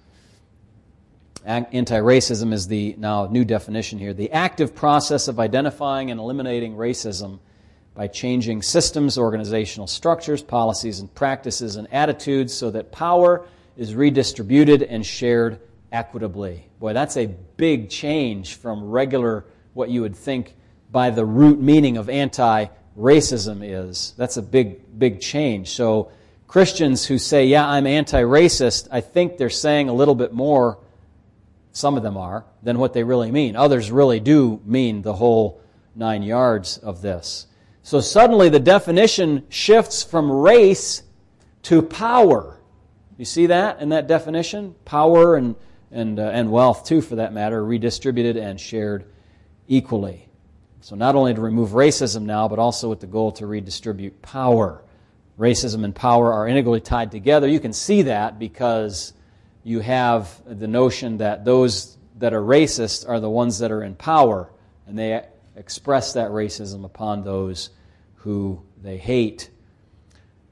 Anti 1.45 2.01
racism 2.01 2.53
is 2.53 2.67
the 2.67 2.97
now 2.99 3.27
new 3.27 3.45
definition 3.45 4.01
here 4.01 4.13
the 4.13 4.33
active 4.33 4.75
process 4.75 5.29
of 5.29 5.39
identifying 5.39 6.11
and 6.11 6.19
eliminating 6.19 6.75
racism 6.75 7.39
by 7.95 8.09
changing 8.09 8.61
systems, 8.61 9.17
organizational 9.17 9.87
structures, 9.87 10.43
policies, 10.43 10.99
and 10.99 11.15
practices 11.15 11.77
and 11.77 11.87
attitudes 11.93 12.53
so 12.53 12.71
that 12.73 12.91
power 12.91 13.47
is 13.77 13.95
redistributed 13.95 14.83
and 14.83 15.07
shared 15.07 15.61
equitably. 15.93 16.67
Boy, 16.81 16.93
that's 16.93 17.17
a 17.17 17.27
big 17.27 17.89
change 17.89 18.57
from 18.57 18.85
regular, 18.91 19.47
what 19.75 19.89
you 19.89 20.03
would 20.03 20.17
think 20.17 20.57
by 20.97 21.11
the 21.11 21.27
root 21.27 21.61
meaning 21.61 21.99
of 21.99 22.09
anti 22.09 22.65
racism 22.99 23.61
is. 23.63 24.15
That's 24.17 24.39
a 24.39 24.43
big, 24.43 24.99
big 24.99 25.21
change. 25.21 25.73
So, 25.73 26.11
Christians 26.47 27.05
who 27.05 27.19
say, 27.19 27.49
Yeah, 27.49 27.69
I'm 27.69 27.87
anti 27.87 28.23
racist, 28.23 28.89
I 28.91 29.03
think 29.03 29.37
they're 29.37 29.51
saying 29.51 29.91
a 29.91 29.93
little 29.93 30.15
bit 30.15 30.33
more, 30.33 30.79
some 31.73 31.99
of 31.99 32.03
them 32.03 32.17
are, 32.17 32.47
than 32.63 32.79
what 32.79 32.95
they 32.95 33.05
really 33.05 33.31
mean. 33.31 33.57
Others 33.57 33.91
really 33.91 34.21
do 34.21 34.63
mean 34.65 35.03
the 35.03 35.13
whole 35.13 35.61
nine 35.95 36.23
yards 36.23 36.79
of 36.79 37.03
this. 37.03 37.47
So 37.83 38.01
suddenly 38.01 38.49
the 38.49 38.59
definition 38.59 39.45
shifts 39.51 40.03
from 40.03 40.33
race 40.33 41.03
to 41.65 41.83
power. 41.83 42.59
You 43.19 43.27
see 43.27 43.45
that 43.49 43.83
in 43.83 43.91
that 43.91 44.07
definition? 44.07 44.75
Power 44.87 45.37
and, 45.37 45.57
and, 45.91 46.19
uh, 46.19 46.31
and 46.33 46.51
wealth, 46.51 46.87
too, 46.87 47.03
for 47.03 47.17
that 47.17 47.35
matter, 47.35 47.63
redistributed 47.63 48.39
and 48.39 48.59
shared 48.59 49.05
equally. 49.69 50.27
So 50.87 50.95
not 50.95 51.17
only 51.17 51.35
to 51.35 51.41
remove 51.41 51.71
racism 51.71 52.23
now, 52.23 52.47
but 52.47 52.61
also 52.61 52.89
with 52.89 53.01
the 53.01 53.09
goal 53.09 53.33
to 53.33 53.47
redistribute 53.47 54.23
power 54.23 54.85
racism 55.39 55.85
and 55.85 55.95
power 55.95 56.33
are 56.33 56.49
integrally 56.49 56.81
tied 56.81 57.11
together. 57.11 57.47
You 57.47 57.61
can 57.61 57.73
see 57.73 58.03
that 58.03 58.39
because 58.39 59.13
you 59.65 59.81
have 59.81 60.41
the 60.47 60.67
notion 60.67 61.19
that 61.19 61.45
those 61.45 61.97
that 62.19 62.33
are 62.33 62.41
racist 62.41 63.09
are 63.09 63.21
the 63.21 63.29
ones 63.29 63.59
that 63.59 63.71
are 63.71 63.83
in 63.83 63.95
power, 63.95 64.51
and 64.87 64.99
they 64.99 65.23
express 65.57 66.15
that 66.15 66.31
racism 66.31 66.85
upon 66.85 67.25
those 67.25 67.71
who 68.17 68.63
they 68.83 68.97
hate. 68.97 69.51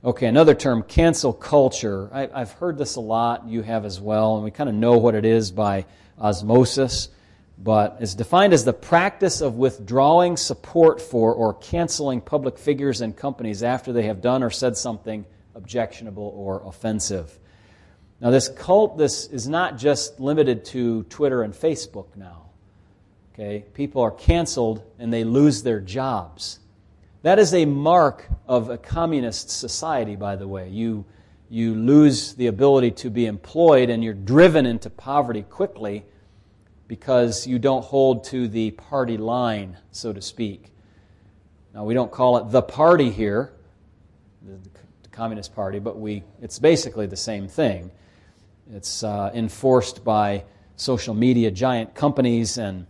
Okay, 0.04 0.26
another 0.26 0.54
term, 0.54 0.82
cancel 0.82 1.32
culture. 1.32 2.10
I, 2.12 2.40
have 2.40 2.52
heard 2.52 2.76
this 2.76 2.96
a 2.96 3.00
lot, 3.00 3.48
you 3.48 3.62
have 3.62 3.86
as 3.86 4.00
well, 4.00 4.34
and 4.34 4.44
we 4.44 4.50
kind 4.50 4.68
of 4.68 4.74
know 4.74 4.98
what 4.98 5.14
it 5.14 5.24
is 5.24 5.50
by 5.50 5.86
osmosis, 6.18 7.08
but 7.56 7.98
is 8.00 8.14
defined 8.14 8.52
as 8.52 8.64
the 8.64 8.72
practice 8.72 9.40
of 9.40 9.56
withdrawing 9.56 10.36
support 10.36 11.00
for 11.00 11.32
or 11.32 11.54
canceling 11.54 12.20
public 12.20 12.58
figures 12.58 13.00
and 13.00 13.16
companies 13.16 13.62
after 13.62 13.92
they 13.92 14.02
have 14.04 14.20
done 14.20 14.42
or 14.42 14.50
said 14.50 14.76
something 14.76 15.24
objectionable 15.54 16.32
or 16.36 16.66
offensive. 16.66 17.38
Now, 18.20 18.30
this 18.30 18.48
cult, 18.48 18.98
this 18.98 19.26
is 19.26 19.48
not 19.48 19.78
just 19.78 20.18
limited 20.18 20.64
to 20.66 21.04
Twitter 21.04 21.42
and 21.42 21.52
Facebook 21.54 22.06
now. 22.16 22.46
Okay? 23.32 23.64
People 23.74 24.02
are 24.02 24.10
canceled 24.10 24.82
and 24.98 25.12
they 25.12 25.24
lose 25.24 25.62
their 25.62 25.80
jobs. 25.80 26.58
That 27.22 27.38
is 27.38 27.54
a 27.54 27.64
mark 27.64 28.28
of 28.46 28.70
a 28.70 28.78
communist 28.78 29.50
society, 29.50 30.16
by 30.16 30.36
the 30.36 30.46
way. 30.46 30.68
You, 30.68 31.04
you 31.48 31.74
lose 31.74 32.34
the 32.34 32.48
ability 32.48 32.92
to 32.92 33.10
be 33.10 33.26
employed 33.26 33.90
and 33.90 34.02
you're 34.02 34.12
driven 34.12 34.66
into 34.66 34.90
poverty 34.90 35.42
quickly 35.42 36.04
because 36.86 37.46
you 37.46 37.58
don't 37.58 37.84
hold 37.84 38.24
to 38.24 38.48
the 38.48 38.70
party 38.72 39.16
line, 39.16 39.76
so 39.90 40.12
to 40.12 40.20
speak. 40.20 40.72
Now, 41.74 41.84
we 41.84 41.94
don't 41.94 42.12
call 42.12 42.36
it 42.38 42.50
the 42.50 42.62
party 42.62 43.10
here, 43.10 43.52
the, 44.42 44.58
the 45.02 45.08
Communist 45.10 45.54
Party, 45.54 45.78
but 45.78 45.98
we, 45.98 46.22
it's 46.40 46.58
basically 46.58 47.06
the 47.06 47.16
same 47.16 47.48
thing. 47.48 47.90
It's 48.72 49.02
uh, 49.02 49.30
enforced 49.34 50.04
by 50.04 50.44
social 50.76 51.14
media 51.14 51.50
giant 51.50 51.94
companies 51.94 52.58
and, 52.58 52.86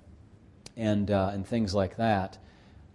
and, 0.77 1.11
uh, 1.11 1.31
and 1.33 1.47
things 1.47 1.75
like 1.75 1.97
that. 1.97 2.39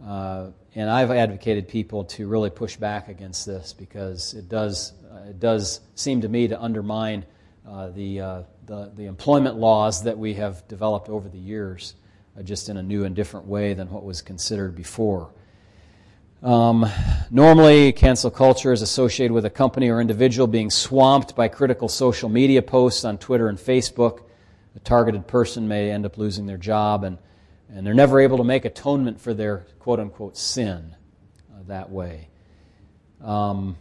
Uh, 0.06 0.48
and 0.76 0.90
I've 0.90 1.12
advocated 1.12 1.68
people 1.68 2.06
to 2.06 2.28
really 2.28 2.50
push 2.50 2.78
back 2.78 3.10
against 3.10 3.46
this 3.46 3.74
because 3.74 4.34
it 4.34 4.48
does, 4.48 4.94
uh, 5.12 5.30
it 5.30 5.40
does 5.40 5.82
seem 5.96 6.22
to 6.22 6.30
me 6.30 6.48
to 6.48 6.62
undermine 6.62 7.26
uh, 7.68 7.90
the, 7.90 8.22
uh, 8.22 8.44
the, 8.70 8.92
the, 8.96 9.06
employment 9.06 9.56
laws 9.56 10.04
that 10.04 10.20
we 10.20 10.36
have 10.36 10.66
developed 10.68 11.10
over 11.10 11.28
the 11.28 11.40
years, 11.40 11.96
just 12.44 12.70
in 12.70 12.78
a 12.78 12.84
new 12.84 13.04
and 13.04 13.16
different 13.16 13.48
way 13.48 13.74
than 13.74 13.90
what 13.90 14.04
was 14.04 14.22
considered 14.22 14.76
before. 14.76 15.32
Um, 16.44 16.86
normally, 17.32 17.92
cancel 17.92 18.30
culture 18.30 18.72
is 18.72 18.84
associated 18.84 19.34
with 19.34 19.46
a 19.46 19.50
company 19.50 19.90
or 19.90 20.00
individual 20.00 20.46
being 20.46 20.70
swamped 20.70 21.36
by 21.36 21.48
critical 21.48 21.90
social 21.90 22.30
media 22.30 22.62
posts 22.62 23.04
on 23.06 23.18
Twitter 23.18 23.50
and 23.50 23.58
Facebook. 23.58 24.22
The 24.76 24.80
targeted 24.82 25.26
person 25.26 25.68
may 25.68 25.90
end 25.90 26.06
up 26.06 26.20
losing 26.20 26.46
their 26.46 26.58
job, 26.58 27.04
and, 27.04 27.18
and 27.74 27.86
they're 27.86 27.96
never 27.96 28.20
able 28.20 28.38
to 28.38 28.44
make 28.44 28.66
atonement 28.66 29.20
for 29.20 29.34
their 29.34 29.66
quote 29.80 30.00
unquote 30.00 30.38
sin 30.38 30.96
uh, 31.52 31.64
that 31.66 31.90
way. 31.90 32.28
Um, 33.20 33.78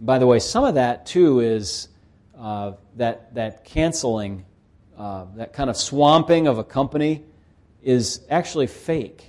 by 0.00 0.18
the 0.18 0.26
way, 0.26 0.38
some 0.38 0.64
of 0.64 0.76
that 0.76 1.04
too 1.04 1.40
is 1.40 1.88
uh, 2.42 2.72
that, 2.96 3.32
that 3.36 3.64
canceling, 3.64 4.44
uh, 4.98 5.26
that 5.36 5.52
kind 5.52 5.70
of 5.70 5.76
swamping 5.76 6.48
of 6.48 6.58
a 6.58 6.64
company 6.64 7.22
is 7.84 8.22
actually 8.28 8.66
fake. 8.66 9.24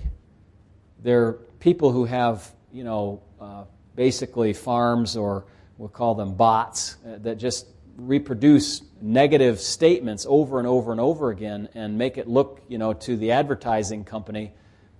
They're 1.00 1.34
people 1.60 1.92
who 1.92 2.06
have, 2.06 2.52
you 2.72 2.82
know, 2.82 3.22
uh, 3.40 3.64
basically 3.94 4.52
farms 4.52 5.16
or 5.16 5.44
we'll 5.78 5.88
call 5.88 6.16
them 6.16 6.34
bots 6.34 6.96
uh, 7.06 7.18
that 7.18 7.36
just 7.36 7.68
reproduce 7.96 8.82
negative 9.00 9.60
statements 9.60 10.26
over 10.28 10.58
and 10.58 10.66
over 10.66 10.90
and 10.90 11.00
over 11.00 11.30
again 11.30 11.68
and 11.74 11.96
make 11.96 12.18
it 12.18 12.26
look, 12.26 12.62
you 12.66 12.78
know, 12.78 12.92
to 12.92 13.16
the 13.16 13.30
advertising 13.30 14.04
company 14.04 14.52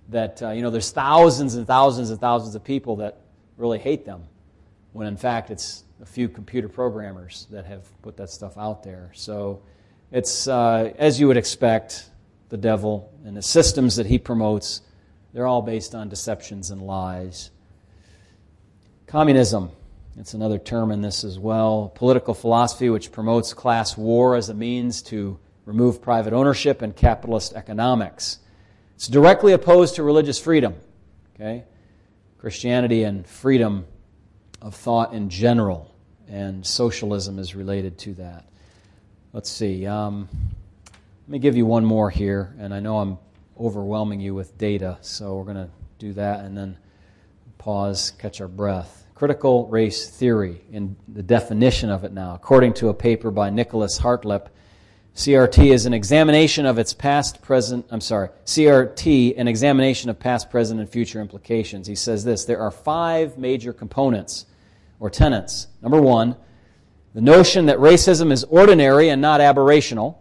that, 0.07 0.41
uh, 0.41 0.51
you 0.51 0.61
know, 0.61 0.69
there's 0.69 0.91
thousands 0.91 1.55
and 1.55 1.67
thousands 1.67 2.11
and 2.11 2.21
thousands 2.21 2.55
of 2.55 2.63
people 2.63 2.95
that 2.97 3.19
really 3.57 3.79
hate 3.79 4.05
them, 4.05 4.23
when 4.93 5.05
in 5.05 5.17
fact 5.17 5.51
it's 5.51 5.84
a 6.01 6.05
few 6.05 6.27
computer 6.27 6.69
programmers 6.69 7.47
that 7.51 7.65
have 7.65 7.83
put 8.01 8.17
that 8.17 8.29
stuff 8.29 8.57
out 8.57 8.83
there. 8.83 9.11
So 9.13 9.61
it's, 10.11 10.47
uh, 10.47 10.93
as 10.97 11.19
you 11.19 11.27
would 11.27 11.37
expect, 11.37 12.09
the 12.49 12.57
devil 12.57 13.11
and 13.25 13.35
the 13.35 13.41
systems 13.41 13.95
that 13.95 14.05
he 14.05 14.17
promotes 14.17 14.81
they're 15.35 15.47
all 15.47 15.61
based 15.61 15.93
on 15.93 16.07
deceptions 16.07 16.71
and 16.71 16.81
lies. 16.81 17.51
Communism, 19.05 19.69
it's 20.17 20.33
another 20.33 20.57
term 20.57 20.91
in 20.91 21.01
this 21.01 21.25
as 21.25 21.37
well. 21.37 21.91
Political 21.93 22.35
philosophy 22.35 22.89
which 22.89 23.11
promotes 23.11 23.53
class 23.53 23.97
war 23.97 24.37
as 24.37 24.47
a 24.47 24.53
means 24.53 25.01
to 25.03 25.37
remove 25.65 26.01
private 26.01 26.31
ownership 26.31 26.81
and 26.81 26.95
capitalist 26.95 27.51
economics. 27.51 28.39
It's 28.95 29.09
directly 29.09 29.51
opposed 29.51 29.95
to 29.95 30.03
religious 30.03 30.39
freedom. 30.39 30.75
Okay? 31.35 31.65
Christianity 32.37 33.03
and 33.03 33.27
freedom 33.27 33.87
of 34.65 34.73
thought 34.73 35.13
in 35.13 35.29
general, 35.29 35.93
and 36.27 36.65
socialism 36.65 37.37
is 37.37 37.53
related 37.53 37.99
to 37.99 38.15
that. 38.15 38.45
Let's 39.31 39.51
see. 39.51 39.85
Um, 39.85 40.27
let 40.87 41.29
me 41.29 41.37
give 41.37 41.55
you 41.55 41.67
one 41.67 41.85
more 41.85 42.09
here, 42.09 42.55
and 42.57 42.73
I 42.73 42.79
know 42.79 42.97
I'm 42.97 43.19
overwhelming 43.59 44.19
you 44.19 44.33
with 44.33 44.57
data, 44.57 44.97
so 45.01 45.35
we're 45.35 45.43
going 45.43 45.67
to 45.67 45.69
do 45.99 46.13
that 46.13 46.45
and 46.45 46.57
then 46.57 46.77
pause, 47.59 48.13
catch 48.17 48.41
our 48.41 48.47
breath. 48.47 49.05
Critical 49.13 49.67
race 49.67 50.09
theory, 50.09 50.63
in 50.71 50.95
the 51.07 51.21
definition 51.21 51.91
of 51.91 52.03
it 52.03 52.11
now, 52.11 52.33
according 52.33 52.73
to 52.73 52.89
a 52.89 52.93
paper 52.93 53.29
by 53.29 53.51
Nicholas 53.51 53.99
Hartlep, 53.99 54.49
CRT 55.15 55.71
is 55.71 55.85
an 55.85 55.93
examination 55.93 56.65
of 56.65 56.79
its 56.79 56.91
past, 56.91 57.39
present, 57.43 57.85
I'm 57.91 58.01
sorry, 58.01 58.29
CRT, 58.45 59.35
an 59.37 59.47
examination 59.47 60.09
of 60.09 60.17
past, 60.17 60.49
present, 60.49 60.79
and 60.79 60.89
future 60.89 61.21
implications. 61.21 61.85
He 61.85 61.95
says 61.95 62.23
this 62.23 62.45
there 62.45 62.61
are 62.61 62.71
five 62.71 63.37
major 63.37 63.71
components 63.71 64.47
or 64.99 65.09
tenets. 65.09 65.67
Number 65.81 66.01
one, 66.01 66.35
the 67.13 67.21
notion 67.21 67.67
that 67.67 67.77
racism 67.77 68.31
is 68.31 68.43
ordinary 68.45 69.09
and 69.09 69.21
not 69.21 69.41
aberrational 69.41 70.17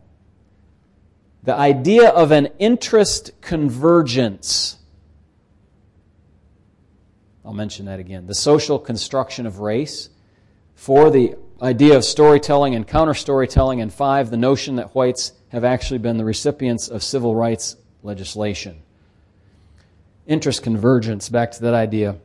the 1.44 1.54
idea 1.54 2.08
of 2.08 2.32
an 2.32 2.48
interest 2.58 3.30
convergence. 3.42 4.78
I'll 7.44 7.52
mention 7.52 7.84
that 7.84 8.00
again. 8.00 8.26
The 8.26 8.34
social 8.34 8.78
construction 8.78 9.46
of 9.46 9.58
race. 9.58 10.08
Four, 10.74 11.10
the 11.10 11.36
idea 11.60 11.96
of 11.96 12.04
storytelling 12.04 12.74
and 12.74 12.88
counter 12.88 13.12
storytelling. 13.12 13.82
And 13.82 13.92
five, 13.92 14.30
the 14.30 14.38
notion 14.38 14.76
that 14.76 14.94
whites 14.94 15.32
have 15.48 15.64
actually 15.64 15.98
been 15.98 16.16
the 16.16 16.24
recipients 16.24 16.88
of 16.88 17.02
civil 17.02 17.34
rights 17.34 17.76
legislation. 18.02 18.80
Interest 20.26 20.62
convergence, 20.62 21.28
back 21.28 21.50
to 21.52 21.60
that 21.60 21.74
idea, 21.74 22.16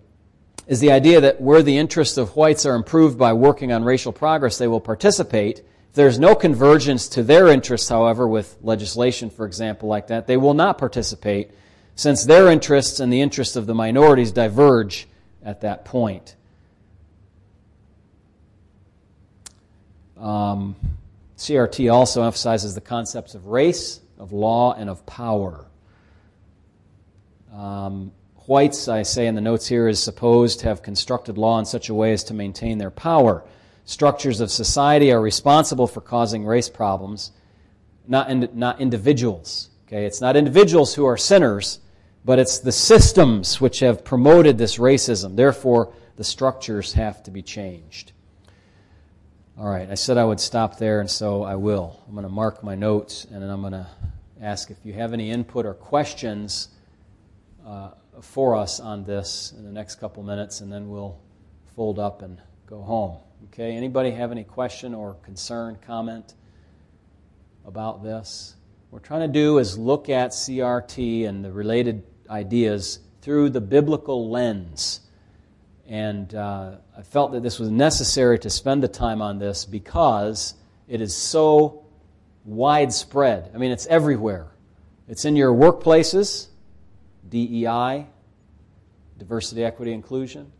is 0.70 0.80
the 0.80 0.92
idea 0.92 1.20
that 1.20 1.42
where 1.42 1.64
the 1.64 1.78
interests 1.78 2.16
of 2.18 2.36
whites 2.36 2.64
are 2.64 2.76
improved 2.76 3.18
by 3.18 3.34
working 3.34 3.72
on 3.72 3.84
racial 3.84 4.14
progress, 4.14 4.60
they 4.60 4.68
will 4.68 4.80
participate 4.80 5.64
if 5.90 5.96
there's 5.96 6.20
no 6.20 6.36
convergence 6.36 7.08
to 7.10 7.24
their 7.24 7.48
interests, 7.48 7.90
however, 7.90 8.28
with 8.28 8.56
legislation, 8.62 9.32
for 9.32 9.48
example, 9.48 9.90
like 9.90 10.08
that, 10.08 10.28
they 10.28 10.38
will 10.38 10.54
not 10.54 10.78
participate 10.78 11.50
since 11.96 12.24
their 12.24 12.50
interests 12.50 13.00
and 13.00 13.12
the 13.12 13.20
interests 13.20 13.56
of 13.56 13.66
the 13.66 13.74
minorities 13.74 14.32
diverge 14.32 15.08
at 15.44 15.62
that 15.62 15.86
point. 15.86 16.36
Um, 20.16 20.76
CRT 21.36 21.92
also 21.92 22.22
emphasizes 22.22 22.76
the 22.76 22.82
concepts 22.82 23.34
of 23.34 23.48
race, 23.48 24.02
of 24.20 24.32
law, 24.32 24.76
and 24.76 24.92
of 24.92 25.04
power. 25.08 25.66
Um, 27.52 28.12
whites, 28.50 28.88
I 28.88 29.04
say 29.04 29.28
in 29.28 29.36
the 29.36 29.42
notes 29.42 29.68
here, 29.68 29.88
is 29.88 30.02
supposed 30.02 30.60
to 30.60 30.68
have 30.68 30.82
constructed 30.82 31.38
law 31.38 31.60
in 31.60 31.66
such 31.66 31.90
a 31.90 31.94
way 31.94 32.12
as 32.12 32.24
to 32.26 32.34
maintain 32.34 32.80
their 32.80 32.92
power 32.92 33.44
structures 33.90 34.40
of 34.40 34.52
society 34.52 35.12
are 35.12 35.20
responsible 35.20 35.88
for 35.88 36.00
causing 36.00 36.46
race 36.46 36.70
problems, 36.70 37.32
not, 38.08 38.30
in, 38.30 38.48
not 38.54 38.80
individuals. 38.80 39.70
Okay? 39.88 40.06
It's 40.06 40.22
not 40.22 40.36
individuals 40.36 40.94
who 40.94 41.06
are 41.06 41.18
sinners, 41.18 41.80
but 42.24 42.38
it's 42.38 42.60
the 42.60 42.72
systems 42.72 43.60
which 43.60 43.80
have 43.80 44.06
promoted 44.06 44.60
this 44.60 44.78
racism. 44.78 45.36
Therefore, 45.36 45.92
the 46.18 46.24
structures 46.24 46.94
have 46.94 47.24
to 47.24 47.32
be 47.32 47.42
changed. 47.42 48.12
All 49.58 49.68
right, 49.68 49.90
I 49.90 49.96
said 49.96 50.18
I 50.18 50.24
would 50.24 50.40
stop 50.40 50.78
there, 50.78 51.00
and 51.00 51.10
so 51.10 51.42
I 51.42 51.56
will. 51.56 52.00
I'm 52.08 52.14
going 52.14 52.24
to 52.24 52.30
mark 52.30 52.64
my 52.64 52.76
notes, 52.76 53.26
and 53.26 53.42
then 53.42 53.50
I'm 53.50 53.62
going 53.62 53.74
to 53.74 53.88
ask 54.40 54.70
if 54.70 54.78
you 54.84 54.94
have 54.94 55.14
any 55.14 55.32
input 55.32 55.66
or 55.66 55.74
questions 55.74 56.70
uh, 57.66 57.90
for 58.22 58.56
us 58.56 58.80
on 58.80 59.04
this 59.04 59.54
in 59.58 59.64
the 59.64 59.72
next 59.72 59.96
couple 59.96 60.24
minutes, 60.24 60.62
and 60.62 60.72
then 60.72 60.90
we'll 60.90 61.20
fold 61.76 62.00
up 62.00 62.22
and 62.22 62.42
go 62.66 62.82
home. 62.82 63.18
Okay, 63.46 63.76
anybody 63.76 64.12
have 64.12 64.32
any 64.32 64.44
question 64.44 64.94
or 64.94 65.16
concern, 65.24 65.78
comment 65.86 66.34
about 67.66 68.04
this? 68.04 68.56
What 68.90 69.02
we're 69.02 69.08
trying 69.08 69.22
to 69.22 69.34
do 69.34 69.60
is 69.60 69.78
look 69.78 70.10
at 70.10 70.32
CRT 70.32 71.28
and 71.28 71.44
the 71.44 71.52
related 71.52 72.04
ideas 72.30 73.00
through 73.22 73.50
the 73.50 73.62
biblical 73.62 74.30
lens. 74.30 75.02
And 75.88 76.34
uh, 76.36 76.76
I 76.98 77.02
felt 77.02 77.32
that 77.32 77.44
this 77.44 77.60
was 77.60 77.70
necessary 77.70 78.38
to 78.40 78.50
spend 78.50 78.84
the 78.84 78.88
time 78.88 79.22
on 79.22 79.40
this 79.40 79.66
because 79.66 80.54
it 80.88 81.02
is 81.02 81.16
so 81.16 81.86
widespread. 82.46 83.52
I 83.54 83.58
mean, 83.58 83.72
it's 83.72 83.88
everywhere. 83.88 84.48
It's 85.08 85.26
in 85.26 85.36
your 85.36 85.54
workplaces, 85.54 86.48
DEI, 87.30 88.08
diversity, 89.18 89.64
equity, 89.64 89.94
inclusion. 89.94 90.52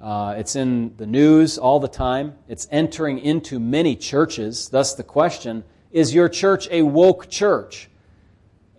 Uh, 0.00 0.36
it's 0.38 0.54
in 0.54 0.96
the 0.96 1.06
news 1.06 1.58
all 1.58 1.80
the 1.80 1.88
time. 1.88 2.36
It's 2.48 2.68
entering 2.70 3.18
into 3.18 3.58
many 3.58 3.96
churches. 3.96 4.68
Thus, 4.68 4.94
the 4.94 5.02
question 5.02 5.64
is 5.90 6.14
your 6.14 6.28
church 6.28 6.68
a 6.70 6.82
woke 6.82 7.28
church? 7.28 7.88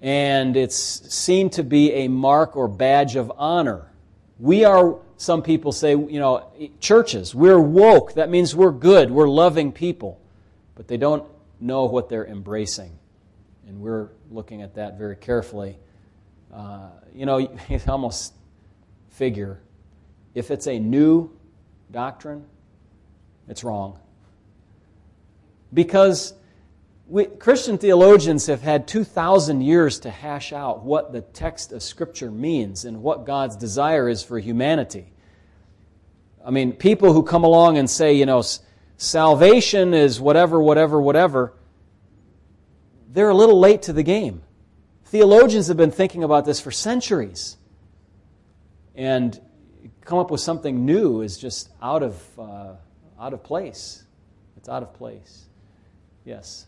And 0.01 0.55
it's 0.55 0.75
seen 0.75 1.49
to 1.51 1.63
be 1.63 1.91
a 1.91 2.07
mark 2.07 2.55
or 2.55 2.69
badge 2.69 3.17
of 3.17 3.31
honor. 3.35 3.91
We 4.39 4.63
are, 4.63 4.97
some 5.17 5.41
people 5.41 5.73
say, 5.73 5.91
you 5.91 6.19
know, 6.19 6.49
churches, 6.79 7.35
we're 7.35 7.59
woke. 7.59 8.13
That 8.13 8.29
means 8.29 8.55
we're 8.55 8.71
good, 8.71 9.11
we're 9.11 9.27
loving 9.27 9.73
people. 9.73 10.21
But 10.75 10.87
they 10.87 10.95
don't 10.95 11.25
know 11.59 11.83
what 11.85 12.07
they're 12.07 12.25
embracing. 12.25 12.97
And 13.67 13.81
we're 13.81 14.07
looking 14.31 14.61
at 14.61 14.75
that 14.75 14.97
very 14.97 15.17
carefully. 15.17 15.77
Uh, 16.53 16.89
you 17.13 17.25
know, 17.25 17.37
you 17.69 17.79
almost 17.87 18.33
figure 19.09 19.61
if 20.35 20.51
it's 20.51 20.67
a 20.67 20.79
new 20.79 21.29
doctrine, 21.91 22.45
it's 23.47 23.63
wrong. 23.63 23.99
Because 25.73 26.33
we, 27.07 27.25
Christian 27.25 27.77
theologians 27.77 28.47
have 28.47 28.61
had 28.61 28.87
2,000 28.87 29.61
years 29.61 29.99
to 30.01 30.09
hash 30.09 30.53
out 30.53 30.83
what 30.83 31.11
the 31.11 31.21
text 31.21 31.71
of 31.71 31.81
Scripture 31.81 32.31
means 32.31 32.85
and 32.85 33.01
what 33.01 33.25
God's 33.25 33.55
desire 33.55 34.07
is 34.07 34.23
for 34.23 34.39
humanity. 34.39 35.11
I 36.45 36.51
mean, 36.51 36.73
people 36.73 37.13
who 37.13 37.23
come 37.23 37.43
along 37.43 37.77
and 37.77 37.89
say, 37.89 38.13
you 38.13 38.25
know, 38.25 38.43
salvation 38.97 39.93
is 39.93 40.21
whatever, 40.21 40.61
whatever, 40.61 41.01
whatever, 41.01 41.53
they're 43.11 43.29
a 43.29 43.35
little 43.35 43.59
late 43.59 43.81
to 43.83 43.93
the 43.93 44.03
game. 44.03 44.43
Theologians 45.09 45.69
have 45.69 45.77
been 45.77 45.89
thinking 45.89 46.23
about 46.23 46.45
this 46.45 46.59
for 46.59 46.69
centuries. 46.69 47.57
And 48.93 49.39
come 50.01 50.19
up 50.19 50.29
with 50.29 50.39
something 50.39 50.85
new 50.85 51.21
is 51.21 51.35
just 51.35 51.69
out 51.81 52.03
of, 52.03 52.39
uh, 52.39 52.73
out 53.19 53.33
of 53.33 53.43
place. 53.43 54.03
It's 54.55 54.69
out 54.69 54.83
of 54.83 54.93
place. 54.93 55.45
Yes. 56.25 56.67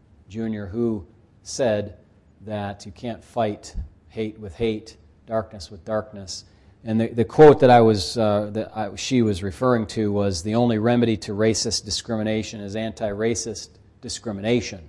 Jr., 0.31 0.63
who 0.63 1.05
said 1.43 1.97
that 2.45 2.85
you 2.85 2.93
can't 2.93 3.21
fight 3.21 3.75
hate 4.07 4.39
with 4.39 4.55
hate, 4.55 4.95
darkness 5.27 5.69
with 5.69 5.83
darkness. 5.83 6.45
And 6.85 7.01
the, 7.01 7.07
the 7.07 7.25
quote 7.25 7.59
that 7.59 7.69
I 7.69 7.81
was 7.81 8.17
uh, 8.17 8.49
that 8.53 8.71
I, 8.75 8.95
she 8.95 9.23
was 9.23 9.43
referring 9.43 9.87
to 9.87 10.09
was 10.09 10.41
the 10.41 10.55
only 10.55 10.77
remedy 10.77 11.17
to 11.17 11.33
racist 11.33 11.83
discrimination 11.83 12.61
is 12.61 12.77
anti-racist 12.77 13.71
discrimination. 13.99 14.87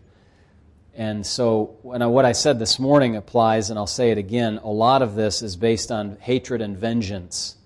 And 0.94 1.26
so 1.26 1.76
I, 1.92 2.06
what 2.06 2.24
I 2.24 2.32
said 2.32 2.60
this 2.60 2.78
morning 2.78 3.16
applies, 3.16 3.68
and 3.70 3.80
I'll 3.80 3.88
say 3.88 4.12
it 4.12 4.18
again. 4.18 4.60
A 4.62 4.70
lot 4.70 5.02
of 5.02 5.16
this 5.16 5.42
is 5.42 5.56
based 5.56 5.90
on 5.90 6.18
hatred 6.20 6.62
and 6.62 6.78
vengeance. 6.78 7.56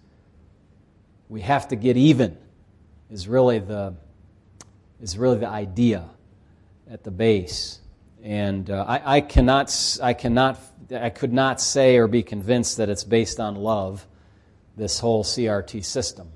We 1.29 1.43
have 1.43 1.69
to 1.69 1.77
get 1.77 1.99
even. 1.99 2.39
Is 3.11 3.29
really 3.29 3.59
the 3.59 3.97
is 4.99 5.19
really 5.19 5.39
the 5.39 5.49
idea 5.49 6.09
at 6.91 7.05
the 7.05 7.11
base. 7.11 7.81
And 8.23 8.71
uh, 8.71 8.85
I, 8.87 9.17
I, 9.17 9.21
cannot, 9.21 9.99
I 10.03 10.15
cannot, 10.15 10.59
I 10.93 11.11
could 11.11 11.33
not 11.33 11.61
say 11.61 11.97
or 11.97 12.09
be 12.09 12.23
convinced 12.23 12.79
that 12.79 12.89
it's 12.89 13.05
based 13.05 13.41
on 13.41 13.57
love, 13.57 14.07
this 14.77 15.01
whole 15.01 15.25
CRT 15.25 15.85
system. 15.85 16.31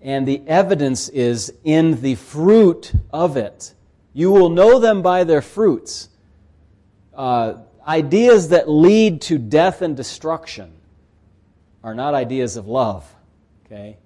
And 0.00 0.26
the 0.26 0.42
evidence 0.46 1.08
is 1.08 1.52
in 1.64 2.00
the 2.00 2.14
fruit 2.14 2.92
of 3.10 3.36
it. 3.36 3.74
You 4.12 4.30
will 4.30 4.50
know 4.50 4.78
them 4.78 5.02
by 5.02 5.24
their 5.24 5.42
fruits. 5.42 6.08
Uh, 7.14 7.54
ideas 7.86 8.50
that 8.50 8.68
lead 8.68 9.22
to 9.22 9.38
death 9.38 9.82
and 9.82 9.96
destruction 9.96 10.72
are 11.82 11.94
not 11.94 12.14
ideas 12.14 12.56
of 12.56 12.66
love. 12.66 13.10
Okay? 13.64 13.96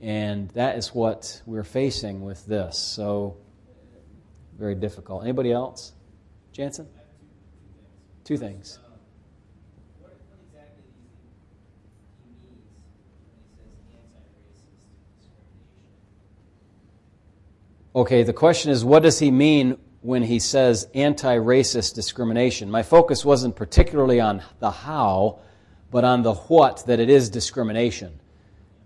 And 0.00 0.48
that 0.50 0.76
is 0.76 0.94
what 0.94 1.42
we're 1.46 1.64
facing 1.64 2.24
with 2.24 2.46
this. 2.46 2.78
So 2.78 3.36
very 4.58 4.74
difficult. 4.74 5.22
Anybody 5.22 5.52
else? 5.52 5.92
Jansen? 6.52 6.88
Two 8.24 8.36
things. 8.36 8.78
Okay, 17.94 18.22
the 18.22 18.32
question 18.32 18.70
is 18.70 18.84
what 18.84 19.02
does 19.02 19.18
he 19.18 19.30
mean 19.30 19.76
when 20.02 20.22
he 20.22 20.38
says 20.38 20.88
anti 20.94 21.36
racist 21.36 21.94
discrimination? 21.94 22.70
My 22.70 22.82
focus 22.82 23.24
wasn't 23.24 23.56
particularly 23.56 24.20
on 24.20 24.42
the 24.60 24.70
how, 24.70 25.40
but 25.90 26.04
on 26.04 26.22
the 26.22 26.34
what, 26.34 26.86
that 26.86 27.00
it 27.00 27.10
is 27.10 27.30
discrimination. 27.30 28.20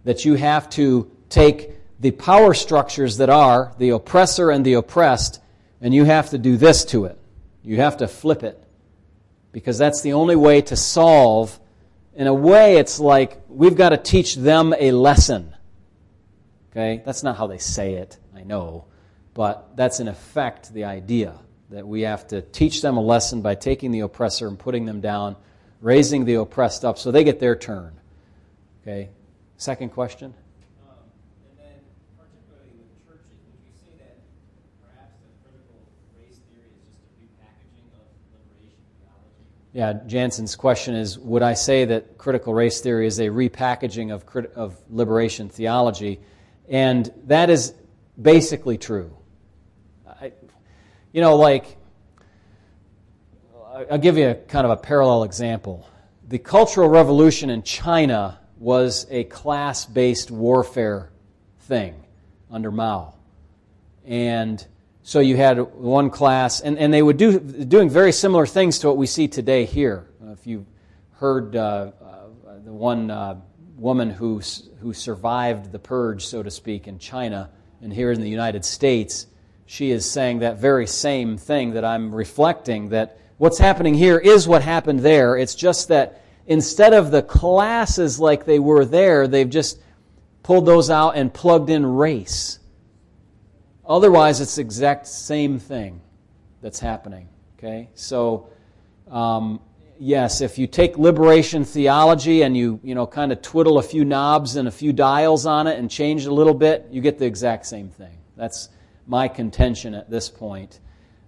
That 0.04 0.24
you 0.24 0.36
have 0.36 0.70
to 0.70 1.10
take 1.28 1.72
the 2.00 2.12
power 2.12 2.54
structures 2.54 3.18
that 3.18 3.28
are 3.28 3.74
the 3.78 3.90
oppressor 3.90 4.50
and 4.50 4.64
the 4.64 4.74
oppressed 4.74 5.41
and 5.82 5.92
you 5.92 6.04
have 6.04 6.30
to 6.30 6.38
do 6.38 6.56
this 6.56 6.84
to 6.86 7.04
it. 7.04 7.18
You 7.62 7.76
have 7.76 7.98
to 7.98 8.08
flip 8.08 8.42
it. 8.42 8.62
Because 9.50 9.76
that's 9.76 10.00
the 10.00 10.14
only 10.14 10.36
way 10.36 10.62
to 10.62 10.76
solve. 10.76 11.58
In 12.14 12.26
a 12.26 12.32
way, 12.32 12.76
it's 12.76 12.98
like 12.98 13.42
we've 13.48 13.76
got 13.76 13.90
to 13.90 13.98
teach 13.98 14.36
them 14.36 14.74
a 14.78 14.92
lesson. 14.92 15.54
Okay? 16.70 17.02
That's 17.04 17.22
not 17.22 17.36
how 17.36 17.48
they 17.48 17.58
say 17.58 17.94
it, 17.94 18.16
I 18.34 18.44
know. 18.44 18.86
But 19.34 19.76
that's 19.76 20.00
in 20.00 20.08
effect 20.08 20.72
the 20.72 20.84
idea 20.84 21.34
that 21.70 21.86
we 21.86 22.02
have 22.02 22.28
to 22.28 22.42
teach 22.42 22.80
them 22.80 22.96
a 22.96 23.02
lesson 23.02 23.42
by 23.42 23.56
taking 23.56 23.90
the 23.90 24.00
oppressor 24.00 24.46
and 24.46 24.58
putting 24.58 24.86
them 24.86 25.00
down, 25.00 25.36
raising 25.80 26.24
the 26.24 26.34
oppressed 26.34 26.84
up 26.84 26.96
so 26.96 27.10
they 27.10 27.24
get 27.24 27.40
their 27.40 27.56
turn. 27.56 27.98
Okay? 28.82 29.10
Second 29.56 29.90
question? 29.90 30.34
Yeah, 39.72 39.94
Jansen's 40.06 40.54
question 40.54 40.94
is 40.94 41.18
Would 41.18 41.42
I 41.42 41.54
say 41.54 41.86
that 41.86 42.18
critical 42.18 42.52
race 42.52 42.80
theory 42.80 43.06
is 43.06 43.18
a 43.18 43.28
repackaging 43.28 44.12
of, 44.12 44.24
of 44.54 44.76
liberation 44.90 45.48
theology? 45.48 46.20
And 46.68 47.10
that 47.24 47.48
is 47.48 47.74
basically 48.20 48.76
true. 48.78 49.16
I, 50.06 50.32
you 51.12 51.20
know, 51.20 51.36
like, 51.36 51.78
I'll 53.90 53.98
give 53.98 54.18
you 54.18 54.28
a 54.28 54.34
kind 54.34 54.66
of 54.66 54.70
a 54.70 54.76
parallel 54.76 55.24
example. 55.24 55.88
The 56.28 56.38
Cultural 56.38 56.88
Revolution 56.88 57.48
in 57.48 57.62
China 57.62 58.38
was 58.58 59.06
a 59.10 59.24
class 59.24 59.86
based 59.86 60.30
warfare 60.30 61.10
thing 61.60 61.94
under 62.50 62.70
Mao. 62.70 63.14
And 64.04 64.64
so 65.02 65.20
you 65.20 65.36
had 65.36 65.58
one 65.58 66.10
class, 66.10 66.60
and, 66.60 66.78
and 66.78 66.92
they 66.92 67.02
would 67.02 67.16
do 67.16 67.40
doing 67.40 67.90
very 67.90 68.12
similar 68.12 68.46
things 68.46 68.78
to 68.80 68.88
what 68.88 68.96
we 68.96 69.06
see 69.06 69.28
today 69.28 69.64
here. 69.64 70.08
If 70.32 70.46
you 70.46 70.64
heard 71.12 71.56
uh, 71.56 71.92
uh, 72.00 72.58
the 72.64 72.72
one 72.72 73.10
uh, 73.10 73.40
woman 73.76 74.10
who, 74.10 74.40
who 74.80 74.92
survived 74.92 75.72
the 75.72 75.78
purge, 75.78 76.26
so 76.26 76.42
to 76.42 76.50
speak, 76.50 76.86
in 76.86 76.98
China 76.98 77.50
and 77.80 77.92
here 77.92 78.12
in 78.12 78.20
the 78.20 78.28
United 78.28 78.64
States, 78.64 79.26
she 79.66 79.90
is 79.90 80.08
saying 80.08 80.40
that 80.40 80.58
very 80.58 80.86
same 80.86 81.36
thing 81.36 81.74
that 81.74 81.84
I'm 81.84 82.14
reflecting 82.14 82.90
that 82.90 83.18
what's 83.38 83.58
happening 83.58 83.94
here 83.94 84.18
is 84.18 84.46
what 84.46 84.62
happened 84.62 85.00
there. 85.00 85.36
It's 85.36 85.54
just 85.54 85.88
that 85.88 86.22
instead 86.46 86.94
of 86.94 87.10
the 87.10 87.22
classes 87.22 88.20
like 88.20 88.44
they 88.44 88.58
were 88.58 88.84
there, 88.84 89.26
they've 89.26 89.48
just 89.50 89.80
pulled 90.42 90.66
those 90.66 90.90
out 90.90 91.16
and 91.16 91.32
plugged 91.32 91.70
in 91.70 91.84
race. 91.84 92.58
Otherwise, 93.86 94.40
it's 94.40 94.56
the 94.56 94.62
exact 94.62 95.06
same 95.06 95.58
thing 95.58 96.00
that's 96.60 96.78
happening. 96.78 97.28
Okay? 97.58 97.88
So, 97.94 98.48
um, 99.10 99.60
yes, 99.98 100.40
if 100.40 100.58
you 100.58 100.66
take 100.66 100.98
liberation 100.98 101.64
theology 101.64 102.42
and 102.42 102.56
you, 102.56 102.80
you 102.82 102.94
know, 102.94 103.06
kind 103.06 103.32
of 103.32 103.42
twiddle 103.42 103.78
a 103.78 103.82
few 103.82 104.04
knobs 104.04 104.56
and 104.56 104.68
a 104.68 104.70
few 104.70 104.92
dials 104.92 105.46
on 105.46 105.66
it 105.66 105.78
and 105.78 105.90
change 105.90 106.24
it 106.24 106.28
a 106.28 106.34
little 106.34 106.54
bit, 106.54 106.88
you 106.90 107.00
get 107.00 107.18
the 107.18 107.26
exact 107.26 107.66
same 107.66 107.88
thing. 107.88 108.18
That's 108.36 108.68
my 109.06 109.28
contention 109.28 109.94
at 109.94 110.10
this 110.10 110.28
point. 110.28 110.80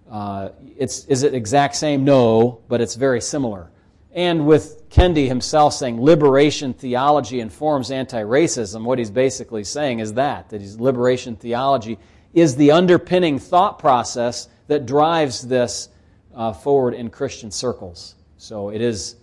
Uh, 0.09 0.49
it's, 0.77 1.05
is 1.05 1.23
it 1.23 1.33
exact 1.33 1.75
same? 1.75 2.03
No, 2.03 2.61
but 2.67 2.81
it's 2.81 2.95
very 2.95 3.21
similar. 3.21 3.71
And 4.13 4.45
with 4.47 4.89
Kendi 4.89 5.27
himself 5.27 5.73
saying 5.73 6.01
liberation 6.01 6.73
theology 6.73 7.41
informs 7.41 7.91
anti 7.91 8.21
racism, 8.21 8.83
what 8.83 8.97
he's 8.97 9.11
basically 9.11 9.65
saying 9.65 9.99
is 9.99 10.13
that, 10.13 10.49
that 10.49 10.61
his 10.61 10.79
liberation 10.79 11.35
theology 11.35 11.97
is 12.35 12.57
the 12.57 12.71
underpinning 12.71 13.39
thought 13.39 13.79
process 13.79 14.49
that 14.67 14.85
drives 14.85 15.41
this 15.47 15.89
uh, 16.35 16.53
forward 16.53 16.93
in 16.93 17.09
Christian 17.09 17.49
circles. 17.49 18.15
So 18.37 18.69
it 18.69 18.81
is 18.81 19.15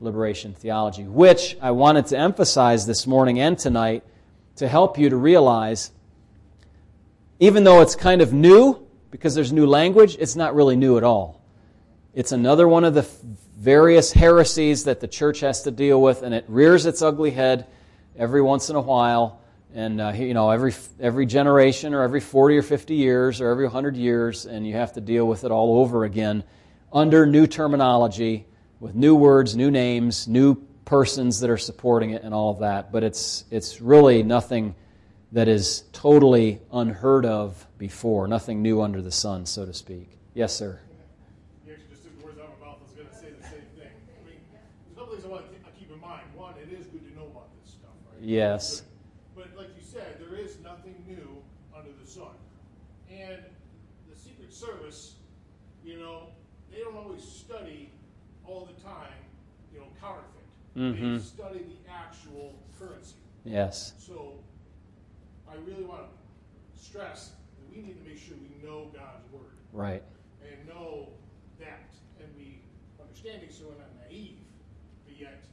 liberation 0.00 0.52
theology, 0.52 1.04
which 1.04 1.56
I 1.60 1.70
wanted 1.70 2.06
to 2.06 2.18
emphasize 2.18 2.86
this 2.86 3.06
morning 3.06 3.40
and 3.40 3.58
tonight 3.58 4.04
to 4.56 4.68
help 4.68 4.98
you 4.98 5.08
to 5.08 5.16
realize, 5.16 5.92
even 7.40 7.64
though 7.64 7.80
it's 7.80 7.96
kind 7.96 8.20
of 8.20 8.32
new, 8.32 8.86
because 9.10 9.34
there's 9.34 9.52
new 9.52 9.66
language, 9.66 10.16
it's 10.20 10.36
not 10.36 10.54
really 10.54 10.76
new 10.76 10.98
at 10.98 11.04
all. 11.04 11.42
It's 12.14 12.32
another 12.32 12.68
one 12.68 12.84
of 12.84 12.92
the 12.92 13.08
various 13.58 14.12
heresies 14.12 14.84
that 14.84 15.00
the 15.00 15.08
church 15.08 15.40
has 15.40 15.62
to 15.62 15.70
deal 15.70 16.02
with, 16.02 16.22
and 16.22 16.34
it 16.34 16.44
rears 16.48 16.84
its 16.84 17.00
ugly 17.00 17.30
head 17.30 17.66
every 18.16 18.42
once 18.42 18.68
in 18.68 18.76
a 18.76 18.80
while. 18.80 19.40
And 19.74 20.00
uh, 20.00 20.12
you 20.14 20.34
know, 20.34 20.50
every 20.50 20.74
every 21.00 21.26
generation, 21.26 21.94
or 21.94 22.02
every 22.02 22.20
forty 22.20 22.56
or 22.58 22.62
fifty 22.62 22.94
years, 22.94 23.40
or 23.40 23.48
every 23.48 23.68
hundred 23.68 23.96
years, 23.96 24.44
and 24.44 24.66
you 24.66 24.74
have 24.74 24.92
to 24.94 25.00
deal 25.00 25.26
with 25.26 25.44
it 25.44 25.50
all 25.50 25.78
over 25.80 26.04
again 26.04 26.44
under 26.92 27.24
new 27.24 27.46
terminology, 27.46 28.46
with 28.80 28.94
new 28.94 29.14
words, 29.14 29.56
new 29.56 29.70
names, 29.70 30.28
new 30.28 30.56
persons 30.84 31.40
that 31.40 31.48
are 31.48 31.56
supporting 31.56 32.10
it, 32.10 32.22
and 32.22 32.34
all 32.34 32.50
of 32.50 32.58
that. 32.58 32.92
But 32.92 33.02
it's 33.02 33.44
it's 33.50 33.80
really 33.80 34.22
nothing 34.22 34.74
that 35.32 35.48
is 35.48 35.84
totally 35.92 36.60
unheard 36.70 37.24
of 37.24 37.66
before, 37.78 38.28
nothing 38.28 38.60
new 38.60 38.82
under 38.82 39.00
the 39.00 39.10
sun, 39.10 39.46
so 39.46 39.64
to 39.64 39.72
speak. 39.72 40.18
Yes, 40.34 40.54
sir. 40.54 40.78
Yes. 48.20 48.82
But, 49.34 49.56
like 49.56 49.68
you 49.76 49.82
said, 49.82 50.18
there 50.20 50.38
is 50.38 50.58
nothing 50.62 50.94
new 51.06 51.42
under 51.76 51.90
the 52.02 52.08
sun. 52.08 52.34
And 53.10 53.42
the 54.10 54.16
Secret 54.18 54.52
Service, 54.52 55.14
you 55.84 55.98
know, 55.98 56.28
they 56.70 56.80
don't 56.80 56.96
always 56.96 57.22
study 57.22 57.90
all 58.46 58.66
the 58.66 58.82
time, 58.82 59.12
you 59.72 59.80
know, 59.80 59.86
counterfeit. 60.00 60.28
Mm-hmm. 60.76 61.14
They 61.14 61.20
study 61.20 61.58
the 61.58 61.90
actual 61.90 62.54
currency. 62.78 63.16
Yes. 63.44 63.94
So 63.98 64.34
I 65.48 65.54
really 65.66 65.84
want 65.84 66.02
to 66.02 66.82
stress 66.82 67.30
that 67.30 67.76
we 67.76 67.82
need 67.82 68.02
to 68.02 68.08
make 68.08 68.18
sure 68.18 68.36
we 68.36 68.66
know 68.66 68.90
God's 68.94 69.30
word. 69.32 69.52
Right. 69.72 70.02
And 70.42 70.68
know 70.68 71.08
that 71.58 71.92
and 72.20 72.36
be 72.36 72.60
understanding 73.00 73.48
so 73.50 73.64
we're 73.66 73.78
not 73.78 73.90
naive, 74.08 74.38
but 75.06 75.18
yet 75.18 75.44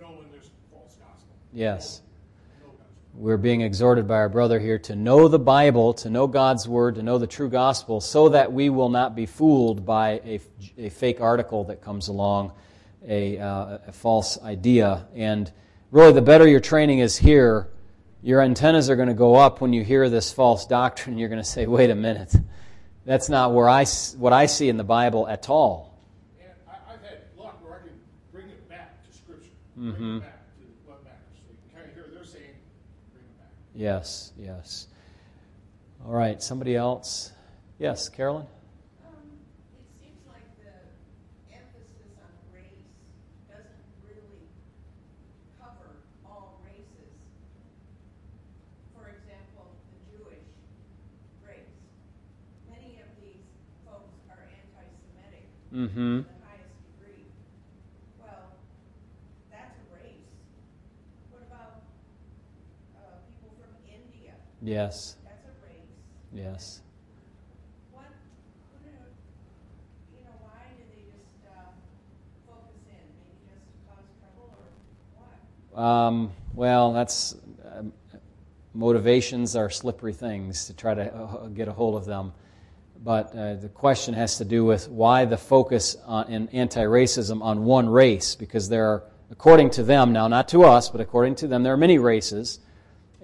know 0.00 0.12
when 0.18 0.30
there's 0.30 0.50
false 0.70 0.96
gospel. 0.96 1.34
Yes. 1.52 2.02
We're 3.20 3.36
being 3.36 3.60
exhorted 3.60 4.08
by 4.08 4.14
our 4.14 4.30
brother 4.30 4.58
here 4.58 4.78
to 4.78 4.96
know 4.96 5.28
the 5.28 5.38
Bible, 5.38 5.92
to 5.92 6.08
know 6.08 6.26
God's 6.26 6.66
Word, 6.66 6.94
to 6.94 7.02
know 7.02 7.18
the 7.18 7.26
true 7.26 7.50
gospel, 7.50 8.00
so 8.00 8.30
that 8.30 8.50
we 8.50 8.70
will 8.70 8.88
not 8.88 9.14
be 9.14 9.26
fooled 9.26 9.84
by 9.84 10.22
a, 10.24 10.40
a 10.78 10.88
fake 10.88 11.20
article 11.20 11.64
that 11.64 11.82
comes 11.82 12.08
along, 12.08 12.52
a, 13.06 13.38
uh, 13.38 13.78
a 13.88 13.92
false 13.92 14.40
idea. 14.40 15.06
And 15.14 15.52
really, 15.90 16.14
the 16.14 16.22
better 16.22 16.48
your 16.48 16.60
training 16.60 17.00
is 17.00 17.18
here, 17.18 17.68
your 18.22 18.40
antennas 18.40 18.88
are 18.88 18.96
going 18.96 19.08
to 19.08 19.14
go 19.14 19.34
up 19.34 19.60
when 19.60 19.74
you 19.74 19.84
hear 19.84 20.08
this 20.08 20.32
false 20.32 20.64
doctrine. 20.64 21.18
You're 21.18 21.28
going 21.28 21.42
to 21.42 21.48
say, 21.48 21.66
wait 21.66 21.90
a 21.90 21.94
minute, 21.94 22.34
that's 23.04 23.28
not 23.28 23.52
where 23.52 23.68
I, 23.68 23.84
what 24.16 24.32
I 24.32 24.46
see 24.46 24.70
in 24.70 24.78
the 24.78 24.82
Bible 24.82 25.28
at 25.28 25.50
all. 25.50 26.00
And 26.40 26.48
I, 26.66 26.92
have 26.92 27.02
had 27.02 27.18
luck 27.36 27.62
where 27.62 27.80
I 27.80 27.86
can 27.86 28.00
bring 28.32 28.48
it 28.48 28.66
back 28.66 29.06
to 29.06 29.14
Scripture. 29.14 29.50
Mm-hmm. 29.78 30.20
Yes, 33.80 34.32
yes. 34.38 34.88
All 36.04 36.12
right, 36.12 36.42
somebody 36.42 36.76
else? 36.76 37.32
Yes, 37.78 38.10
Carolyn? 38.10 38.44
Um, 38.44 39.24
it 39.72 39.88
seems 39.98 40.20
like 40.28 40.44
the 40.60 40.68
emphasis 41.48 42.12
on 42.20 42.28
race 42.52 42.92
doesn't 43.48 43.88
really 44.04 44.44
cover 45.56 45.96
all 46.28 46.60
races. 46.60 47.08
For 48.92 49.08
example, 49.16 49.72
the 49.88 50.12
Jewish 50.12 50.44
race. 51.40 51.72
Many 52.68 53.00
of 53.00 53.08
these 53.16 53.48
folks 53.88 54.12
are 54.28 54.44
anti 54.44 54.84
Semitic. 55.08 55.48
Mm-hmm. 55.72 56.28
Yes. 64.62 65.16
That's 65.24 65.44
a 65.44 65.66
race. 65.66 65.86
Yes. 66.34 66.82
What, 67.92 68.04
you 70.12 70.20
know, 70.22 70.30
why 70.40 70.60
do 70.76 70.82
they 70.90 71.04
just 71.10 71.48
uh, 71.48 71.70
focus 72.46 72.76
in? 72.88 72.96
Maybe 73.24 73.38
just 73.48 73.64
to 73.66 73.72
cause 73.88 74.04
trouble 74.20 74.54
or 74.54 75.74
what? 75.74 75.82
Um, 75.82 76.32
well, 76.54 76.92
that's 76.92 77.36
um, 77.74 77.92
motivations 78.74 79.56
are 79.56 79.70
slippery 79.70 80.12
things 80.12 80.66
to 80.66 80.74
try 80.74 80.94
to 80.94 81.14
uh, 81.14 81.46
get 81.46 81.68
a 81.68 81.72
hold 81.72 81.96
of 81.96 82.04
them. 82.04 82.32
But 83.02 83.34
uh, 83.34 83.54
the 83.54 83.70
question 83.70 84.12
has 84.12 84.36
to 84.38 84.44
do 84.44 84.66
with 84.66 84.88
why 84.90 85.24
the 85.24 85.38
focus 85.38 85.96
on, 86.04 86.28
in 86.28 86.48
anti 86.50 86.82
racism 86.82 87.40
on 87.40 87.64
one 87.64 87.88
race, 87.88 88.34
because 88.34 88.68
there 88.68 88.86
are, 88.88 89.04
according 89.30 89.70
to 89.70 89.82
them, 89.82 90.12
now 90.12 90.28
not 90.28 90.48
to 90.48 90.64
us, 90.64 90.90
but 90.90 91.00
according 91.00 91.36
to 91.36 91.46
them, 91.46 91.62
there 91.62 91.72
are 91.72 91.78
many 91.78 91.96
races. 91.96 92.58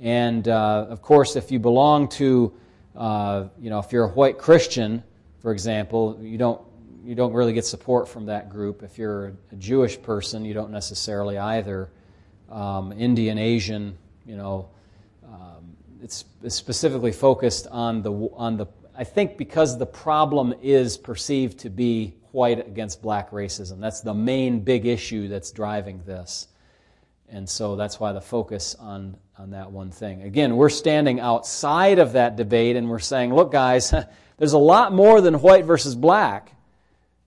And 0.01 0.47
uh, 0.47 0.87
of 0.89 1.03
course, 1.03 1.37
if 1.37 1.51
you 1.51 1.59
belong 1.59 2.09
to, 2.11 2.53
uh, 2.95 3.49
you 3.59 3.71
know, 3.71 3.79
if 3.79 3.93
you're 3.93 4.05
a 4.05 4.11
white 4.13 4.39
Christian, 4.39 5.03
for 5.41 5.53
example, 5.53 6.19
you 6.21 6.39
don't 6.39 6.61
you 7.05 7.15
don't 7.15 7.33
really 7.33 7.53
get 7.53 7.65
support 7.65 8.09
from 8.09 8.27
that 8.27 8.51
group. 8.51 8.83
If 8.83 8.99
you're 8.99 9.33
a 9.53 9.57
Jewish 9.57 10.01
person, 10.03 10.45
you 10.45 10.55
don't 10.55 10.73
necessarily 10.73 11.39
either. 11.39 11.89
Um, 12.51 12.93
Indian, 12.93 13.39
Asian, 13.39 13.97
you 14.27 14.37
know, 14.37 14.69
um, 15.25 15.77
it's, 16.03 16.25
it's 16.43 16.57
specifically 16.57 17.13
focused 17.13 17.69
on 17.69 18.03
the 18.03 18.13
on 18.35 18.57
the. 18.57 18.67
I 18.99 19.05
think 19.05 19.37
because 19.37 19.79
the 19.79 19.87
problem 19.87 20.55
is 20.63 20.97
perceived 20.97 21.59
to 21.61 21.71
be 21.71 22.15
white 22.33 22.59
against 22.67 23.01
black 23.01 23.31
racism. 23.31 23.81
That's 23.81 24.03
the 24.03 24.13
main 24.13 24.61
big 24.61 24.85
issue 24.85 25.27
that's 25.27 25.51
driving 25.51 26.03
this. 26.05 26.49
And 27.29 27.49
so 27.49 27.77
that's 27.77 27.99
why 27.99 28.13
the 28.13 28.21
focus 28.21 28.75
on, 28.75 29.17
on 29.39 29.51
that 29.51 29.71
one 29.71 29.91
thing. 29.91 30.23
Again, 30.23 30.57
we're 30.57 30.71
standing 30.71 31.21
outside 31.21 31.99
of 31.99 32.13
that 32.13 32.37
debate 32.37 32.75
and 32.77 32.89
we're 32.89 32.99
saying, 32.99 33.35
look, 33.35 33.53
guys, 33.53 33.93
there's 34.39 34.55
a 34.55 34.59
lot 34.59 34.95
more 34.95 35.21
than 35.21 35.35
white 35.35 35.67
versus 35.67 35.95
black. 35.95 36.53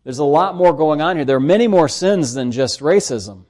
There's 0.03 0.17
a 0.17 0.23
lot 0.23 0.55
more 0.55 0.73
going 0.73 1.01
on 1.01 1.17
here. 1.17 1.25
There 1.25 1.37
are 1.37 1.41
many 1.41 1.67
more 1.67 1.87
sins 1.87 2.33
than 2.33 2.51
just 2.51 2.79
racism. 2.79 3.43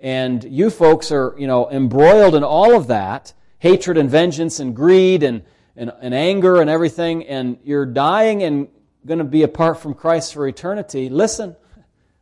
And 0.00 0.42
you 0.42 0.70
folks 0.70 1.12
are, 1.12 1.36
you 1.38 1.46
know, 1.46 1.70
embroiled 1.70 2.34
in 2.34 2.42
all 2.42 2.74
of 2.74 2.88
that 2.88 3.32
hatred 3.58 3.98
and 3.98 4.10
vengeance 4.10 4.58
and 4.58 4.74
greed 4.74 5.22
and, 5.22 5.42
and, 5.76 5.92
and 6.00 6.12
anger 6.12 6.60
and 6.60 6.68
everything, 6.68 7.24
and 7.26 7.58
you're 7.62 7.86
dying 7.86 8.42
and 8.42 8.68
going 9.06 9.18
to 9.18 9.24
be 9.24 9.44
apart 9.44 9.78
from 9.78 9.94
Christ 9.94 10.34
for 10.34 10.46
eternity. 10.48 11.08
Listen. 11.08 11.56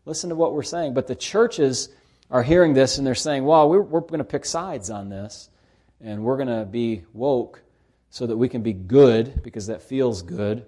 Listen 0.05 0.29
to 0.29 0.37
what 0.37 0.53
we're 0.53 0.63
saying. 0.63 0.93
But 0.93 1.07
the 1.07 1.15
churches 1.15 1.89
are 2.31 2.43
hearing 2.43 2.75
this 2.75 2.99
and 2.99 3.07
they're 3.07 3.15
saying, 3.15 3.47
well, 3.47 3.71
we're, 3.71 3.81
we're 3.81 4.01
going 4.01 4.19
to 4.19 4.25
pick 4.25 4.45
sides 4.45 4.91
on 4.91 5.09
this 5.09 5.49
and 6.01 6.23
we're 6.23 6.37
going 6.37 6.49
to 6.49 6.65
be 6.65 7.03
woke 7.13 7.63
so 8.11 8.27
that 8.27 8.37
we 8.37 8.49
can 8.49 8.63
be 8.63 8.73
good 8.73 9.43
because 9.43 9.67
that 9.67 9.83
feels 9.83 10.23
good. 10.23 10.67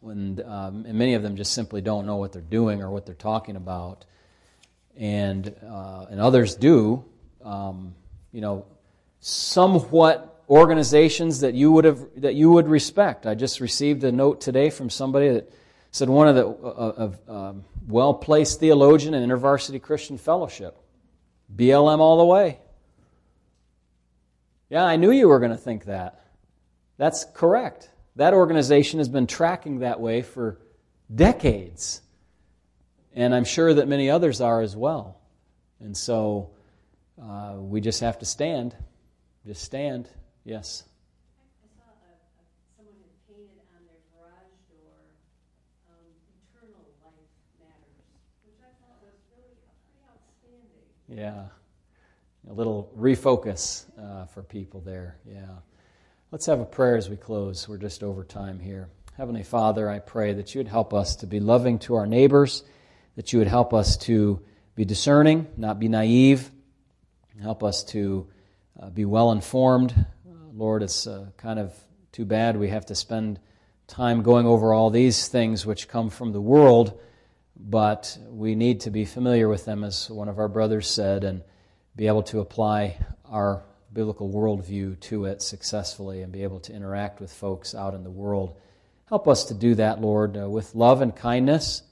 When, 0.00 0.42
um, 0.44 0.84
and 0.86 0.98
many 0.98 1.14
of 1.14 1.22
them 1.22 1.36
just 1.36 1.52
simply 1.52 1.80
don't 1.80 2.06
know 2.06 2.16
what 2.16 2.32
they're 2.32 2.42
doing 2.42 2.82
or 2.82 2.90
what 2.90 3.06
they're 3.06 3.14
talking 3.14 3.56
about. 3.56 4.04
and 4.98 5.54
uh, 5.64 6.06
and 6.10 6.20
others 6.20 6.56
do. 6.56 7.04
Um, 7.44 7.94
you 8.32 8.40
know, 8.40 8.66
somewhat 9.20 10.42
organizations 10.50 11.40
that 11.40 11.54
you 11.54 11.72
would 11.72 11.84
have 11.84 12.04
that 12.16 12.34
you 12.34 12.50
would 12.50 12.68
respect. 12.68 13.26
I 13.26 13.34
just 13.34 13.60
received 13.60 14.04
a 14.04 14.12
note 14.12 14.40
today 14.40 14.70
from 14.70 14.90
somebody 14.90 15.28
that 15.30 15.52
said 15.92 16.08
one 16.08 16.28
of 16.28 16.34
the 16.34 16.46
uh, 16.46 17.10
uh, 17.28 17.32
um, 17.32 17.64
well 17.86 18.12
placed 18.14 18.60
theologian 18.60 19.14
in 19.14 19.28
InterVarsity 19.28 19.80
Christian 19.80 20.18
Fellowship, 20.18 20.76
BLM 21.54 22.00
all 22.00 22.18
the 22.18 22.24
way. 22.24 22.58
Yeah, 24.70 24.84
I 24.84 24.96
knew 24.96 25.10
you 25.10 25.28
were 25.28 25.38
going 25.38 25.50
to 25.50 25.56
think 25.56 25.86
that. 25.86 26.20
That's 26.98 27.24
correct. 27.24 27.90
That 28.16 28.34
organization 28.34 28.98
has 28.98 29.08
been 29.08 29.26
tracking 29.26 29.78
that 29.78 30.00
way 30.00 30.22
for 30.22 30.58
decades. 31.14 32.02
And 33.14 33.34
I'm 33.34 33.44
sure 33.44 33.72
that 33.72 33.88
many 33.88 34.10
others 34.10 34.40
are 34.40 34.60
as 34.60 34.76
well. 34.76 35.20
And 35.80 35.96
so 35.96 36.50
uh, 37.22 37.54
we 37.58 37.80
just 37.80 38.00
have 38.00 38.18
to 38.18 38.26
stand. 38.26 38.76
Just 39.46 39.62
stand. 39.62 40.08
Yes. 40.44 40.84
I 41.38 41.66
saw 41.78 41.88
a, 41.88 42.10
a, 42.10 42.44
someone 42.76 42.94
had 43.00 43.14
painted 43.26 43.62
on 43.72 43.86
their 43.86 44.02
garage 44.12 44.58
door, 44.68 45.00
um, 45.88 46.12
eternal 46.50 46.84
life 47.00 47.32
matters, 47.58 48.04
which 48.44 48.58
I 48.60 48.70
thought 48.84 49.00
was 49.00 49.16
really 49.32 49.56
pretty 49.64 49.96
outstanding. 50.04 50.84
Yeah. 51.08 51.57
A 52.48 52.52
little 52.52 52.90
refocus 52.96 53.84
uh, 54.00 54.26
for 54.26 54.42
people 54.42 54.80
there. 54.80 55.16
Yeah. 55.26 55.46
Let's 56.30 56.46
have 56.46 56.60
a 56.60 56.64
prayer 56.64 56.96
as 56.96 57.08
we 57.08 57.16
close. 57.16 57.68
We're 57.68 57.78
just 57.78 58.02
over 58.02 58.24
time 58.24 58.58
here. 58.58 58.88
Heavenly 59.16 59.42
Father, 59.42 59.88
I 59.88 59.98
pray 59.98 60.32
that 60.34 60.54
you 60.54 60.60
would 60.60 60.68
help 60.68 60.94
us 60.94 61.16
to 61.16 61.26
be 61.26 61.40
loving 61.40 61.78
to 61.80 61.94
our 61.96 62.06
neighbors, 62.06 62.62
that 63.16 63.32
you 63.32 63.38
would 63.38 63.48
help 63.48 63.74
us 63.74 63.96
to 63.98 64.40
be 64.74 64.84
discerning, 64.84 65.46
not 65.56 65.78
be 65.78 65.88
naive, 65.88 66.50
help 67.42 67.64
us 67.64 67.84
to 67.84 68.28
uh, 68.80 68.90
be 68.90 69.04
well 69.04 69.32
informed, 69.32 70.06
Lord, 70.58 70.82
it's 70.82 71.06
uh, 71.06 71.26
kind 71.36 71.60
of 71.60 71.72
too 72.10 72.24
bad 72.24 72.56
we 72.56 72.70
have 72.70 72.86
to 72.86 72.96
spend 72.96 73.38
time 73.86 74.22
going 74.22 74.44
over 74.44 74.74
all 74.74 74.90
these 74.90 75.28
things 75.28 75.64
which 75.64 75.86
come 75.86 76.10
from 76.10 76.32
the 76.32 76.40
world, 76.40 76.98
but 77.56 78.18
we 78.28 78.56
need 78.56 78.80
to 78.80 78.90
be 78.90 79.04
familiar 79.04 79.48
with 79.48 79.64
them, 79.64 79.84
as 79.84 80.10
one 80.10 80.28
of 80.28 80.40
our 80.40 80.48
brothers 80.48 80.88
said, 80.88 81.22
and 81.22 81.42
be 81.98 82.06
able 82.06 82.22
to 82.22 82.38
apply 82.38 82.96
our 83.28 83.64
biblical 83.92 84.30
worldview 84.30 84.98
to 85.00 85.24
it 85.24 85.42
successfully 85.42 86.22
and 86.22 86.32
be 86.32 86.44
able 86.44 86.60
to 86.60 86.72
interact 86.72 87.20
with 87.20 87.32
folks 87.32 87.74
out 87.74 87.92
in 87.92 88.04
the 88.04 88.10
world. 88.10 88.56
Help 89.06 89.26
us 89.26 89.46
to 89.46 89.54
do 89.54 89.74
that, 89.74 90.00
Lord, 90.00 90.36
uh, 90.36 90.48
with 90.48 90.76
love 90.76 91.02
and 91.02 91.14
kindness, 91.14 91.82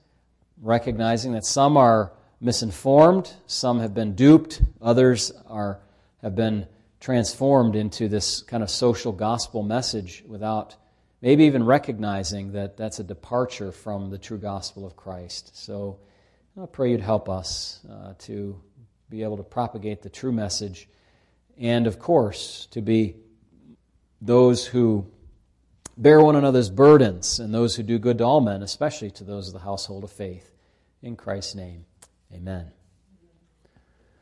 recognizing 0.62 1.32
that 1.32 1.44
some 1.44 1.76
are 1.76 2.12
misinformed, 2.40 3.32
some 3.48 3.80
have 3.80 3.94
been 3.94 4.14
duped, 4.14 4.62
others 4.80 5.32
are, 5.48 5.80
have 6.22 6.36
been 6.36 6.68
transformed 7.00 7.74
into 7.74 8.07
this 8.07 8.42
kind 8.42 8.62
of 8.62 8.70
social 8.70 9.11
gospel 9.11 9.64
message 9.64 10.22
without 10.28 10.76
maybe 11.20 11.46
even 11.46 11.64
recognizing 11.64 12.52
that 12.52 12.76
that's 12.76 13.00
a 13.00 13.04
departure 13.04 13.72
from 13.72 14.11
the 14.11 14.18
true 14.18 14.38
gospel 14.38 14.86
of 14.86 14.94
Christ. 14.94 15.57
So 15.57 15.98
I 16.62 16.66
pray 16.66 16.92
you'd 16.92 17.00
help 17.00 17.28
us 17.28 17.80
uh, 17.90 18.14
to 18.20 18.61
be 19.09 19.22
able 19.22 19.36
to 19.36 19.42
propagate 19.42 20.02
the 20.02 20.11
true 20.11 20.32
message 20.32 20.88
and, 21.59 21.86
of 21.86 21.98
course, 21.98 22.66
to 22.72 22.80
be 22.80 23.16
those 24.20 24.66
who 24.66 25.07
bear 25.96 26.20
one 26.20 26.36
another's 26.36 26.70
burdens 26.70 27.40
and 27.40 27.54
those 27.54 27.76
who 27.76 27.82
do 27.82 27.98
good 27.98 28.18
to 28.18 28.24
all 28.24 28.40
men, 28.40 28.62
especially 28.62 29.11
to 29.12 29.24
those 29.24 29.48
of 29.48 29.54
the 29.54 29.61
household 29.61 30.04
of 30.04 30.12
faith. 30.12 30.52
In 31.02 31.16
Christ's 31.16 31.54
name, 31.54 31.86
amen. 32.32 32.76